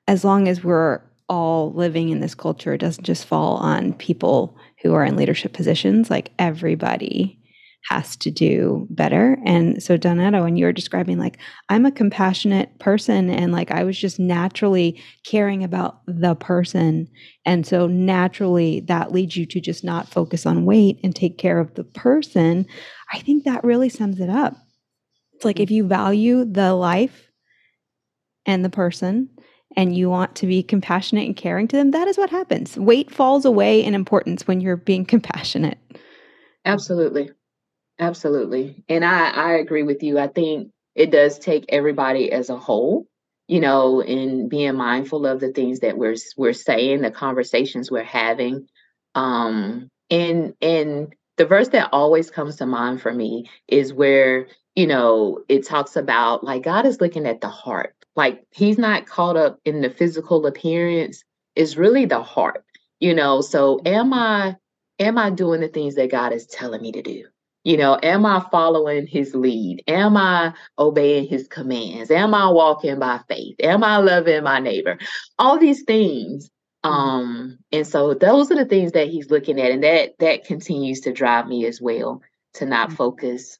as 0.07 0.23
long 0.23 0.47
as 0.47 0.63
we're 0.63 1.01
all 1.29 1.71
living 1.73 2.09
in 2.09 2.19
this 2.19 2.35
culture, 2.35 2.73
it 2.73 2.79
doesn't 2.79 3.05
just 3.05 3.25
fall 3.25 3.57
on 3.57 3.93
people 3.93 4.57
who 4.83 4.93
are 4.93 5.03
in 5.03 5.15
leadership 5.15 5.53
positions. 5.53 6.09
Like 6.09 6.31
everybody 6.37 7.39
has 7.89 8.15
to 8.15 8.31
do 8.31 8.87
better. 8.89 9.37
And 9.45 9.83
so, 9.83 9.97
Donetta, 9.97 10.41
when 10.41 10.55
you 10.55 10.65
were 10.65 10.71
describing, 10.71 11.17
like, 11.17 11.37
I'm 11.67 11.85
a 11.85 11.91
compassionate 11.91 12.79
person 12.79 13.29
and 13.29 13.51
like 13.51 13.71
I 13.71 13.83
was 13.83 13.97
just 13.97 14.19
naturally 14.19 15.01
caring 15.25 15.63
about 15.63 15.99
the 16.07 16.35
person. 16.35 17.09
And 17.45 17.67
so, 17.67 17.87
naturally, 17.87 18.81
that 18.81 19.11
leads 19.11 19.35
you 19.35 19.45
to 19.47 19.59
just 19.59 19.83
not 19.83 20.07
focus 20.07 20.45
on 20.45 20.65
weight 20.65 20.99
and 21.03 21.13
take 21.13 21.37
care 21.37 21.59
of 21.59 21.73
the 21.73 21.83
person. 21.83 22.65
I 23.11 23.19
think 23.19 23.43
that 23.43 23.65
really 23.65 23.89
sums 23.89 24.19
it 24.19 24.29
up. 24.29 24.55
It's 25.33 25.45
like 25.45 25.59
if 25.59 25.69
mm. 25.69 25.73
you 25.75 25.87
value 25.87 26.45
the 26.45 26.73
life 26.73 27.31
and 28.45 28.63
the 28.63 28.69
person, 28.69 29.29
and 29.75 29.95
you 29.95 30.09
want 30.09 30.35
to 30.35 30.47
be 30.47 30.63
compassionate 30.63 31.25
and 31.25 31.35
caring 31.35 31.67
to 31.69 31.75
them, 31.75 31.91
that 31.91 32.07
is 32.07 32.17
what 32.17 32.29
happens. 32.29 32.77
Weight 32.77 33.11
falls 33.11 33.45
away 33.45 33.83
in 33.83 33.93
importance 33.93 34.47
when 34.47 34.61
you're 34.61 34.77
being 34.77 35.05
compassionate. 35.05 35.77
Absolutely. 36.65 37.31
Absolutely. 37.99 38.83
And 38.89 39.05
I, 39.05 39.29
I 39.29 39.51
agree 39.53 39.83
with 39.83 40.03
you. 40.03 40.17
I 40.19 40.27
think 40.27 40.71
it 40.95 41.11
does 41.11 41.39
take 41.39 41.65
everybody 41.69 42.31
as 42.31 42.49
a 42.49 42.57
whole 42.57 43.07
you 43.47 43.59
know, 43.59 44.01
in 44.01 44.47
being 44.47 44.75
mindful 44.75 45.25
of 45.25 45.39
the 45.39 45.51
things 45.51 45.81
that 45.81 45.97
we're 45.97 46.15
we're 46.37 46.53
saying, 46.53 47.01
the 47.01 47.11
conversations 47.11 47.91
we're 47.91 48.03
having. 48.03 48.67
Um, 49.15 49.89
and 50.09 50.53
and 50.61 51.13
the 51.37 51.45
verse 51.45 51.69
that 51.69 51.89
always 51.91 52.31
comes 52.31 52.57
to 52.57 52.65
mind 52.65 53.01
for 53.01 53.13
me 53.13 53.49
is 53.67 53.93
where 53.93 54.47
you 54.75 54.87
know 54.87 55.43
it 55.49 55.65
talks 55.65 55.95
about 55.95 56.43
like 56.43 56.63
God 56.63 56.85
is 56.85 57.01
looking 57.01 57.25
at 57.25 57.41
the 57.41 57.49
heart. 57.49 57.95
Like 58.15 58.43
He's 58.51 58.77
not 58.77 59.05
caught 59.05 59.37
up 59.37 59.59
in 59.65 59.81
the 59.81 59.89
physical 59.89 60.45
appearance. 60.45 61.23
It's 61.55 61.77
really 61.77 62.05
the 62.05 62.21
heart. 62.21 62.63
You 62.99 63.13
know. 63.13 63.41
So 63.41 63.79
am 63.85 64.13
I 64.13 64.55
am 64.99 65.17
I 65.17 65.29
doing 65.29 65.61
the 65.61 65.67
things 65.67 65.95
that 65.95 66.11
God 66.11 66.33
is 66.33 66.45
telling 66.47 66.81
me 66.81 66.91
to 66.93 67.01
do? 67.01 67.25
You 67.63 67.77
know, 67.77 67.97
am 68.03 68.25
I 68.25 68.45
following 68.51 69.07
his 69.07 69.33
lead? 69.33 69.83
Am 69.87 70.17
I 70.17 70.53
obeying 70.77 71.27
his 71.27 71.47
commands? 71.47 72.11
Am 72.11 72.33
I 72.33 72.49
walking 72.49 72.99
by 72.99 73.21
faith? 73.29 73.55
Am 73.59 73.83
I 73.85 73.97
loving 73.97 74.43
my 74.43 74.59
neighbor? 74.59 74.97
All 75.39 75.57
these 75.57 75.83
things. 75.83 76.49
Mm-hmm. 76.83 76.93
Um, 76.93 77.59
and 77.71 77.87
so 77.87 78.13
those 78.13 78.51
are 78.51 78.55
the 78.55 78.65
things 78.65 78.91
that 78.91 79.07
he's 79.07 79.31
looking 79.31 79.61
at, 79.61 79.71
and 79.71 79.83
that 79.83 80.19
that 80.19 80.43
continues 80.43 81.01
to 81.01 81.13
drive 81.13 81.47
me 81.47 81.65
as 81.65 81.79
well 81.79 82.21
to 82.55 82.65
not 82.65 82.87
mm-hmm. 82.87 82.97
focus 82.97 83.57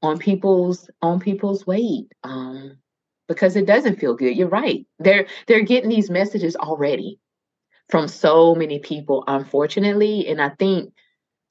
on 0.00 0.18
people's 0.18 0.88
on 1.02 1.18
people's 1.18 1.66
weight. 1.66 2.12
Um, 2.22 2.76
because 3.28 3.56
it 3.56 3.66
doesn't 3.66 3.98
feel 3.98 4.14
good. 4.14 4.36
You're 4.36 4.48
right. 4.48 4.86
They're 4.98 5.26
they're 5.46 5.62
getting 5.62 5.90
these 5.90 6.10
messages 6.10 6.56
already 6.56 7.18
from 7.88 8.08
so 8.08 8.54
many 8.54 8.78
people, 8.78 9.24
unfortunately. 9.26 10.28
And 10.28 10.40
I 10.40 10.50
think 10.50 10.92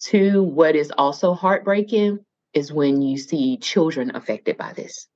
to 0.05 0.43
what 0.43 0.75
is 0.75 0.91
also 0.97 1.33
heartbreaking 1.33 2.19
is 2.53 2.71
when 2.71 3.01
you 3.01 3.17
see 3.17 3.57
children 3.57 4.15
affected 4.15 4.57
by 4.57 4.73
this. 4.73 5.07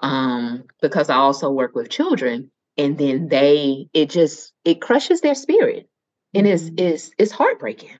Um, 0.00 0.64
because 0.80 1.10
I 1.10 1.16
also 1.16 1.50
work 1.50 1.74
with 1.74 1.90
children 1.90 2.50
and 2.76 2.96
then 2.96 3.28
they 3.28 3.88
it 3.92 4.10
just 4.10 4.52
it 4.64 4.80
crushes 4.80 5.20
their 5.20 5.34
spirit 5.34 5.88
and 6.34 6.46
it's 6.46 6.64
mm-hmm. 6.64 6.86
it's 6.86 7.10
it's 7.18 7.32
heartbreaking 7.32 7.96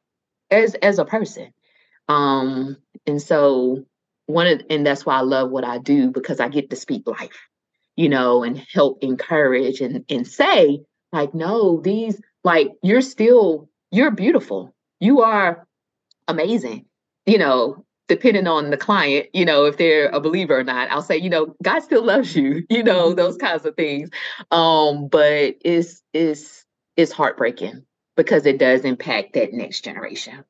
as 0.50 0.74
as 0.76 0.98
a 0.98 1.04
person. 1.04 1.52
Um, 2.08 2.76
and 3.06 3.20
so 3.20 3.84
one 4.26 4.46
of 4.46 4.62
and 4.70 4.86
that's 4.86 5.04
why 5.04 5.16
I 5.16 5.20
love 5.20 5.50
what 5.50 5.64
I 5.64 5.78
do 5.78 6.10
because 6.10 6.40
I 6.40 6.48
get 6.48 6.70
to 6.70 6.76
speak 6.76 7.06
life, 7.06 7.48
you 8.00 8.08
know, 8.08 8.42
and 8.42 8.64
help 8.72 8.96
encourage 9.02 9.82
and 9.82 10.06
and 10.08 10.26
say, 10.26 10.80
like, 11.12 11.34
no, 11.34 11.82
these 11.82 12.18
like 12.44 12.70
you're 12.82 13.02
still 13.02 13.68
you're 13.90 14.10
beautiful. 14.10 14.74
You 15.00 15.20
are 15.20 15.68
amazing. 16.26 16.86
You 17.26 17.36
know, 17.36 17.84
depending 18.08 18.46
on 18.46 18.70
the 18.70 18.78
client, 18.78 19.26
you 19.34 19.44
know, 19.44 19.66
if 19.66 19.76
they're 19.76 20.08
a 20.08 20.18
believer 20.18 20.60
or 20.60 20.64
not, 20.64 20.90
I'll 20.90 21.02
say, 21.02 21.18
you 21.18 21.28
know, 21.28 21.54
God 21.62 21.80
still 21.80 22.02
loves 22.02 22.34
you, 22.34 22.64
you 22.70 22.82
know, 22.82 23.08
mm-hmm. 23.08 23.16
those 23.16 23.36
kinds 23.36 23.66
of 23.66 23.76
things. 23.76 24.08
Um, 24.50 25.08
but 25.08 25.56
it's 25.62 26.02
it's 26.14 26.64
it's 26.96 27.12
heartbreaking 27.12 27.84
because 28.16 28.46
it 28.46 28.58
does 28.58 28.86
impact 28.86 29.34
that 29.34 29.52
next 29.52 29.82
generation. 29.82 30.42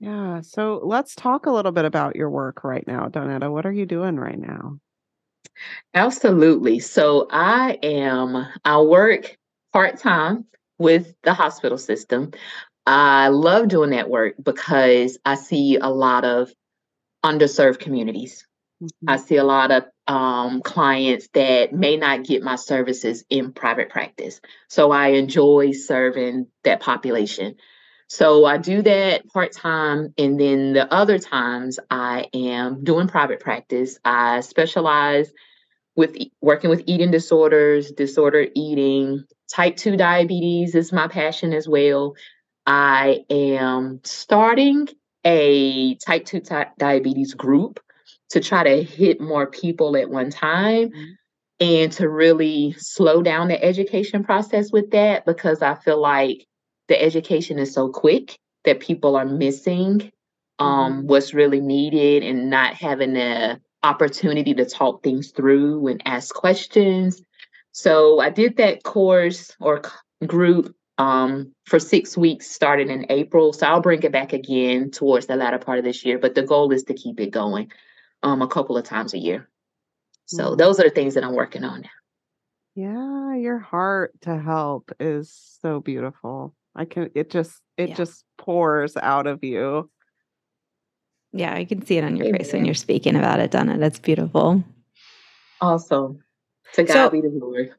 Yeah. 0.00 0.42
So 0.42 0.82
let's 0.84 1.14
talk 1.14 1.46
a 1.46 1.50
little 1.50 1.72
bit 1.72 1.86
about 1.86 2.14
your 2.14 2.28
work 2.28 2.62
right 2.62 2.86
now, 2.86 3.08
Donetta. 3.08 3.50
What 3.50 3.64
are 3.64 3.72
you 3.72 3.86
doing 3.86 4.16
right 4.16 4.38
now? 4.38 4.80
Absolutely. 5.94 6.80
So 6.80 7.28
I 7.30 7.78
am, 7.82 8.46
I 8.64 8.80
work 8.80 9.36
part 9.72 9.98
time 9.98 10.46
with 10.78 11.14
the 11.22 11.34
hospital 11.34 11.78
system. 11.78 12.32
I 12.86 13.28
love 13.28 13.68
doing 13.68 13.90
that 13.90 14.10
work 14.10 14.34
because 14.42 15.18
I 15.24 15.36
see 15.36 15.76
a 15.76 15.88
lot 15.88 16.24
of 16.24 16.52
underserved 17.24 17.78
communities. 17.78 18.46
Mm-hmm. 18.82 19.08
I 19.08 19.16
see 19.16 19.36
a 19.36 19.44
lot 19.44 19.70
of 19.70 19.84
um, 20.06 20.60
clients 20.60 21.28
that 21.32 21.72
may 21.72 21.96
not 21.96 22.24
get 22.24 22.42
my 22.42 22.56
services 22.56 23.24
in 23.30 23.52
private 23.52 23.88
practice. 23.88 24.40
So 24.68 24.90
I 24.90 25.08
enjoy 25.08 25.72
serving 25.72 26.48
that 26.64 26.80
population. 26.80 27.56
So 28.14 28.44
I 28.44 28.58
do 28.58 28.80
that 28.82 29.26
part 29.32 29.50
time. 29.50 30.14
And 30.16 30.38
then 30.38 30.72
the 30.72 30.86
other 30.94 31.18
times 31.18 31.80
I 31.90 32.28
am 32.32 32.84
doing 32.84 33.08
private 33.08 33.40
practice. 33.40 33.98
I 34.04 34.38
specialize 34.38 35.32
with 35.96 36.16
working 36.40 36.70
with 36.70 36.84
eating 36.86 37.10
disorders, 37.10 37.90
disordered 37.90 38.50
eating, 38.54 39.24
type 39.52 39.74
2 39.74 39.96
diabetes 39.96 40.76
is 40.76 40.92
my 40.92 41.08
passion 41.08 41.52
as 41.52 41.68
well. 41.68 42.14
I 42.64 43.24
am 43.30 43.98
starting 44.04 44.86
a 45.24 45.96
type 45.96 46.24
2 46.24 46.38
ty- 46.38 46.70
diabetes 46.78 47.34
group 47.34 47.80
to 48.30 48.38
try 48.38 48.62
to 48.62 48.84
hit 48.84 49.20
more 49.20 49.48
people 49.48 49.96
at 49.96 50.08
one 50.08 50.30
time 50.30 50.90
mm-hmm. 50.90 51.12
and 51.58 51.90
to 51.94 52.08
really 52.08 52.76
slow 52.78 53.22
down 53.22 53.48
the 53.48 53.60
education 53.60 54.22
process 54.22 54.70
with 54.70 54.92
that 54.92 55.26
because 55.26 55.62
I 55.62 55.74
feel 55.74 56.00
like 56.00 56.46
the 56.88 57.00
education 57.00 57.58
is 57.58 57.72
so 57.72 57.88
quick 57.88 58.38
that 58.64 58.80
people 58.80 59.16
are 59.16 59.24
missing 59.24 60.10
um, 60.58 60.92
mm-hmm. 60.92 61.06
what's 61.06 61.34
really 61.34 61.60
needed 61.60 62.22
and 62.22 62.50
not 62.50 62.74
having 62.74 63.14
the 63.14 63.60
opportunity 63.82 64.54
to 64.54 64.64
talk 64.64 65.02
things 65.02 65.30
through 65.30 65.86
and 65.88 66.02
ask 66.06 66.34
questions. 66.34 67.22
So 67.72 68.20
I 68.20 68.30
did 68.30 68.56
that 68.56 68.82
course 68.82 69.54
or 69.60 69.82
group 70.26 70.74
um, 70.96 71.52
for 71.66 71.78
six 71.78 72.16
weeks 72.16 72.50
starting 72.50 72.88
in 72.88 73.06
April. 73.10 73.52
So 73.52 73.66
I'll 73.66 73.80
bring 73.80 74.02
it 74.02 74.12
back 74.12 74.32
again 74.32 74.90
towards 74.90 75.26
the 75.26 75.36
latter 75.36 75.58
part 75.58 75.78
of 75.78 75.84
this 75.84 76.04
year. 76.04 76.18
But 76.18 76.34
the 76.34 76.42
goal 76.42 76.72
is 76.72 76.84
to 76.84 76.94
keep 76.94 77.20
it 77.20 77.30
going 77.30 77.72
um, 78.22 78.42
a 78.42 78.48
couple 78.48 78.76
of 78.76 78.84
times 78.84 79.12
a 79.12 79.18
year. 79.18 79.48
So 80.26 80.44
mm-hmm. 80.44 80.56
those 80.56 80.80
are 80.80 80.84
the 80.84 80.90
things 80.90 81.14
that 81.14 81.24
I'm 81.24 81.34
working 81.34 81.64
on 81.64 81.82
now. 81.82 81.88
Yeah, 82.76 83.36
your 83.36 83.58
heart 83.58 84.12
to 84.22 84.36
help 84.36 84.90
is 84.98 85.32
so 85.60 85.80
beautiful. 85.80 86.54
I 86.76 86.84
can 86.84 87.10
it 87.14 87.30
just 87.30 87.60
it 87.76 87.90
yeah. 87.90 87.94
just 87.94 88.24
pours 88.38 88.96
out 88.96 89.26
of 89.26 89.42
you. 89.44 89.90
Yeah, 91.32 91.54
I 91.54 91.64
can 91.64 91.84
see 91.84 91.98
it 91.98 92.04
on 92.04 92.16
your 92.16 92.26
Amen. 92.26 92.40
face 92.40 92.52
when 92.52 92.64
you're 92.64 92.74
speaking 92.74 93.16
about 93.16 93.40
it, 93.40 93.50
Donna. 93.50 93.76
That's 93.76 93.98
beautiful. 93.98 94.62
Awesome. 95.60 96.20
To 96.74 96.82
God 96.84 96.92
so, 96.92 97.10
be 97.10 97.20
the 97.20 97.28
glory. 97.28 97.70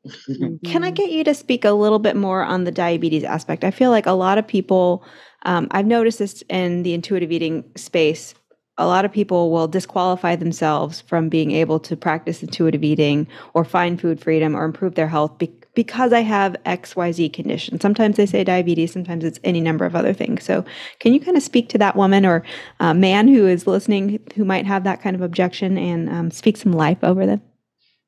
can 0.66 0.84
I 0.84 0.92
get 0.92 1.12
you 1.12 1.24
to 1.24 1.34
speak 1.34 1.66
a 1.66 1.72
little 1.72 2.00
bit 2.00 2.16
more 2.16 2.44
on 2.44 2.64
the 2.64 2.72
diabetes 2.72 3.24
aspect? 3.24 3.64
I 3.64 3.72
feel 3.72 3.92
like 3.92 4.06
a 4.06 4.12
lot 4.12 4.38
of 4.38 4.48
people, 4.48 5.06
um, 5.44 5.68
I've 5.72 5.86
noticed 5.86 6.20
this 6.20 6.44
in 6.50 6.84
the 6.84 6.94
intuitive 6.94 7.32
eating 7.32 7.64
space. 7.76 8.36
A 8.78 8.88
lot 8.88 9.06
of 9.06 9.12
people 9.12 9.52
will 9.52 9.68
disqualify 9.68 10.36
themselves 10.36 11.02
from 11.02 11.30
being 11.30 11.52
able 11.52 11.80
to 11.82 11.96
practice 11.96 12.42
intuitive 12.42 12.84
eating 12.84 13.28
or 13.54 13.64
find 13.64 14.00
food 14.00 14.22
freedom 14.22 14.56
or 14.56 14.66
improve 14.66 14.96
their 14.96 15.08
health 15.08 15.38
be- 15.38 15.54
because 15.76 16.14
I 16.14 16.22
have 16.22 16.56
XYZ 16.66 17.32
condition. 17.34 17.80
Sometimes 17.80 18.18
they 18.18 18.26
say 18.26 18.44
diabetes, 18.44 18.94
sometimes 18.94 19.24
it's 19.24 19.40
any 19.44 19.62
number 19.62 19.86
of 19.86 19.96
other 19.96 20.14
things. 20.14 20.44
So, 20.44 20.66
can 21.00 21.14
you 21.14 21.20
kind 21.20 21.38
of 21.38 21.44
speak 21.44 21.70
to 21.70 21.78
that 21.78 21.96
woman 21.96 22.26
or 22.26 22.44
uh, 22.80 22.94
man 22.94 23.28
who 23.28 23.46
is 23.46 23.68
listening 23.68 24.20
who 24.36 24.46
might 24.46 24.66
have 24.66 24.84
that 24.86 25.02
kind 25.02 25.16
of 25.16 25.22
objection 25.22 25.78
and 25.78 26.10
um, 26.10 26.32
speak 26.32 26.58
some 26.58 26.72
life 26.72 27.04
over 27.04 27.26
them? 27.26 27.42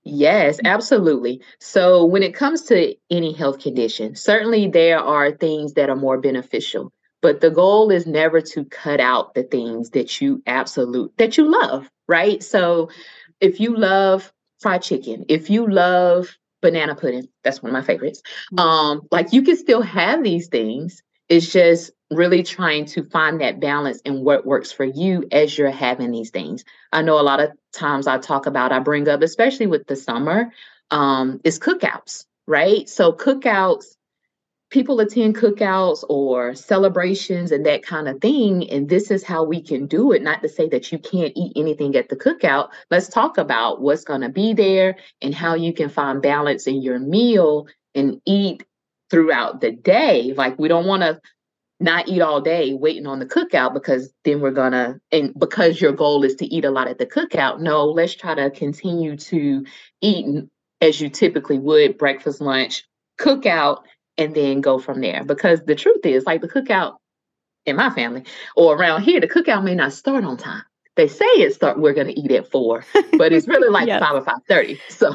Yes, 0.04 0.58
absolutely. 0.64 1.42
So, 1.60 2.06
when 2.06 2.24
it 2.24 2.34
comes 2.34 2.64
to 2.64 2.96
any 3.12 3.34
health 3.34 3.60
condition, 3.60 4.16
certainly 4.16 4.70
there 4.70 5.00
are 5.00 5.32
things 5.32 5.74
that 5.74 5.90
are 5.90 5.96
more 5.96 6.18
beneficial, 6.18 6.94
but 7.22 7.42
the 7.42 7.52
goal 7.52 7.92
is 7.92 8.08
never 8.08 8.40
to 8.42 8.64
cut 8.66 9.02
out 9.02 9.34
the 9.34 9.44
things 9.44 9.90
that 9.92 10.22
you 10.22 10.42
absolute 10.48 11.12
that 11.18 11.38
you 11.38 11.52
love, 11.52 11.90
right? 12.08 12.42
So, 12.42 12.90
if 13.42 13.60
you 13.60 13.76
love 13.76 14.32
fried 14.60 14.82
chicken, 14.82 15.26
if 15.28 15.50
you 15.50 15.70
love 15.70 16.38
banana 16.62 16.96
pudding, 16.96 17.28
that's 17.44 17.62
one 17.62 17.70
of 17.70 17.74
my 17.74 17.86
favorites. 17.86 18.22
Mm-hmm. 18.54 18.60
Um, 18.60 19.02
like 19.12 19.34
you 19.34 19.44
can 19.44 19.58
still 19.58 19.82
have 19.82 20.24
these 20.24 20.48
things. 20.48 21.04
It's 21.30 21.52
just 21.52 21.92
really 22.10 22.42
trying 22.44 22.86
to 22.86 23.04
find 23.04 23.42
that 23.42 23.60
balance 23.60 24.02
and 24.06 24.24
what 24.24 24.46
works 24.46 24.72
for 24.72 24.86
you 24.86 25.28
as 25.32 25.58
you're 25.58 25.70
having 25.70 26.12
these 26.12 26.30
things. 26.30 26.64
I 26.94 27.02
know 27.02 27.20
a 27.20 27.22
lot 27.22 27.42
of 27.42 27.52
times 27.74 28.08
I 28.08 28.18
talk 28.18 28.46
about, 28.46 28.72
I 28.72 28.80
bring 28.80 29.10
up, 29.10 29.22
especially 29.22 29.68
with 29.68 29.86
the 29.88 29.96
summer, 29.98 30.54
um, 30.90 31.42
is 31.44 31.60
cookouts, 31.60 32.26
right? 32.48 32.88
So 32.88 33.12
cookouts, 33.12 33.97
people 34.70 35.00
attend 35.00 35.36
cookouts 35.36 36.04
or 36.10 36.54
celebrations 36.54 37.52
and 37.52 37.66
that 37.66 37.84
kind 37.84 38.08
of 38.08 38.20
thing. 38.20 38.70
And 38.70 38.90
this 38.90 39.10
is 39.12 39.24
how 39.24 39.44
we 39.44 39.62
can 39.62 39.88
do 39.88 40.12
it. 40.12 40.22
Not 40.22 40.42
to 40.42 40.50
say 40.50 40.68
that 40.70 40.92
you 40.92 41.00
can't 41.00 41.34
eat 41.36 41.54
anything 41.56 41.96
at 41.96 42.10
the 42.10 42.16
cookout. 42.16 42.70
Let's 42.92 43.08
talk 43.08 43.38
about 43.38 43.82
what's 43.82 44.04
going 44.04 44.22
to 44.22 44.30
be 44.30 44.54
there 44.54 44.98
and 45.22 45.34
how 45.34 45.56
you 45.56 45.74
can 45.74 45.90
find 45.90 46.22
balance 46.22 46.68
in 46.68 46.82
your 46.82 47.00
meal 47.00 47.68
and 47.96 48.22
eat 48.26 48.66
throughout 49.10 49.62
the 49.62 49.72
day. 49.72 50.34
Like 50.36 50.60
we 50.60 50.68
don't 50.68 50.86
want 50.86 51.02
to 51.04 51.22
not 51.80 52.08
eat 52.08 52.22
all 52.22 52.42
day 52.42 52.74
waiting 52.74 53.06
on 53.06 53.20
the 53.20 53.26
cookout 53.26 53.74
because 53.74 54.12
then 54.26 54.42
we're 54.42 54.52
gonna 54.52 55.00
and 55.12 55.32
because 55.38 55.80
your 55.80 55.92
goal 55.92 56.24
is 56.24 56.36
to 56.36 56.46
eat 56.46 56.66
a 56.66 56.72
lot 56.72 56.88
at 56.88 56.98
the 56.98 57.06
cookout 57.06 57.60
no 57.60 57.86
let's 57.86 58.16
try 58.16 58.34
to 58.34 58.50
continue 58.50 59.16
to 59.16 59.64
eat 60.02 60.26
as 60.82 61.00
you 61.00 61.08
typically 61.08 61.60
would 61.60 61.96
breakfast 61.98 62.42
lunch 62.42 62.84
cookout 63.20 63.84
and 64.18 64.36
then 64.36 64.62
go 64.62 64.80
from 64.80 65.02
there 65.02 65.24
because 65.24 65.62
the 65.66 65.76
truth 65.76 66.06
is 66.06 66.26
like 66.26 66.42
the 66.42 66.48
cookout 66.48 66.96
in 67.66 67.76
my 67.76 67.90
family 67.90 68.24
or 68.56 68.76
around 68.76 69.02
here 69.02 69.20
the 69.20 69.28
cookout 69.28 69.64
may 69.64 69.76
not 69.76 69.92
start 69.92 70.24
on 70.24 70.38
time 70.38 70.64
they 70.96 71.08
say 71.08 71.26
it 71.26 71.54
start 71.54 71.80
we're 71.80 71.94
going 71.94 72.08
to 72.08 72.20
eat 72.20 72.32
at 72.32 72.50
four 72.50 72.86
but 73.18 73.34
it's 73.34 73.48
really 73.48 73.70
like 73.70 73.88
yes. 73.88 74.02
five 74.02 74.16
or 74.16 74.22
five 74.22 74.40
thirty 74.48 74.80
so 74.90 75.14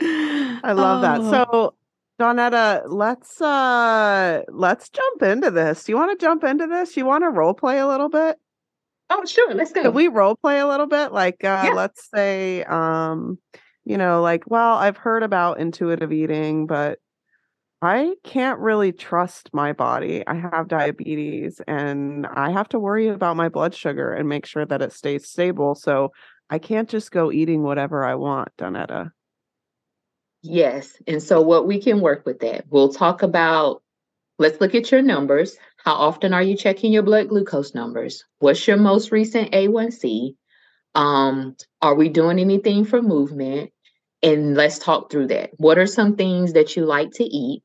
I 0.00 0.72
love 0.72 1.02
that. 1.02 1.20
Oh. 1.20 1.30
So, 1.30 1.74
Donetta, 2.20 2.84
let's 2.86 3.40
uh 3.40 4.42
let's 4.48 4.88
jump 4.90 5.22
into 5.22 5.50
this. 5.50 5.84
Do 5.84 5.92
you 5.92 5.96
want 5.96 6.18
to 6.18 6.24
jump 6.24 6.44
into 6.44 6.66
this? 6.66 6.96
You 6.96 7.06
want 7.06 7.24
to 7.24 7.30
role 7.30 7.54
play 7.54 7.78
a 7.78 7.86
little 7.86 8.08
bit? 8.08 8.36
Oh, 9.08 9.24
sure. 9.24 9.54
Let's 9.54 9.72
go. 9.72 9.82
Could 9.82 9.94
we 9.94 10.08
role 10.08 10.36
play 10.36 10.60
a 10.60 10.66
little 10.66 10.86
bit? 10.86 11.12
Like 11.12 11.44
uh 11.44 11.64
Yeah. 11.66 11.72
let's 11.72 12.08
say 12.14 12.64
um 12.64 13.38
you 13.84 13.96
know, 13.96 14.20
like 14.20 14.44
well, 14.46 14.74
I've 14.74 14.98
heard 14.98 15.22
about 15.22 15.58
intuitive 15.58 16.12
eating, 16.12 16.66
but 16.66 16.98
I 17.82 18.14
can't 18.24 18.60
really 18.60 18.92
trust 18.92 19.50
my 19.54 19.72
body. 19.72 20.22
I 20.26 20.34
have 20.34 20.68
diabetes 20.68 21.62
and 21.66 22.26
I 22.26 22.50
have 22.50 22.68
to 22.70 22.78
worry 22.78 23.08
about 23.08 23.36
my 23.36 23.48
blood 23.48 23.74
sugar 23.74 24.12
and 24.12 24.28
make 24.28 24.44
sure 24.44 24.66
that 24.66 24.82
it 24.82 24.92
stays 24.92 25.28
stable. 25.28 25.74
So 25.74 26.12
I 26.50 26.58
can't 26.58 26.90
just 26.90 27.10
go 27.10 27.32
eating 27.32 27.62
whatever 27.62 28.04
I 28.04 28.16
want, 28.16 28.50
Donetta. 28.58 29.12
Yes. 30.42 30.94
And 31.06 31.22
so 31.22 31.40
what 31.40 31.66
we 31.66 31.80
can 31.80 32.00
work 32.00 32.26
with 32.26 32.40
that, 32.40 32.66
we'll 32.68 32.92
talk 32.92 33.22
about 33.22 33.82
let's 34.38 34.60
look 34.60 34.74
at 34.74 34.90
your 34.90 35.02
numbers. 35.02 35.56
How 35.82 35.94
often 35.94 36.34
are 36.34 36.42
you 36.42 36.56
checking 36.56 36.92
your 36.92 37.02
blood 37.02 37.28
glucose 37.28 37.74
numbers? 37.74 38.24
What's 38.40 38.66
your 38.66 38.76
most 38.76 39.10
recent 39.10 39.52
A1C? 39.52 40.34
Um, 40.94 41.56
are 41.80 41.94
we 41.94 42.10
doing 42.10 42.38
anything 42.38 42.84
for 42.84 43.00
movement? 43.00 43.70
And 44.22 44.54
let's 44.54 44.78
talk 44.78 45.10
through 45.10 45.28
that. 45.28 45.50
What 45.56 45.78
are 45.78 45.86
some 45.86 46.16
things 46.16 46.52
that 46.52 46.76
you 46.76 46.84
like 46.84 47.12
to 47.12 47.24
eat? 47.24 47.62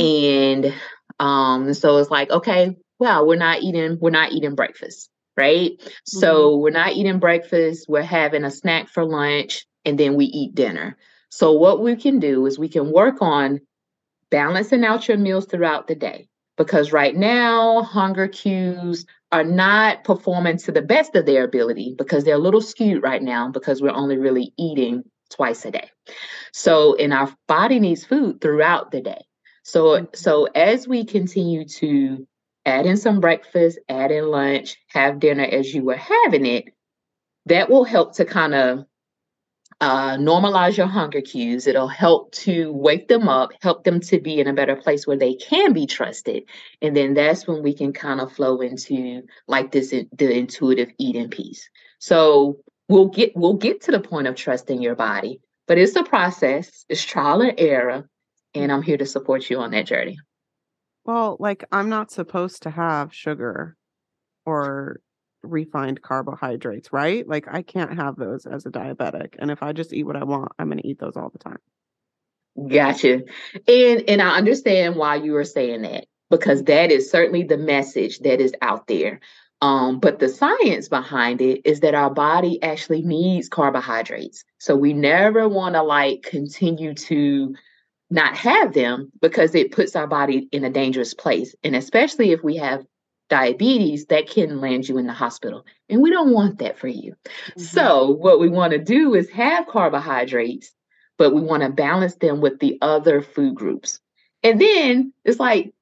And 0.00 0.74
um, 1.20 1.72
so 1.74 1.98
it's 1.98 2.10
like, 2.10 2.30
okay, 2.30 2.76
well, 2.98 3.26
we're 3.26 3.36
not 3.36 3.62
eating, 3.62 3.98
we're 4.00 4.10
not 4.10 4.32
eating 4.32 4.54
breakfast, 4.54 5.10
right? 5.36 5.72
So 6.04 6.56
we're 6.56 6.70
not 6.70 6.92
eating 6.94 7.18
breakfast, 7.20 7.86
we're 7.88 8.02
having 8.02 8.44
a 8.44 8.50
snack 8.50 8.88
for 8.88 9.04
lunch, 9.04 9.66
and 9.84 9.98
then 9.98 10.14
we 10.14 10.26
eat 10.26 10.54
dinner. 10.54 10.96
So 11.30 11.52
what 11.52 11.82
we 11.82 11.96
can 11.96 12.18
do 12.18 12.46
is 12.46 12.58
we 12.58 12.68
can 12.68 12.92
work 12.92 13.16
on 13.20 13.60
balancing 14.30 14.84
out 14.84 15.08
your 15.08 15.16
meals 15.18 15.46
throughout 15.46 15.86
the 15.86 15.94
day. 15.94 16.28
Because 16.56 16.92
right 16.92 17.14
now, 17.14 17.82
hunger 17.82 18.26
cues 18.26 19.06
are 19.30 19.44
not 19.44 20.02
performing 20.02 20.58
to 20.58 20.72
the 20.72 20.82
best 20.82 21.14
of 21.14 21.24
their 21.24 21.44
ability 21.44 21.94
because 21.96 22.24
they're 22.24 22.34
a 22.34 22.38
little 22.38 22.60
skewed 22.60 23.02
right 23.02 23.22
now 23.22 23.48
because 23.48 23.80
we're 23.80 23.92
only 23.92 24.18
really 24.18 24.52
eating 24.58 25.04
twice 25.30 25.64
a 25.64 25.70
day. 25.70 25.88
So, 26.52 26.96
and 26.96 27.12
our 27.12 27.32
body 27.46 27.78
needs 27.78 28.04
food 28.04 28.40
throughout 28.40 28.90
the 28.90 29.00
day. 29.00 29.27
So, 29.68 30.00
Mhm. 30.00 30.16
so 30.16 30.44
as 30.54 30.88
we 30.88 31.04
continue 31.04 31.66
to 31.66 32.26
add 32.64 32.86
in 32.86 32.96
some 32.96 33.20
breakfast, 33.20 33.78
add 33.90 34.10
in 34.10 34.30
lunch, 34.30 34.78
have 34.88 35.20
dinner 35.20 35.44
as 35.44 35.74
you 35.74 35.82
were 35.82 35.94
having 35.96 36.46
it, 36.46 36.72
that 37.46 37.68
will 37.68 37.84
help 37.84 38.14
to 38.16 38.24
kind 38.24 38.54
of 38.54 38.86
uh, 39.80 40.16
normalize 40.16 40.76
your 40.78 40.86
hunger 40.86 41.20
cues. 41.20 41.66
It'll 41.66 41.86
help 41.88 42.32
to 42.32 42.72
wake 42.72 43.08
them 43.08 43.28
up, 43.28 43.52
help 43.62 43.84
them 43.84 44.00
to 44.00 44.18
be 44.20 44.40
in 44.40 44.48
a 44.48 44.54
better 44.54 44.74
place 44.74 45.06
where 45.06 45.18
they 45.18 45.34
can 45.34 45.74
be 45.74 45.86
trusted, 45.86 46.44
and 46.82 46.96
then 46.96 47.12
that's 47.14 47.46
when 47.46 47.62
we 47.62 47.74
can 47.74 47.92
kind 47.92 48.20
of 48.22 48.32
flow 48.32 48.60
into 48.60 49.22
like 49.48 49.70
this 49.70 49.90
the 49.90 50.32
intuitive 50.36 50.90
eating 50.98 51.28
piece. 51.28 51.68
So 51.98 52.58
we'll 52.88 53.08
get 53.08 53.36
we'll 53.36 53.54
get 53.54 53.82
to 53.82 53.92
the 53.92 54.00
point 54.00 54.28
of 54.28 54.34
trusting 54.34 54.80
your 54.82 54.96
body, 54.96 55.40
but 55.66 55.78
it's 55.78 55.94
a 55.96 56.04
process. 56.04 56.86
It's 56.88 57.04
trial 57.04 57.42
and 57.42 57.54
error, 57.58 58.08
and 58.58 58.72
I'm 58.72 58.82
here 58.82 58.96
to 58.96 59.06
support 59.06 59.48
you 59.48 59.58
on 59.58 59.70
that 59.72 59.86
journey. 59.86 60.18
Well, 61.04 61.36
like 61.40 61.64
I'm 61.72 61.88
not 61.88 62.10
supposed 62.10 62.62
to 62.64 62.70
have 62.70 63.14
sugar 63.14 63.76
or 64.44 65.00
refined 65.42 66.02
carbohydrates, 66.02 66.92
right? 66.92 67.26
Like 67.26 67.46
I 67.50 67.62
can't 67.62 67.96
have 67.96 68.16
those 68.16 68.46
as 68.46 68.66
a 68.66 68.70
diabetic. 68.70 69.34
And 69.38 69.50
if 69.50 69.62
I 69.62 69.72
just 69.72 69.92
eat 69.92 70.04
what 70.04 70.16
I 70.16 70.24
want, 70.24 70.52
I'm 70.58 70.68
going 70.68 70.78
to 70.78 70.86
eat 70.86 70.98
those 70.98 71.16
all 71.16 71.30
the 71.30 71.38
time. 71.38 71.58
Gotcha. 72.68 73.22
And 73.68 74.04
and 74.08 74.20
I 74.20 74.36
understand 74.36 74.96
why 74.96 75.16
you 75.16 75.36
are 75.36 75.44
saying 75.44 75.82
that 75.82 76.06
because 76.30 76.64
that 76.64 76.90
is 76.90 77.10
certainly 77.10 77.44
the 77.44 77.56
message 77.56 78.18
that 78.20 78.40
is 78.40 78.52
out 78.60 78.86
there. 78.86 79.20
Um, 79.60 79.98
but 79.98 80.18
the 80.18 80.28
science 80.28 80.88
behind 80.88 81.40
it 81.40 81.62
is 81.64 81.80
that 81.80 81.94
our 81.94 82.10
body 82.10 82.62
actually 82.62 83.02
needs 83.02 83.48
carbohydrates. 83.48 84.44
So 84.58 84.76
we 84.76 84.92
never 84.92 85.48
want 85.48 85.74
to 85.74 85.82
like 85.82 86.22
continue 86.22 86.94
to 86.94 87.54
not 88.10 88.36
have 88.36 88.72
them 88.72 89.12
because 89.20 89.54
it 89.54 89.72
puts 89.72 89.94
our 89.94 90.06
body 90.06 90.48
in 90.52 90.64
a 90.64 90.70
dangerous 90.70 91.14
place. 91.14 91.54
And 91.62 91.76
especially 91.76 92.32
if 92.32 92.42
we 92.42 92.56
have 92.56 92.84
diabetes, 93.28 94.06
that 94.06 94.28
can 94.28 94.60
land 94.60 94.88
you 94.88 94.98
in 94.98 95.06
the 95.06 95.12
hospital. 95.12 95.64
And 95.88 96.02
we 96.02 96.10
don't 96.10 96.32
want 96.32 96.58
that 96.58 96.78
for 96.78 96.88
you. 96.88 97.14
Mm-hmm. 97.24 97.60
So, 97.60 98.10
what 98.10 98.40
we 98.40 98.48
want 98.48 98.72
to 98.72 98.78
do 98.78 99.14
is 99.14 99.28
have 99.30 99.66
carbohydrates, 99.66 100.72
but 101.18 101.34
we 101.34 101.40
want 101.40 101.62
to 101.62 101.68
balance 101.68 102.14
them 102.16 102.40
with 102.40 102.58
the 102.58 102.78
other 102.80 103.20
food 103.20 103.54
groups. 103.54 104.00
And 104.42 104.60
then 104.60 105.12
it's 105.24 105.40
like, 105.40 105.72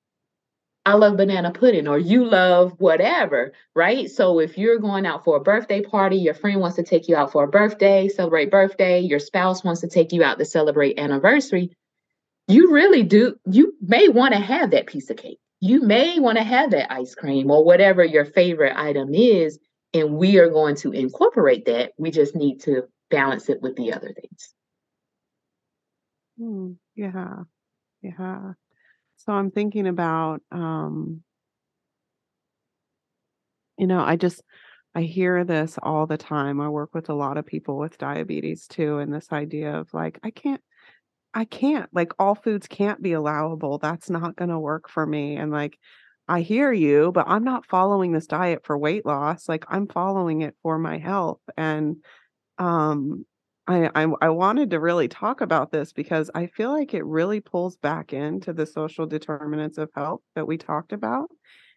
I 0.85 0.95
love 0.95 1.17
banana 1.17 1.51
pudding, 1.51 1.89
or 1.89 1.99
you 1.99 2.25
love 2.25 2.75
whatever, 2.79 3.53
right? 3.75 4.09
So, 4.09 4.41
if 4.41 4.59
you're 4.59 4.79
going 4.79 5.07
out 5.07 5.25
for 5.25 5.37
a 5.37 5.41
birthday 5.41 5.83
party, 5.83 6.17
your 6.17 6.35
friend 6.35 6.61
wants 6.61 6.77
to 6.77 6.83
take 6.83 7.09
you 7.09 7.15
out 7.15 7.31
for 7.31 7.45
a 7.45 7.49
birthday, 7.49 8.09
celebrate 8.09 8.51
birthday, 8.51 9.01
your 9.01 9.21
spouse 9.21 9.63
wants 9.63 9.81
to 9.83 9.89
take 9.89 10.13
you 10.13 10.25
out 10.25 10.39
to 10.39 10.45
celebrate 10.45 10.99
anniversary, 10.99 11.71
you 12.49 12.73
really 12.73 13.03
do, 13.03 13.37
you 13.51 13.75
may 13.81 14.09
want 14.09 14.35
to 14.35 14.41
have 14.41 14.71
that 14.71 14.87
piece 14.87 15.11
of 15.11 15.17
cake. 15.17 15.39
You 15.61 15.83
may 15.83 16.21
want 16.21 16.39
to 16.39 16.45
have 16.45 16.71
that 16.71 16.93
ice 16.93 17.15
cream 17.15 17.51
or 17.51 17.65
whatever 17.65 18.05
your 18.05 18.25
favorite 18.25 18.77
item 18.77 19.15
is 19.15 19.59
and 19.95 20.17
we 20.17 20.39
are 20.39 20.51
going 20.51 20.77
to 20.77 20.93
incorporate 20.93 21.65
that. 21.67 21.93
We 21.97 22.11
just 22.11 22.37
need 22.37 22.61
to 22.63 22.83
balance 23.11 23.49
it 23.49 23.63
with 23.63 23.77
the 23.77 23.93
other 23.93 24.13
things. 24.13 24.55
Hmm, 26.39 26.73
yeah. 26.95 27.45
Yeah. 28.03 28.53
So 29.17 29.33
I'm 29.33 29.51
thinking 29.51 29.87
about 29.87 30.43
um 30.53 31.23
you 33.79 33.87
know, 33.87 34.01
I 34.01 34.17
just 34.17 34.43
I 34.95 35.03
hear 35.03 35.45
this 35.45 35.79
all 35.83 36.07
the 36.07 36.17
time. 36.17 36.61
I 36.61 36.69
work 36.69 36.95
with 36.95 37.09
a 37.11 37.15
lot 37.15 37.37
of 37.37 37.47
people 37.47 37.79
with 37.79 37.99
diabetes 37.99 38.67
too 38.67 38.99
and 38.99 39.13
this 39.13 39.33
idea 39.33 39.79
of 39.79 39.93
like 39.93 40.19
I 40.23 40.31
can't 40.31 40.63
I 41.37 41.45
can't 41.45 41.91
like 41.93 42.13
all 42.19 42.35
foods 42.35 42.67
can't 42.67 43.03
be 43.03 43.13
allowable. 43.13 43.77
That's 43.77 44.09
not 44.09 44.37
going 44.37 44.49
to 44.49 44.59
work 44.59 44.89
for 44.89 45.05
me 45.07 45.37
and 45.37 45.53
like 45.53 45.79
I 46.29 46.41
hear 46.41 46.73
you, 46.73 47.13
but 47.13 47.29
I'm 47.29 47.45
not 47.45 47.67
following 47.67 48.13
this 48.13 48.27
diet 48.27 48.65
for 48.65 48.77
weight 48.79 49.05
loss. 49.05 49.47
Like 49.49 49.67
I'm 49.69 49.87
following 49.87 50.41
it 50.41 50.57
for 50.63 50.79
my 50.79 50.97
health 50.99 51.43
and 51.59 51.99
um 52.59 53.27
I, 53.69 53.91
I 53.95 54.09
I 54.23 54.29
wanted 54.31 54.71
to 54.71 54.81
really 54.81 55.09
talk 55.09 55.43
about 55.43 55.73
this 55.73 55.93
because 55.93 56.31
I 56.35 56.47
feel 56.47 56.73
like 56.73 56.95
it 56.95 57.05
really 57.05 57.41
pulls 57.41 57.77
back 57.77 58.15
into 58.15 58.55
the 58.55 58.67
social 58.67 59.07
determinants 59.07 59.79
of 59.79 59.91
health 59.95 60.23
that 60.37 60.47
we 60.47 60.57
talked 60.57 60.93
about. 60.93 61.31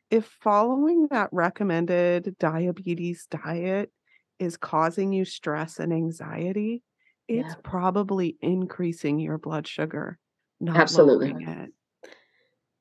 If 0.10 0.26
following 0.41 1.07
that 1.12 1.30
recommended 1.34 2.38
diabetes 2.39 3.28
diet 3.30 3.91
is 4.39 4.57
causing 4.57 5.14
you 5.14 5.26
stress 5.26 5.80
and 5.80 5.91
anxiety, 5.91 6.82
it's 7.30 7.53
Yeah. 7.53 7.61
probably 7.63 8.38
increasing 8.41 9.19
your 9.19 9.38
blood 9.38 9.67
sugar, 9.67 10.17
not 10.59 10.77
Absolutely. 10.77 11.30
lowering 11.30 11.47
it. 11.47 11.73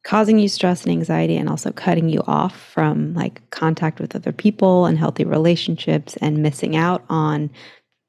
causing 0.05 0.39
you 0.39 0.49
stress 0.49 0.85
and 0.85 0.93
anxiety 0.93 1.37
and 1.37 1.49
also 1.51 1.71
cutting 1.71 2.09
you 2.09 2.23
off 2.27 2.57
from 2.59 3.13
like 3.15 3.43
contact 3.51 4.01
with 4.01 4.17
other 4.17 4.33
people 4.33 4.87
and 4.87 4.97
healthy 4.97 5.25
relationships 5.25 6.17
and 6.23 6.39
missing 6.43 6.77
out 6.77 7.05
on 7.11 7.51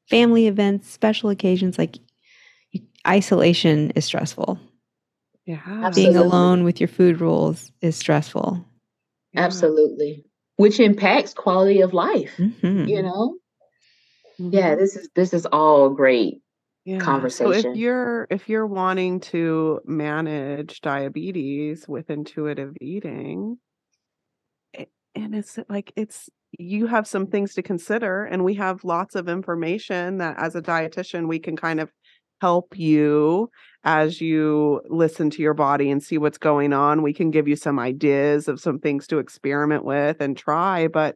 family 0.09 0.47
events 0.47 0.89
special 0.89 1.29
occasions 1.29 1.77
like 1.77 1.97
isolation 3.05 3.89
is 3.95 4.05
stressful 4.05 4.57
Yeah. 5.45 5.89
being 5.93 6.15
alone 6.15 6.63
with 6.63 6.79
your 6.79 6.87
food 6.87 7.19
rules 7.19 7.69
is 7.81 7.97
stressful 7.97 8.63
yeah. 9.33 9.41
Absolutely. 9.41 10.23
Which 10.55 10.79
impacts 10.79 11.33
quality 11.33 11.81
of 11.81 11.93
life, 11.93 12.35
Mhm. 12.37 12.87
you 12.87 13.01
know? 13.03 13.38
Yeah, 14.51 14.75
Mhm. 14.75 14.77
this 14.77 14.95
is 14.95 15.09
this 15.15 15.33
is 15.33 15.45
all 15.47 15.89
great. 15.89 16.41
Yeah. 16.85 17.27
So 17.27 17.51
conversation. 17.51 17.71
if 17.71 17.75
you're 17.75 18.27
if 18.29 18.49
you're 18.49 18.67
wanting 18.67 19.19
to 19.31 19.81
manage 19.85 20.81
diabetes 20.81 21.87
with 21.87 22.09
intuitive 22.09 22.75
eating, 22.81 23.59
it, 24.73 24.89
and 25.15 25.35
it's 25.35 25.57
like 25.69 25.91
it's 25.95 26.29
you 26.57 26.87
have 26.87 27.07
some 27.07 27.27
things 27.27 27.53
to 27.53 27.61
consider, 27.61 28.25
and 28.25 28.43
we 28.43 28.55
have 28.55 28.83
lots 28.83 29.15
of 29.15 29.29
information 29.29 30.17
that 30.17 30.37
as 30.39 30.55
a 30.55 30.61
dietitian 30.61 31.27
we 31.27 31.39
can 31.39 31.55
kind 31.55 31.79
of 31.79 31.91
help 32.41 32.77
you 32.77 33.49
as 33.83 34.21
you 34.21 34.81
listen 34.89 35.29
to 35.29 35.41
your 35.41 35.53
body 35.53 35.91
and 35.91 36.01
see 36.01 36.17
what's 36.17 36.37
going 36.37 36.73
on. 36.73 37.01
We 37.03 37.13
can 37.13 37.31
give 37.31 37.47
you 37.47 37.55
some 37.55 37.79
ideas 37.79 38.47
of 38.47 38.59
some 38.61 38.79
things 38.79 39.07
to 39.07 39.19
experiment 39.19 39.83
with 39.85 40.21
and 40.21 40.37
try, 40.37 40.87
but 40.87 41.15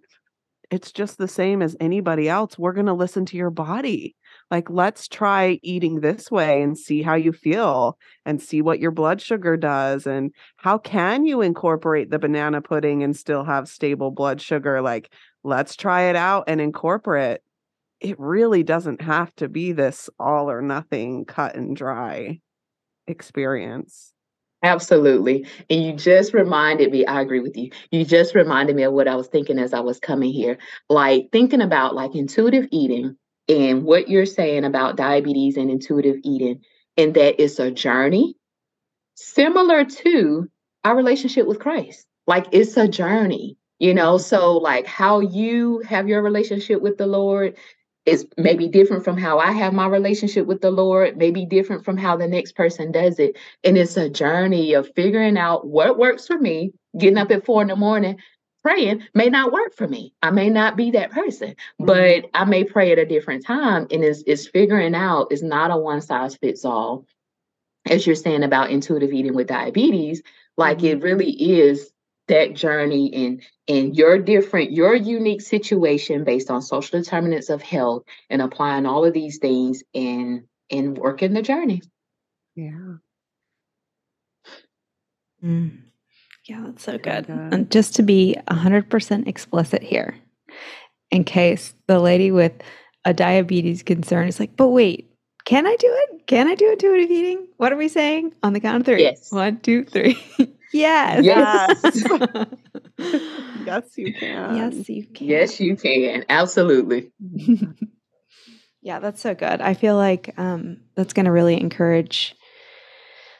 it's 0.73 0.91
just 0.91 1.19
the 1.19 1.27
same 1.27 1.61
as 1.61 1.75
anybody 1.79 2.27
else. 2.27 2.57
We're 2.57 2.73
going 2.73 2.87
to 2.87 2.93
listen 2.93 3.27
to 3.27 3.37
your 3.37 3.51
body. 3.51 4.15
Like, 4.49 4.71
let's 4.71 5.07
try 5.07 5.59
eating 5.61 5.99
this 5.99 6.31
way 6.31 6.63
and 6.63 6.75
see 6.75 7.03
how 7.03 7.13
you 7.13 7.31
feel 7.31 7.99
and 8.25 8.41
see 8.41 8.63
what 8.63 8.79
your 8.79 8.89
blood 8.89 9.21
sugar 9.21 9.55
does. 9.55 10.07
And 10.07 10.31
how 10.57 10.79
can 10.79 11.25
you 11.25 11.41
incorporate 11.41 12.09
the 12.09 12.17
banana 12.17 12.59
pudding 12.59 13.03
and 13.03 13.15
still 13.15 13.43
have 13.43 13.69
stable 13.69 14.09
blood 14.09 14.41
sugar? 14.41 14.81
Like, 14.81 15.13
let's 15.43 15.75
try 15.75 16.03
it 16.03 16.15
out 16.15 16.45
and 16.47 16.59
incorporate 16.59 17.41
it 17.99 18.19
really 18.19 18.63
doesn't 18.63 19.01
have 19.01 19.33
to 19.35 19.47
be 19.47 19.73
this 19.73 20.09
all 20.19 20.49
or 20.49 20.61
nothing 20.61 21.23
cut 21.23 21.55
and 21.55 21.75
dry 21.75 22.39
experience. 23.05 24.12
Absolutely. 24.63 25.45
And 25.69 25.83
you 25.83 25.93
just 25.93 26.33
reminded 26.33 26.91
me, 26.91 27.05
I 27.05 27.21
agree 27.21 27.41
with 27.41 27.57
you. 27.57 27.69
You 27.91 28.05
just 28.05 28.33
reminded 28.33 28.75
me 28.77 28.83
of 28.83 28.93
what 28.93 29.09
I 29.09 29.15
was 29.15 29.27
thinking 29.27 29.59
as 29.59 29.73
I 29.73 29.81
was 29.81 29.99
coming 29.99 30.31
here. 30.31 30.57
Like 30.89 31.29
thinking 31.33 31.61
about 31.61 31.95
like 31.95 32.15
intuitive 32.15 32.67
eating 32.71 33.17
and 33.49 33.83
what 33.83 34.07
you're 34.09 34.25
saying 34.25 34.63
about 34.63 34.95
diabetes 34.95 35.57
and 35.57 35.69
intuitive 35.69 36.15
eating, 36.23 36.61
and 36.95 37.13
that 37.15 37.41
it's 37.43 37.59
a 37.59 37.71
journey 37.71 38.35
similar 39.15 39.85
to 39.85 40.49
our 40.83 40.95
relationship 40.95 41.47
with 41.47 41.59
Christ. 41.59 42.05
Like 42.27 42.47
it's 42.51 42.77
a 42.77 42.87
journey, 42.87 43.57
you 43.79 43.93
know. 43.93 44.17
So, 44.17 44.57
like 44.57 44.87
how 44.87 45.19
you 45.21 45.79
have 45.81 46.07
your 46.07 46.21
relationship 46.23 46.81
with 46.81 46.97
the 46.97 47.07
Lord 47.07 47.57
is 48.05 48.27
maybe 48.37 48.67
different 48.67 49.03
from 49.03 49.17
how 49.17 49.39
I 49.39 49.51
have 49.51 49.73
my 49.73 49.87
relationship 49.87 50.45
with 50.45 50.61
the 50.61 50.71
Lord, 50.71 51.17
maybe 51.17 51.45
different 51.45 51.85
from 51.85 51.97
how 51.97 52.17
the 52.17 52.27
next 52.27 52.53
person 52.53 52.91
does 52.91 53.17
it. 53.19 53.37
And 53.63 53.77
it's 53.77 53.95
a 53.95 54.09
journey 54.09 54.73
of 54.73 54.91
figuring 54.95 55.37
out 55.37 55.67
what 55.67 55.97
works 55.97 56.27
for 56.27 56.37
me, 56.37 56.73
getting 56.97 57.17
up 57.17 57.31
at 57.31 57.45
four 57.45 57.61
in 57.61 57.69
the 57.69 57.75
morning, 57.75 58.17
praying 58.61 59.03
may 59.13 59.29
not 59.29 59.51
work 59.51 59.73
for 59.75 59.87
me. 59.87 60.13
I 60.21 60.31
may 60.31 60.49
not 60.49 60.75
be 60.75 60.91
that 60.91 61.11
person, 61.11 61.49
mm-hmm. 61.49 61.85
but 61.85 62.25
I 62.33 62.45
may 62.45 62.63
pray 62.63 62.91
at 62.91 62.99
a 62.99 63.05
different 63.05 63.45
time. 63.45 63.87
And 63.91 64.03
it's, 64.03 64.23
it's 64.27 64.47
figuring 64.47 64.95
out 64.95 65.31
is 65.31 65.43
not 65.43 65.71
a 65.71 65.77
one 65.77 66.01
size 66.01 66.35
fits 66.35 66.65
all. 66.65 67.05
As 67.89 68.07
you're 68.07 68.15
saying 68.15 68.43
about 68.43 68.71
intuitive 68.71 69.11
eating 69.11 69.35
with 69.35 69.47
diabetes, 69.47 70.21
like 70.57 70.79
mm-hmm. 70.79 70.87
it 70.87 71.03
really 71.03 71.31
is 71.31 71.91
that 72.27 72.53
journey 72.53 73.11
and 73.13 73.43
and 73.67 73.95
your 73.95 74.17
different 74.17 74.71
your 74.71 74.95
unique 74.95 75.41
situation 75.41 76.23
based 76.23 76.49
on 76.49 76.61
social 76.61 76.99
determinants 76.99 77.49
of 77.49 77.61
health 77.61 78.03
and 78.29 78.41
applying 78.41 78.85
all 78.85 79.05
of 79.05 79.13
these 79.13 79.37
things 79.39 79.83
in 79.93 80.45
in 80.69 80.93
working 80.95 81.33
the 81.33 81.41
journey. 81.41 81.81
Yeah. 82.55 82.95
Mm. 85.43 85.79
yeah 86.47 86.61
that's 86.65 86.83
so 86.83 86.97
good. 86.97 87.27
and 87.27 87.69
just 87.69 87.95
to 87.95 88.01
be 88.01 88.37
100% 88.47 89.27
explicit 89.27 89.83
here 89.83 90.15
in 91.11 91.25
case 91.25 91.73
the 91.87 91.99
lady 91.99 92.31
with 92.31 92.53
a 93.03 93.13
diabetes 93.13 93.83
concern 93.83 94.29
is 94.29 94.39
like 94.39 94.55
but 94.55 94.69
wait 94.69 95.12
can 95.45 95.67
I 95.67 95.75
do 95.77 95.87
it? 95.89 96.27
Can 96.27 96.47
I 96.47 96.55
do 96.55 96.71
intuitive 96.71 97.11
eating? 97.11 97.47
What 97.57 97.73
are 97.73 97.77
we 97.77 97.87
saying? 97.87 98.33
On 98.43 98.53
the 98.53 98.59
count 98.59 98.81
of 98.81 98.85
three. 98.85 99.01
Yes. 99.01 99.31
One, 99.31 99.59
two, 99.59 99.83
three. 99.83 100.17
Yes. 100.73 101.23
Yes. 101.23 101.79
yes, 103.63 103.83
you 103.95 104.11
can. 104.11 104.55
Yes, 104.55 104.89
you 104.89 105.05
can. 105.05 105.27
Yes, 105.27 105.59
you 105.59 105.75
can. 105.75 106.25
Absolutely. 106.29 107.11
yeah, 108.81 108.97
that's 108.97 109.21
so 109.21 109.35
good. 109.35 109.61
I 109.61 109.75
feel 109.75 109.95
like 109.95 110.33
um, 110.37 110.77
that's 110.95 111.13
going 111.13 111.27
to 111.27 111.31
really 111.31 111.59
encourage 111.61 112.35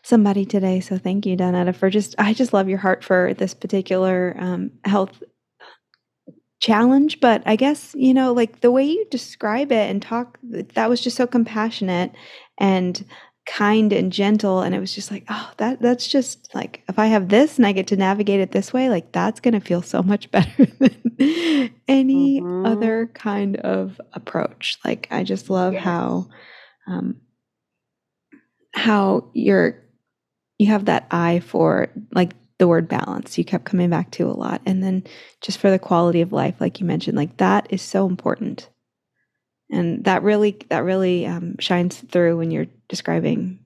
somebody 0.03 0.45
today. 0.45 0.79
So 0.79 0.99
thank 0.99 1.25
you, 1.25 1.35
Donetta, 1.35 1.75
for 1.75 1.89
just, 1.89 2.13
I 2.19 2.33
just 2.33 2.53
love 2.53 2.69
your 2.69 2.77
heart 2.77 3.03
for 3.03 3.33
this 3.33 3.55
particular 3.55 4.35
um, 4.37 4.69
health 4.85 5.23
challenge. 6.63 7.19
But 7.19 7.43
I 7.45 7.55
guess, 7.55 7.93
you 7.97 8.13
know, 8.13 8.31
like 8.31 8.61
the 8.61 8.71
way 8.71 8.85
you 8.85 9.05
describe 9.11 9.71
it 9.71 9.89
and 9.89 10.01
talk, 10.01 10.39
that 10.41 10.89
was 10.89 11.01
just 11.01 11.17
so 11.17 11.27
compassionate. 11.27 12.11
And 12.57 13.05
kind 13.45 13.91
and 13.91 14.13
gentle 14.13 14.61
and 14.61 14.73
it 14.73 14.79
was 14.79 14.95
just 14.95 15.11
like 15.11 15.25
oh 15.27 15.51
that 15.57 15.81
that's 15.81 16.07
just 16.07 16.49
like 16.55 16.81
if 16.87 16.97
i 16.97 17.07
have 17.07 17.27
this 17.27 17.57
and 17.57 17.67
i 17.67 17.73
get 17.73 17.87
to 17.87 17.97
navigate 17.97 18.39
it 18.39 18.53
this 18.53 18.71
way 18.71 18.87
like 18.87 19.11
that's 19.11 19.41
going 19.41 19.53
to 19.53 19.59
feel 19.59 19.81
so 19.81 20.01
much 20.01 20.31
better 20.31 20.65
than 20.79 21.73
any 21.89 22.39
mm-hmm. 22.39 22.65
other 22.65 23.11
kind 23.13 23.57
of 23.57 23.99
approach 24.13 24.77
like 24.85 25.09
i 25.11 25.25
just 25.25 25.49
love 25.49 25.73
yes. 25.73 25.83
how 25.83 26.25
um 26.87 27.17
how 28.73 29.29
you're 29.33 29.83
you 30.57 30.67
have 30.67 30.85
that 30.85 31.05
eye 31.11 31.41
for 31.41 31.89
like 32.13 32.31
the 32.59 32.67
word 32.67 32.87
balance 32.87 33.37
you 33.37 33.43
kept 33.43 33.65
coming 33.65 33.89
back 33.89 34.11
to 34.11 34.27
a 34.27 34.31
lot 34.31 34.61
and 34.65 34.83
then 34.83 35.03
just 35.41 35.57
for 35.57 35.71
the 35.71 35.79
quality 35.79 36.21
of 36.21 36.31
life 36.31 36.55
like 36.59 36.79
you 36.79 36.85
mentioned 36.85 37.17
like 37.17 37.37
that 37.37 37.67
is 37.71 37.81
so 37.81 38.07
important 38.07 38.69
and 39.73 40.03
that 40.05 40.21
really 40.23 40.57
that 40.69 40.83
really 40.83 41.25
um, 41.25 41.55
shines 41.59 41.97
through 41.97 42.37
when 42.37 42.51
you're 42.51 42.67
describing 42.89 43.59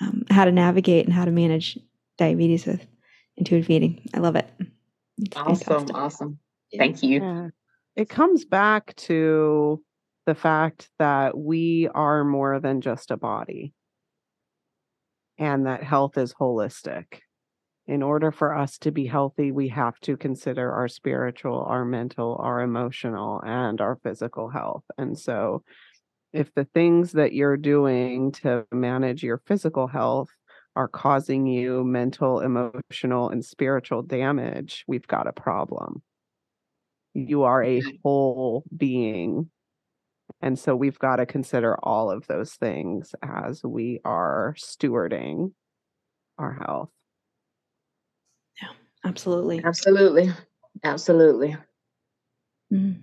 um, 0.00 0.24
how 0.30 0.44
to 0.44 0.52
navigate 0.52 1.04
and 1.04 1.14
how 1.14 1.24
to 1.24 1.30
manage 1.30 1.78
diabetes 2.18 2.66
with 2.66 2.84
intuitive 3.36 3.70
eating. 3.70 4.08
I 4.14 4.18
love 4.18 4.36
it. 4.36 4.48
It's 5.18 5.36
awesome, 5.36 5.56
fantastic. 5.58 5.96
awesome. 5.96 6.38
Thank 6.76 7.02
you. 7.02 7.20
Yeah. 7.20 7.48
It 7.96 8.08
comes 8.08 8.44
back 8.44 8.96
to 8.96 9.82
the 10.26 10.34
fact 10.34 10.88
that 10.98 11.36
we 11.36 11.88
are 11.94 12.24
more 12.24 12.58
than 12.58 12.80
just 12.80 13.10
a 13.10 13.16
body 13.16 13.74
and 15.38 15.66
that 15.66 15.82
health 15.82 16.16
is 16.16 16.32
holistic 16.32 17.20
in 17.86 18.02
order 18.02 18.32
for 18.32 18.54
us 18.54 18.78
to 18.78 18.90
be 18.90 19.06
healthy, 19.06 19.52
we 19.52 19.68
have 19.68 19.98
to 20.00 20.16
consider 20.16 20.72
our 20.72 20.88
spiritual, 20.88 21.64
our 21.68 21.84
mental, 21.84 22.36
our 22.40 22.62
emotional, 22.62 23.42
and 23.44 23.80
our 23.80 23.96
physical 24.02 24.48
health. 24.48 24.84
And 24.96 25.18
so, 25.18 25.62
if 26.32 26.52
the 26.54 26.64
things 26.64 27.12
that 27.12 27.32
you're 27.32 27.56
doing 27.56 28.32
to 28.32 28.66
manage 28.72 29.22
your 29.22 29.40
physical 29.46 29.86
health 29.86 30.30
are 30.74 30.88
causing 30.88 31.46
you 31.46 31.84
mental, 31.84 32.40
emotional, 32.40 33.28
and 33.28 33.44
spiritual 33.44 34.02
damage, 34.02 34.84
we've 34.88 35.06
got 35.06 35.28
a 35.28 35.32
problem. 35.32 36.02
You 37.12 37.44
are 37.44 37.62
a 37.62 37.82
whole 38.02 38.64
being. 38.76 39.50
And 40.40 40.58
so 40.58 40.74
we've 40.74 40.98
got 40.98 41.16
to 41.16 41.26
consider 41.26 41.76
all 41.82 42.10
of 42.10 42.26
those 42.26 42.54
things 42.54 43.14
as 43.22 43.62
we 43.62 44.00
are 44.04 44.56
stewarding 44.58 45.52
our 46.38 46.52
health. 46.52 46.90
Absolutely. 49.04 49.62
Absolutely. 49.64 50.32
Absolutely. 50.82 51.56
Mm. 52.72 53.02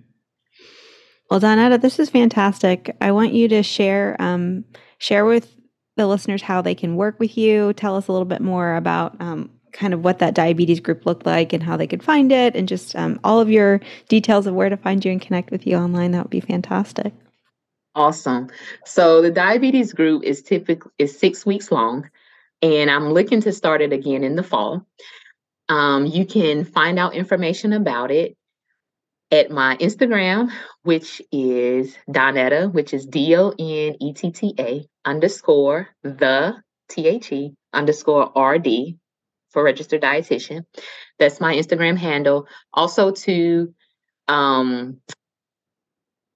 Well, 1.30 1.40
Donetta, 1.40 1.80
this 1.80 1.98
is 1.98 2.10
fantastic. 2.10 2.94
I 3.00 3.12
want 3.12 3.32
you 3.32 3.48
to 3.48 3.62
share 3.62 4.16
um, 4.20 4.64
share 4.98 5.24
with 5.24 5.50
the 5.96 6.06
listeners 6.06 6.42
how 6.42 6.60
they 6.60 6.74
can 6.74 6.96
work 6.96 7.18
with 7.18 7.38
you. 7.38 7.72
Tell 7.72 7.96
us 7.96 8.08
a 8.08 8.12
little 8.12 8.26
bit 8.26 8.42
more 8.42 8.76
about 8.76 9.18
um, 9.20 9.50
kind 9.72 9.94
of 9.94 10.04
what 10.04 10.18
that 10.18 10.34
diabetes 10.34 10.80
group 10.80 11.06
looked 11.06 11.24
like 11.24 11.52
and 11.52 11.62
how 11.62 11.76
they 11.76 11.86
could 11.86 12.02
find 12.02 12.30
it, 12.32 12.54
and 12.54 12.68
just 12.68 12.94
um, 12.96 13.18
all 13.24 13.40
of 13.40 13.50
your 13.50 13.80
details 14.08 14.46
of 14.46 14.54
where 14.54 14.68
to 14.68 14.76
find 14.76 15.04
you 15.04 15.12
and 15.12 15.22
connect 15.22 15.50
with 15.50 15.66
you 15.66 15.76
online. 15.76 16.10
That 16.10 16.24
would 16.24 16.30
be 16.30 16.40
fantastic. 16.40 17.14
Awesome. 17.94 18.48
So 18.84 19.22
the 19.22 19.30
diabetes 19.30 19.92
group 19.92 20.24
is 20.24 20.42
typically 20.42 20.90
is 20.98 21.18
six 21.18 21.46
weeks 21.46 21.72
long, 21.72 22.10
and 22.60 22.90
I'm 22.90 23.10
looking 23.10 23.40
to 23.42 23.52
start 23.52 23.80
it 23.80 23.92
again 23.92 24.22
in 24.22 24.36
the 24.36 24.42
fall. 24.42 24.86
Um, 25.68 26.06
you 26.06 26.26
can 26.26 26.64
find 26.64 26.98
out 26.98 27.14
information 27.14 27.72
about 27.72 28.10
it 28.10 28.36
at 29.30 29.50
my 29.50 29.76
Instagram, 29.78 30.52
which 30.82 31.22
is 31.32 31.96
Donetta, 32.08 32.72
which 32.72 32.92
is 32.92 33.06
D 33.06 33.34
O 33.36 33.50
N 33.50 33.96
E 34.00 34.12
T 34.12 34.30
T 34.30 34.54
A 34.58 34.86
underscore 35.04 35.88
the 36.02 36.54
T 36.88 37.08
H 37.08 37.32
E 37.32 37.54
underscore 37.72 38.30
R 38.36 38.58
D 38.58 38.98
for 39.50 39.62
registered 39.62 40.02
dietitian. 40.02 40.64
That's 41.18 41.40
my 41.40 41.54
Instagram 41.54 41.96
handle. 41.96 42.46
Also, 42.72 43.12
to 43.12 43.74
um, 44.28 45.00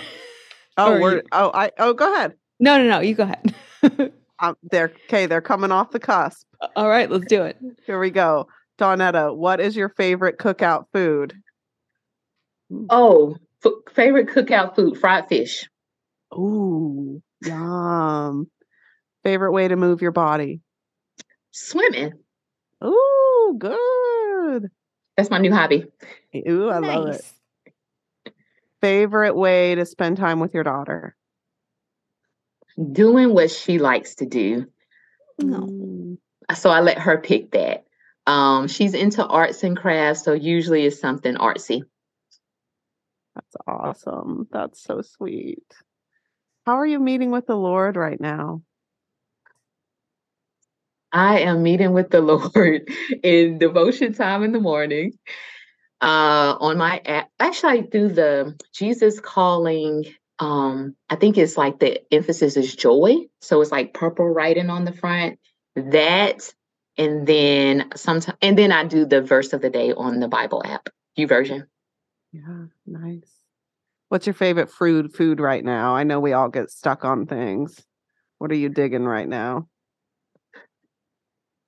Oh, 0.78 1.00
we're, 1.00 1.22
oh, 1.34 1.52
I, 1.54 1.72
oh, 1.78 1.94
go 1.94 2.14
ahead. 2.14 2.34
No, 2.60 2.78
no, 2.78 2.88
no. 2.88 3.02
You 3.02 3.14
go 3.14 3.24
ahead. 3.24 4.14
um, 4.42 4.58
they're 4.64 4.92
okay. 5.06 5.26
They're 5.28 5.42
coming 5.42 5.72
off 5.72 5.92
the 5.92 6.00
cusp. 6.00 6.46
All 6.76 6.90
right, 6.90 7.10
let's 7.10 7.26
do 7.28 7.44
it. 7.44 7.58
Here 7.86 8.00
we 8.00 8.10
go. 8.10 8.48
Donetta, 8.80 9.36
what 9.36 9.60
is 9.60 9.76
your 9.76 9.90
favorite 9.90 10.38
cookout 10.40 10.86
food? 10.92 11.36
Oh, 12.90 13.36
f- 13.64 13.94
favorite 13.94 14.28
cookout 14.28 14.76
food, 14.76 14.98
fried 14.98 15.28
fish. 15.28 15.70
Ooh, 16.34 17.22
yum. 17.46 18.50
Favorite 19.24 19.52
way 19.52 19.68
to 19.68 19.76
move 19.76 20.02
your 20.02 20.12
body? 20.12 20.62
Swimming. 21.52 22.14
Ooh, 22.84 23.56
good. 23.58 24.70
That's 25.18 25.30
my 25.30 25.38
new 25.38 25.54
hobby. 25.54 25.86
Ooh, 26.48 26.72
I 26.72 26.80
nice. 26.80 26.98
love 26.98 27.16
it. 28.26 28.34
favorite 28.80 29.36
way 29.36 29.76
to 29.76 29.86
spend 29.86 30.18
time 30.18 30.40
with 30.40 30.54
your 30.56 30.64
daughter? 30.64 31.16
Doing 32.92 33.34
what 33.34 33.52
she 33.52 33.80
likes 33.80 34.16
to 34.16 34.26
do. 34.26 34.68
No. 35.38 35.60
Mm, 35.60 36.18
So 36.56 36.70
I 36.70 36.82
let 36.82 37.00
her 37.00 37.20
pick 37.20 37.52
that. 37.52 37.86
Um, 38.28 38.68
she's 38.68 38.94
into 38.94 39.26
arts 39.26 39.64
and 39.64 39.76
crafts, 39.76 40.24
so 40.24 40.34
usually 40.34 40.86
it's 40.86 41.00
something 41.00 41.36
artsy. 41.36 41.84
That's 43.36 43.56
awesome. 43.68 44.48
That's 44.52 44.82
so 44.82 45.02
sweet. 45.02 45.64
How 46.66 46.74
are 46.74 46.86
you 46.86 47.00
meeting 47.00 47.32
with 47.32 47.48
the 47.48 47.56
Lord 47.56 47.96
right 47.96 48.20
now? 48.20 48.62
I 51.12 51.40
am 51.40 51.64
meeting 51.64 51.94
with 51.94 52.10
the 52.10 52.22
Lord 52.56 52.90
in 53.24 53.58
devotion 53.58 54.14
time 54.14 54.44
in 54.44 54.52
the 54.52 54.60
morning. 54.60 55.14
Uh, 56.02 56.58
on 56.60 56.78
my 56.78 57.02
app, 57.06 57.30
actually, 57.40 57.80
I 57.80 57.82
do 57.82 58.08
the 58.10 58.58
Jesus 58.74 59.20
calling. 59.20 60.06
Um, 60.42 60.96
I 61.08 61.16
think 61.18 61.38
it's 61.38 61.56
like 61.56 61.80
the 61.80 62.02
emphasis 62.12 62.58
is 62.58 62.76
joy, 62.76 63.18
so 63.42 63.62
it's 63.62 63.72
like 63.72 63.94
purple 63.94 64.28
writing 64.28 64.72
on 64.72 64.86
the 64.86 64.92
front. 64.92 65.38
That, 65.76 66.52
and 66.98 67.28
then 67.28 67.92
sometimes, 67.96 68.38
and 68.42 68.58
then 68.58 68.72
I 68.72 68.84
do 68.86 69.06
the 69.06 69.22
verse 69.22 69.54
of 69.54 69.62
the 69.62 69.70
day 69.70 69.94
on 69.94 70.20
the 70.20 70.28
Bible 70.28 70.64
app, 70.66 70.90
YouVersion. 71.18 71.68
Yeah, 72.34 72.66
nice. 72.88 73.32
What's 74.10 74.26
your 74.26 74.34
favorite 74.34 74.72
food 74.72 75.14
food 75.14 75.40
right 75.40 75.64
now? 75.64 75.96
I 75.96 76.04
know 76.04 76.20
we 76.20 76.34
all 76.34 76.50
get 76.50 76.72
stuck 76.72 77.06
on 77.06 77.28
things. 77.28 77.80
What 78.40 78.52
are 78.52 78.56
you 78.56 78.70
digging 78.70 79.06
right 79.06 79.30
now? 79.30 79.68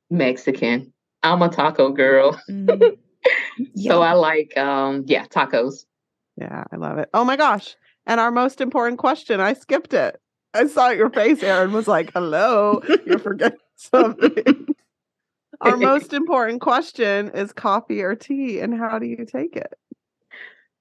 Mexican. 0.09 0.93
I'm 1.21 1.43
a 1.43 1.49
taco 1.49 1.91
girl, 1.91 2.41
Mm. 2.49 2.97
so 3.77 4.01
I 4.01 4.13
like 4.13 4.57
um, 4.57 5.03
yeah, 5.05 5.25
tacos. 5.27 5.85
Yeah, 6.37 6.63
I 6.71 6.75
love 6.75 6.97
it. 6.97 7.09
Oh 7.13 7.23
my 7.23 7.37
gosh. 7.37 7.75
And 8.05 8.19
our 8.19 8.31
most 8.31 8.61
important 8.61 8.99
question, 8.99 9.39
I 9.39 9.53
skipped 9.53 9.93
it. 9.93 10.19
I 10.53 10.67
saw 10.67 10.89
your 10.89 11.09
face, 11.09 11.41
Erin 11.41 11.71
was 11.71 11.87
like, 11.87 12.11
hello, 12.13 12.81
you're 13.05 13.17
forgetting 13.29 13.57
something. 13.75 14.67
our 15.61 15.77
most 15.77 16.13
important 16.13 16.61
question 16.61 17.29
is 17.29 17.51
coffee 17.53 18.01
or 18.01 18.15
tea, 18.15 18.59
and 18.59 18.77
how 18.77 18.99
do 18.99 19.05
you 19.07 19.25
take 19.25 19.55
it? 19.55 19.73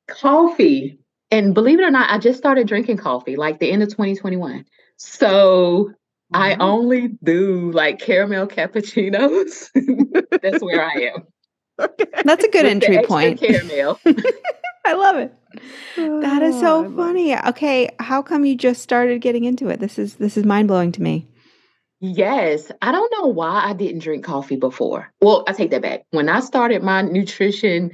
coffee. 0.08 0.98
And 1.30 1.54
believe 1.54 1.78
it 1.80 1.84
or 1.84 1.90
not, 1.90 2.10
I 2.10 2.18
just 2.18 2.38
started 2.38 2.66
drinking 2.66 2.98
coffee 2.98 3.36
like 3.36 3.60
the 3.60 3.70
end 3.70 3.82
of 3.82 3.88
2021. 3.88 4.66
So 4.96 5.92
I 6.34 6.54
Mhm. 6.54 6.60
only 6.60 7.08
do 7.22 7.70
like 7.72 7.98
caramel 7.98 8.46
cappuccinos. 8.46 9.70
That's 10.42 10.62
where 10.62 10.84
I 10.84 11.12
am. 11.14 11.26
Okay. 11.80 12.04
That's 12.24 12.44
a 12.44 12.48
good 12.48 12.64
With 12.64 12.72
entry 12.84 13.02
point. 13.06 13.40
Caramel. 13.40 13.98
I 14.84 14.94
love 14.94 15.16
it. 15.16 15.34
That 15.96 16.42
is 16.42 16.54
Oh, 16.56 16.58
I 16.58 16.60
so 16.60 16.80
love- 16.80 16.96
funny. 16.96 17.36
Okay, 17.36 17.90
how 18.00 18.22
come 18.22 18.44
you 18.44 18.56
just 18.56 18.82
started 18.82 19.20
getting 19.20 19.44
into 19.44 19.68
it? 19.68 19.80
This 19.80 19.98
is 19.98 20.16
this 20.16 20.36
is 20.36 20.44
mind 20.44 20.68
blowing 20.68 20.92
to 20.92 21.02
me. 21.02 21.26
yes. 22.00 22.70
I 22.82 22.90
don't 22.92 23.12
know 23.18 23.28
why 23.28 23.62
I 23.64 23.72
didn't 23.74 24.00
drink 24.00 24.24
coffee 24.24 24.56
before. 24.56 25.10
Well, 25.20 25.44
I 25.46 25.52
take 25.52 25.70
that 25.70 25.82
back. 25.82 26.02
When 26.10 26.28
I 26.28 26.40
started 26.40 26.82
my 26.82 27.02
nutrition, 27.02 27.92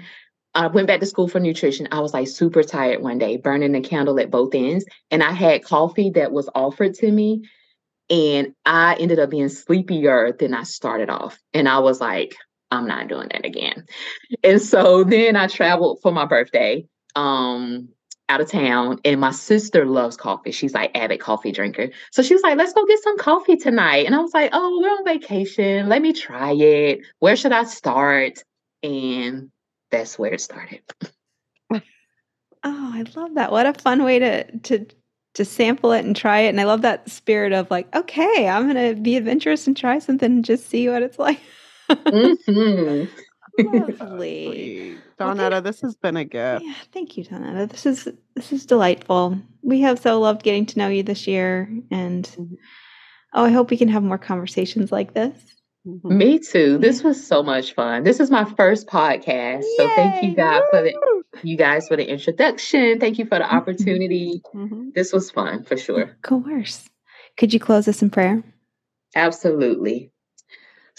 I 0.55 0.67
went 0.69 0.87
back 0.87 1.01
to 1.01 1.07
school 1.07 1.29
for 1.29 1.41
nutrition. 1.41 1.89
I 1.93 2.01
was 2.01 2.15
like 2.15 2.27
super 2.29 2.63
tired 2.63 3.03
one 3.03 3.19
day, 3.19 3.37
burning 3.37 3.73
the 3.73 3.81
candle 3.81 4.19
at 4.19 4.31
both 4.31 4.55
ends. 4.55 4.85
And 5.11 5.23
I 5.23 5.33
had 5.33 5.63
coffee 5.65 6.11
that 6.15 6.33
was 6.33 6.49
offered 6.55 6.95
to 6.95 7.11
me. 7.13 7.43
And 8.11 8.55
I 8.65 8.95
ended 8.99 9.19
up 9.19 9.29
being 9.31 9.51
sleepier 9.51 10.33
than 10.33 10.55
I 10.55 10.63
started 10.63 11.11
off. 11.11 11.39
And 11.53 11.69
I 11.69 11.81
was 11.81 12.01
like, 12.01 12.35
I'm 12.71 12.87
not 12.87 13.09
doing 13.09 13.29
that 13.33 13.45
again. 13.45 13.87
And 14.45 14.61
so 14.61 15.05
then 15.05 15.37
I 15.37 15.47
traveled 15.47 16.01
for 16.03 16.13
my 16.13 16.25
birthday 16.27 16.87
um 17.17 17.89
out 18.29 18.41
of 18.43 18.51
town 18.51 19.01
and 19.05 19.21
my 19.21 19.31
sister 19.31 19.87
loves 19.87 20.17
coffee. 20.17 20.53
She's 20.53 20.75
like 20.75 20.97
avid 20.97 21.21
coffee 21.21 21.51
drinker. 21.53 21.89
So 22.13 22.23
she 22.23 22.35
was 22.35 22.43
like, 22.43 22.59
let's 22.59 22.75
go 22.75 22.85
get 22.85 23.03
some 23.03 23.17
coffee 23.17 23.57
tonight. 23.57 24.05
And 24.05 24.15
I 24.15 24.19
was 24.19 24.35
like, 24.35 24.51
oh, 24.53 24.81
we're 24.83 24.91
on 24.91 25.05
vacation. 25.05 25.89
Let 25.89 26.03
me 26.03 26.13
try 26.13 26.53
it. 26.53 27.01
Where 27.21 27.37
should 27.37 27.53
I 27.53 27.65
start? 27.65 28.43
And 28.83 29.51
that's 29.91 30.19
where 30.19 30.35
it 30.35 30.41
started. 30.41 30.83
Oh, 32.65 32.91
I 32.93 33.05
love 33.15 33.35
that. 33.35 33.53
What 33.53 33.67
a 33.67 33.73
fun 33.73 34.03
way 34.03 34.19
to 34.19 34.59
to 34.59 34.87
to 35.35 35.45
sample 35.45 35.93
it 35.93 36.05
and 36.05 36.17
try 36.17 36.41
it. 36.41 36.49
And 36.49 36.61
I 36.61 36.65
love 36.65 36.83
that 36.83 37.09
spirit 37.09 37.53
of 37.53 37.71
like, 37.71 37.95
okay, 37.95 38.49
I'm 38.49 38.67
gonna 38.67 38.95
be 38.95 39.17
adventurous 39.17 39.69
and 39.69 39.77
try 39.77 40.01
something 40.01 40.33
and 40.33 40.45
just 40.45 40.69
see 40.69 40.89
what 40.89 41.05
it's 41.05 41.19
like. 41.21 41.41
Mhm. 41.91 43.09
Lovely. 43.59 44.47
Sweet. 44.47 44.99
Well, 45.19 45.35
thank- 45.35 45.41
Donetta, 45.41 45.63
this 45.65 45.81
has 45.81 45.97
been 45.97 46.17
a 46.17 46.25
gift. 46.25 46.65
Yeah, 46.65 46.75
thank 46.93 47.17
you, 47.17 47.25
Donetta. 47.25 47.69
This 47.69 47.87
is 47.87 48.09
this 48.37 48.53
is 48.53 48.67
delightful. 48.67 49.39
We 49.63 49.81
have 49.81 49.99
so 49.99 50.21
loved 50.21 50.43
getting 50.43 50.67
to 50.67 50.79
know 50.79 50.89
you 50.89 51.03
this 51.03 51.27
year, 51.27 51.69
and 51.91 52.25
Mhm. 52.39 52.57
oh, 53.35 53.45
I 53.45 53.51
hope 53.51 53.71
we 53.71 53.77
can 53.77 53.89
have 53.89 54.03
more 54.05 54.19
conversations 54.19 54.93
like 54.93 55.15
this. 55.15 55.35
Mhm. 55.87 56.05
Me 56.11 56.39
too. 56.39 56.79
This 56.79 57.03
was 57.03 57.25
so 57.27 57.43
much 57.43 57.75
fun. 57.75 58.05
This 58.05 58.21
is 58.21 58.31
my 58.31 58.45
first 58.45 58.87
podcast. 58.87 59.65
So 59.77 59.89
thank 59.97 60.23
you 60.23 60.29
Yay! 60.31 60.35
God 60.37 60.63
for 60.71 60.83
the 60.83 60.95
you 61.43 61.57
guys 61.57 61.87
for 61.89 61.97
the 61.97 62.09
introduction. 62.09 62.99
Thank 63.01 63.19
you 63.19 63.25
for 63.25 63.39
the 63.39 63.53
opportunity. 63.53 64.41
Mhm. 64.55 64.93
This 64.95 65.13
was 65.13 65.31
fun 65.31 65.65
for 65.65 65.77
sure. 65.77 66.03
Of 66.03 66.23
course. 66.23 66.89
Could 67.37 67.53
you 67.53 67.61
close 67.61 67.87
us 67.89 68.03
in 68.03 68.11
prayer? 68.11 68.43
Absolutely. 69.17 70.11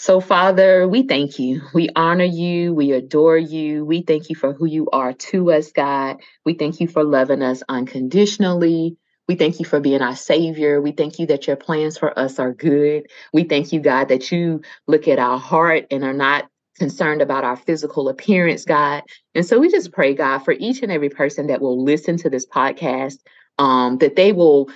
So, 0.02 0.22
Father, 0.22 0.88
we 0.88 1.04
thank 1.04 1.40
you. 1.40 1.62
We 1.74 1.90
honor 1.94 2.24
you. 2.24 2.74
We 2.74 2.94
adore 2.94 3.38
you. 3.38 3.84
We 3.84 4.02
thank 4.02 4.30
you 4.30 4.36
for 4.38 4.54
who 4.54 4.66
you 4.66 4.88
are 4.94 5.12
to 5.12 5.52
us, 5.52 5.74
God. 5.74 6.22
We 6.46 6.54
thank 6.54 6.80
you 6.80 6.88
for 6.88 7.04
loving 7.04 7.42
us 7.42 7.64
unconditionally. 7.68 8.96
We 9.28 9.36
thank 9.36 9.60
you 9.60 9.66
for 9.66 9.82
being 9.82 10.02
our 10.02 10.16
Savior. 10.16 10.80
We 10.80 10.94
thank 10.94 11.20
you 11.20 11.28
that 11.28 11.48
your 11.48 11.58
plans 11.58 11.98
for 11.98 12.18
us 12.18 12.40
are 12.40 12.54
good. 12.54 13.08
We 13.34 13.44
thank 13.44 13.74
you, 13.74 13.82
God, 13.82 14.08
that 14.08 14.32
you 14.32 14.62
look 14.88 15.10
at 15.10 15.20
our 15.20 15.38
heart 15.38 15.88
and 15.92 16.06
are 16.06 16.14
not 16.14 16.48
concerned 16.78 17.22
about 17.22 17.44
our 17.44 17.58
physical 17.58 18.08
appearance, 18.08 18.64
God. 18.64 19.04
And 19.36 19.46
so 19.46 19.60
we 19.60 19.70
just 19.70 19.92
pray, 19.92 20.14
God, 20.14 20.40
for 20.40 20.54
each 20.54 20.82
and 20.82 20.94
every 20.94 21.10
person 21.10 21.48
that 21.48 21.60
will 21.60 21.84
listen 21.84 22.16
to 22.20 22.30
this 22.30 22.48
podcast, 22.48 23.18
um, 23.58 23.98
that 23.98 24.16
they 24.16 24.32
will 24.32 24.70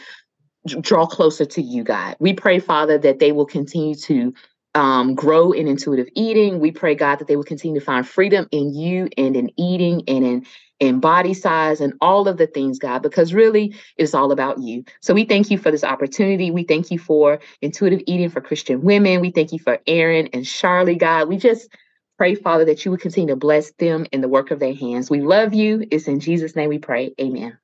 draw 0.82 1.06
closer 1.06 1.46
to 1.46 1.62
you, 1.62 1.86
God. 1.86 2.18
We 2.20 2.34
pray, 2.34 2.60
Father, 2.60 2.98
that 2.98 3.20
they 3.20 3.32
will 3.32 3.46
continue 3.46 3.96
to 3.96 4.34
um, 4.76 5.16
grow 5.16 5.52
in 5.52 5.68
intuitive 5.68 6.08
eating. 6.16 6.60
We 6.60 6.72
pray, 6.72 6.96
God, 6.96 7.20
that 7.20 7.28
they 7.28 7.36
will 7.36 7.44
continue 7.44 7.80
to 7.80 7.86
find 7.86 8.08
freedom 8.08 8.48
in 8.52 8.74
you 8.74 9.10
and 9.18 9.36
in 9.36 9.52
eating 9.58 10.04
and 10.08 10.26
in 10.26 10.46
in 10.80 11.00
body 11.00 11.34
size 11.34 11.80
and 11.80 11.94
all 12.02 12.28
of 12.28 12.38
the 12.38 12.48
things, 12.48 12.78
God, 12.78 13.04
because 13.04 13.34
really 13.34 13.74
it's 13.96 14.14
all 14.14 14.32
about 14.34 14.60
you. 14.60 14.84
So 15.02 15.14
we 15.14 15.24
thank 15.24 15.50
you 15.50 15.58
for 15.58 15.72
this 15.72 15.84
opportunity. 15.84 16.52
We 16.52 16.64
thank 16.64 16.92
you 16.92 17.00
for 17.00 17.40
intuitive 17.62 18.02
eating 18.06 18.30
for 18.30 18.42
Christian 18.42 18.82
women. 18.82 19.22
We 19.22 19.32
thank 19.32 19.54
you 19.54 19.60
for 19.60 19.80
Erin 19.88 20.30
and 20.34 20.46
Charlie, 20.46 20.96
God. 20.96 21.30
We 21.30 21.38
just 21.38 21.70
pray, 22.18 22.36
Father, 22.36 22.66
that 22.66 22.84
you 22.84 22.92
would 22.92 23.00
continue 23.00 23.30
to 23.30 23.38
bless 23.38 23.72
them 23.74 24.06
in 24.12 24.20
the 24.22 24.28
work 24.28 24.52
of 24.52 24.60
their 24.60 24.74
hands. 24.74 25.10
We 25.10 25.22
love 25.22 25.54
you. 25.54 25.88
It's 25.90 26.08
in 26.08 26.20
Jesus' 26.20 26.56
name 26.56 26.70
we 26.70 26.80
pray. 26.80 27.14
Amen. 27.22 27.58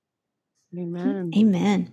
Amen. 0.78 1.32
Amen. 1.36 1.92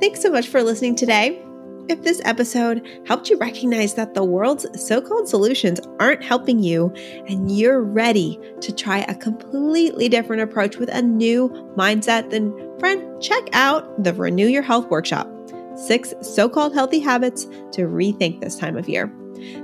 Thanks 0.00 0.22
so 0.22 0.30
much 0.30 0.48
for 0.48 0.62
listening 0.62 0.94
today. 0.94 1.44
If 1.86 2.02
this 2.02 2.22
episode 2.24 2.86
helped 3.06 3.28
you 3.28 3.36
recognize 3.36 3.92
that 3.94 4.14
the 4.14 4.24
world's 4.24 4.66
so 4.82 5.02
called 5.02 5.28
solutions 5.28 5.80
aren't 6.00 6.24
helping 6.24 6.58
you 6.58 6.90
and 7.26 7.54
you're 7.54 7.82
ready 7.82 8.40
to 8.62 8.74
try 8.74 9.00
a 9.00 9.14
completely 9.14 10.08
different 10.08 10.40
approach 10.40 10.78
with 10.78 10.88
a 10.88 11.02
new 11.02 11.50
mindset, 11.76 12.30
then 12.30 12.54
friend, 12.78 13.20
check 13.20 13.42
out 13.52 14.02
the 14.02 14.14
Renew 14.14 14.46
Your 14.46 14.62
Health 14.62 14.88
Workshop 14.88 15.30
Six 15.76 16.14
So 16.22 16.48
Called 16.48 16.72
Healthy 16.72 17.00
Habits 17.00 17.44
to 17.72 17.82
Rethink 17.82 18.40
This 18.40 18.56
Time 18.56 18.78
of 18.78 18.88
Year. 18.88 19.12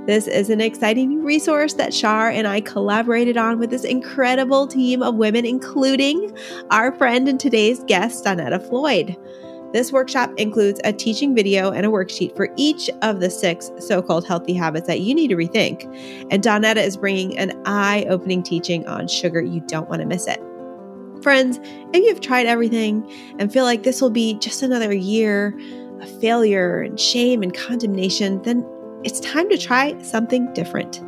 This 0.05 0.27
is 0.27 0.51
an 0.51 0.61
exciting 0.61 1.23
resource 1.23 1.73
that 1.73 1.91
Shar 1.91 2.29
and 2.29 2.47
I 2.47 2.61
collaborated 2.61 3.35
on 3.35 3.57
with 3.57 3.71
this 3.71 3.83
incredible 3.83 4.67
team 4.67 5.01
of 5.01 5.15
women, 5.15 5.43
including 5.43 6.37
our 6.69 6.91
friend 6.91 7.27
and 7.27 7.39
today's 7.39 7.83
guest, 7.85 8.25
Donetta 8.25 8.61
Floyd. 8.69 9.17
This 9.73 9.91
workshop 9.91 10.31
includes 10.37 10.81
a 10.83 10.91
teaching 10.91 11.33
video 11.33 11.71
and 11.71 11.85
a 11.85 11.89
worksheet 11.89 12.35
for 12.35 12.49
each 12.57 12.89
of 13.01 13.21
the 13.21 13.29
six 13.29 13.71
so 13.79 14.01
called 14.01 14.27
healthy 14.27 14.53
habits 14.53 14.87
that 14.87 14.99
you 14.99 15.15
need 15.15 15.29
to 15.29 15.35
rethink. 15.35 15.85
And 16.29 16.43
Donetta 16.43 16.85
is 16.85 16.97
bringing 16.97 17.37
an 17.37 17.61
eye 17.65 18.05
opening 18.09 18.43
teaching 18.43 18.85
on 18.87 19.07
sugar. 19.07 19.41
You 19.41 19.61
don't 19.67 19.89
want 19.89 20.01
to 20.01 20.07
miss 20.07 20.27
it. 20.27 20.41
Friends, 21.23 21.59
if 21.93 22.03
you've 22.03 22.19
tried 22.19 22.47
everything 22.47 23.09
and 23.39 23.53
feel 23.53 23.63
like 23.63 23.83
this 23.83 24.01
will 24.01 24.09
be 24.09 24.33
just 24.39 24.61
another 24.61 24.93
year 24.93 25.57
of 26.01 26.19
failure 26.19 26.81
and 26.81 26.99
shame 26.99 27.41
and 27.41 27.53
condemnation, 27.53 28.41
then 28.41 28.67
it's 29.03 29.19
time 29.21 29.47
to 29.49 29.57
try 29.57 29.97
something 30.01 30.51
different. 30.53 30.99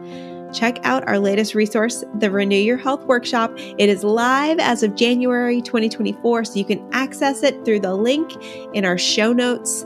Check 0.53 0.79
out 0.83 1.07
our 1.07 1.17
latest 1.17 1.55
resource, 1.55 2.03
the 2.19 2.29
Renew 2.29 2.55
Your 2.55 2.77
Health 2.77 3.03
Workshop. 3.05 3.51
It 3.57 3.89
is 3.89 4.03
live 4.03 4.59
as 4.59 4.83
of 4.83 4.95
January 4.95 5.61
2024, 5.61 6.45
so 6.45 6.53
you 6.53 6.63
can 6.63 6.87
access 6.93 7.41
it 7.41 7.65
through 7.65 7.79
the 7.79 7.95
link 7.95 8.31
in 8.73 8.85
our 8.85 8.97
show 8.97 9.33
notes. 9.33 9.85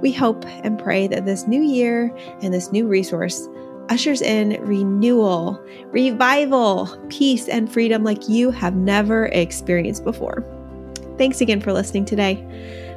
We 0.00 0.12
hope 0.12 0.44
and 0.46 0.78
pray 0.78 1.08
that 1.08 1.24
this 1.24 1.48
new 1.48 1.60
year 1.60 2.14
and 2.40 2.54
this 2.54 2.70
new 2.70 2.86
resource 2.86 3.48
ushers 3.88 4.20
in 4.20 4.60
renewal, 4.64 5.60
revival, 5.86 6.88
peace, 7.08 7.48
and 7.48 7.72
freedom 7.72 8.04
like 8.04 8.28
you 8.28 8.50
have 8.50 8.74
never 8.74 9.26
experienced 9.26 10.04
before. 10.04 10.44
Thanks 11.18 11.40
again 11.40 11.60
for 11.60 11.72
listening 11.72 12.04
today. 12.04 12.44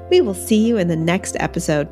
We 0.09 0.21
will 0.21 0.33
see 0.33 0.65
you 0.65 0.77
in 0.77 0.87
the 0.87 0.95
next 0.95 1.35
episode. 1.39 1.87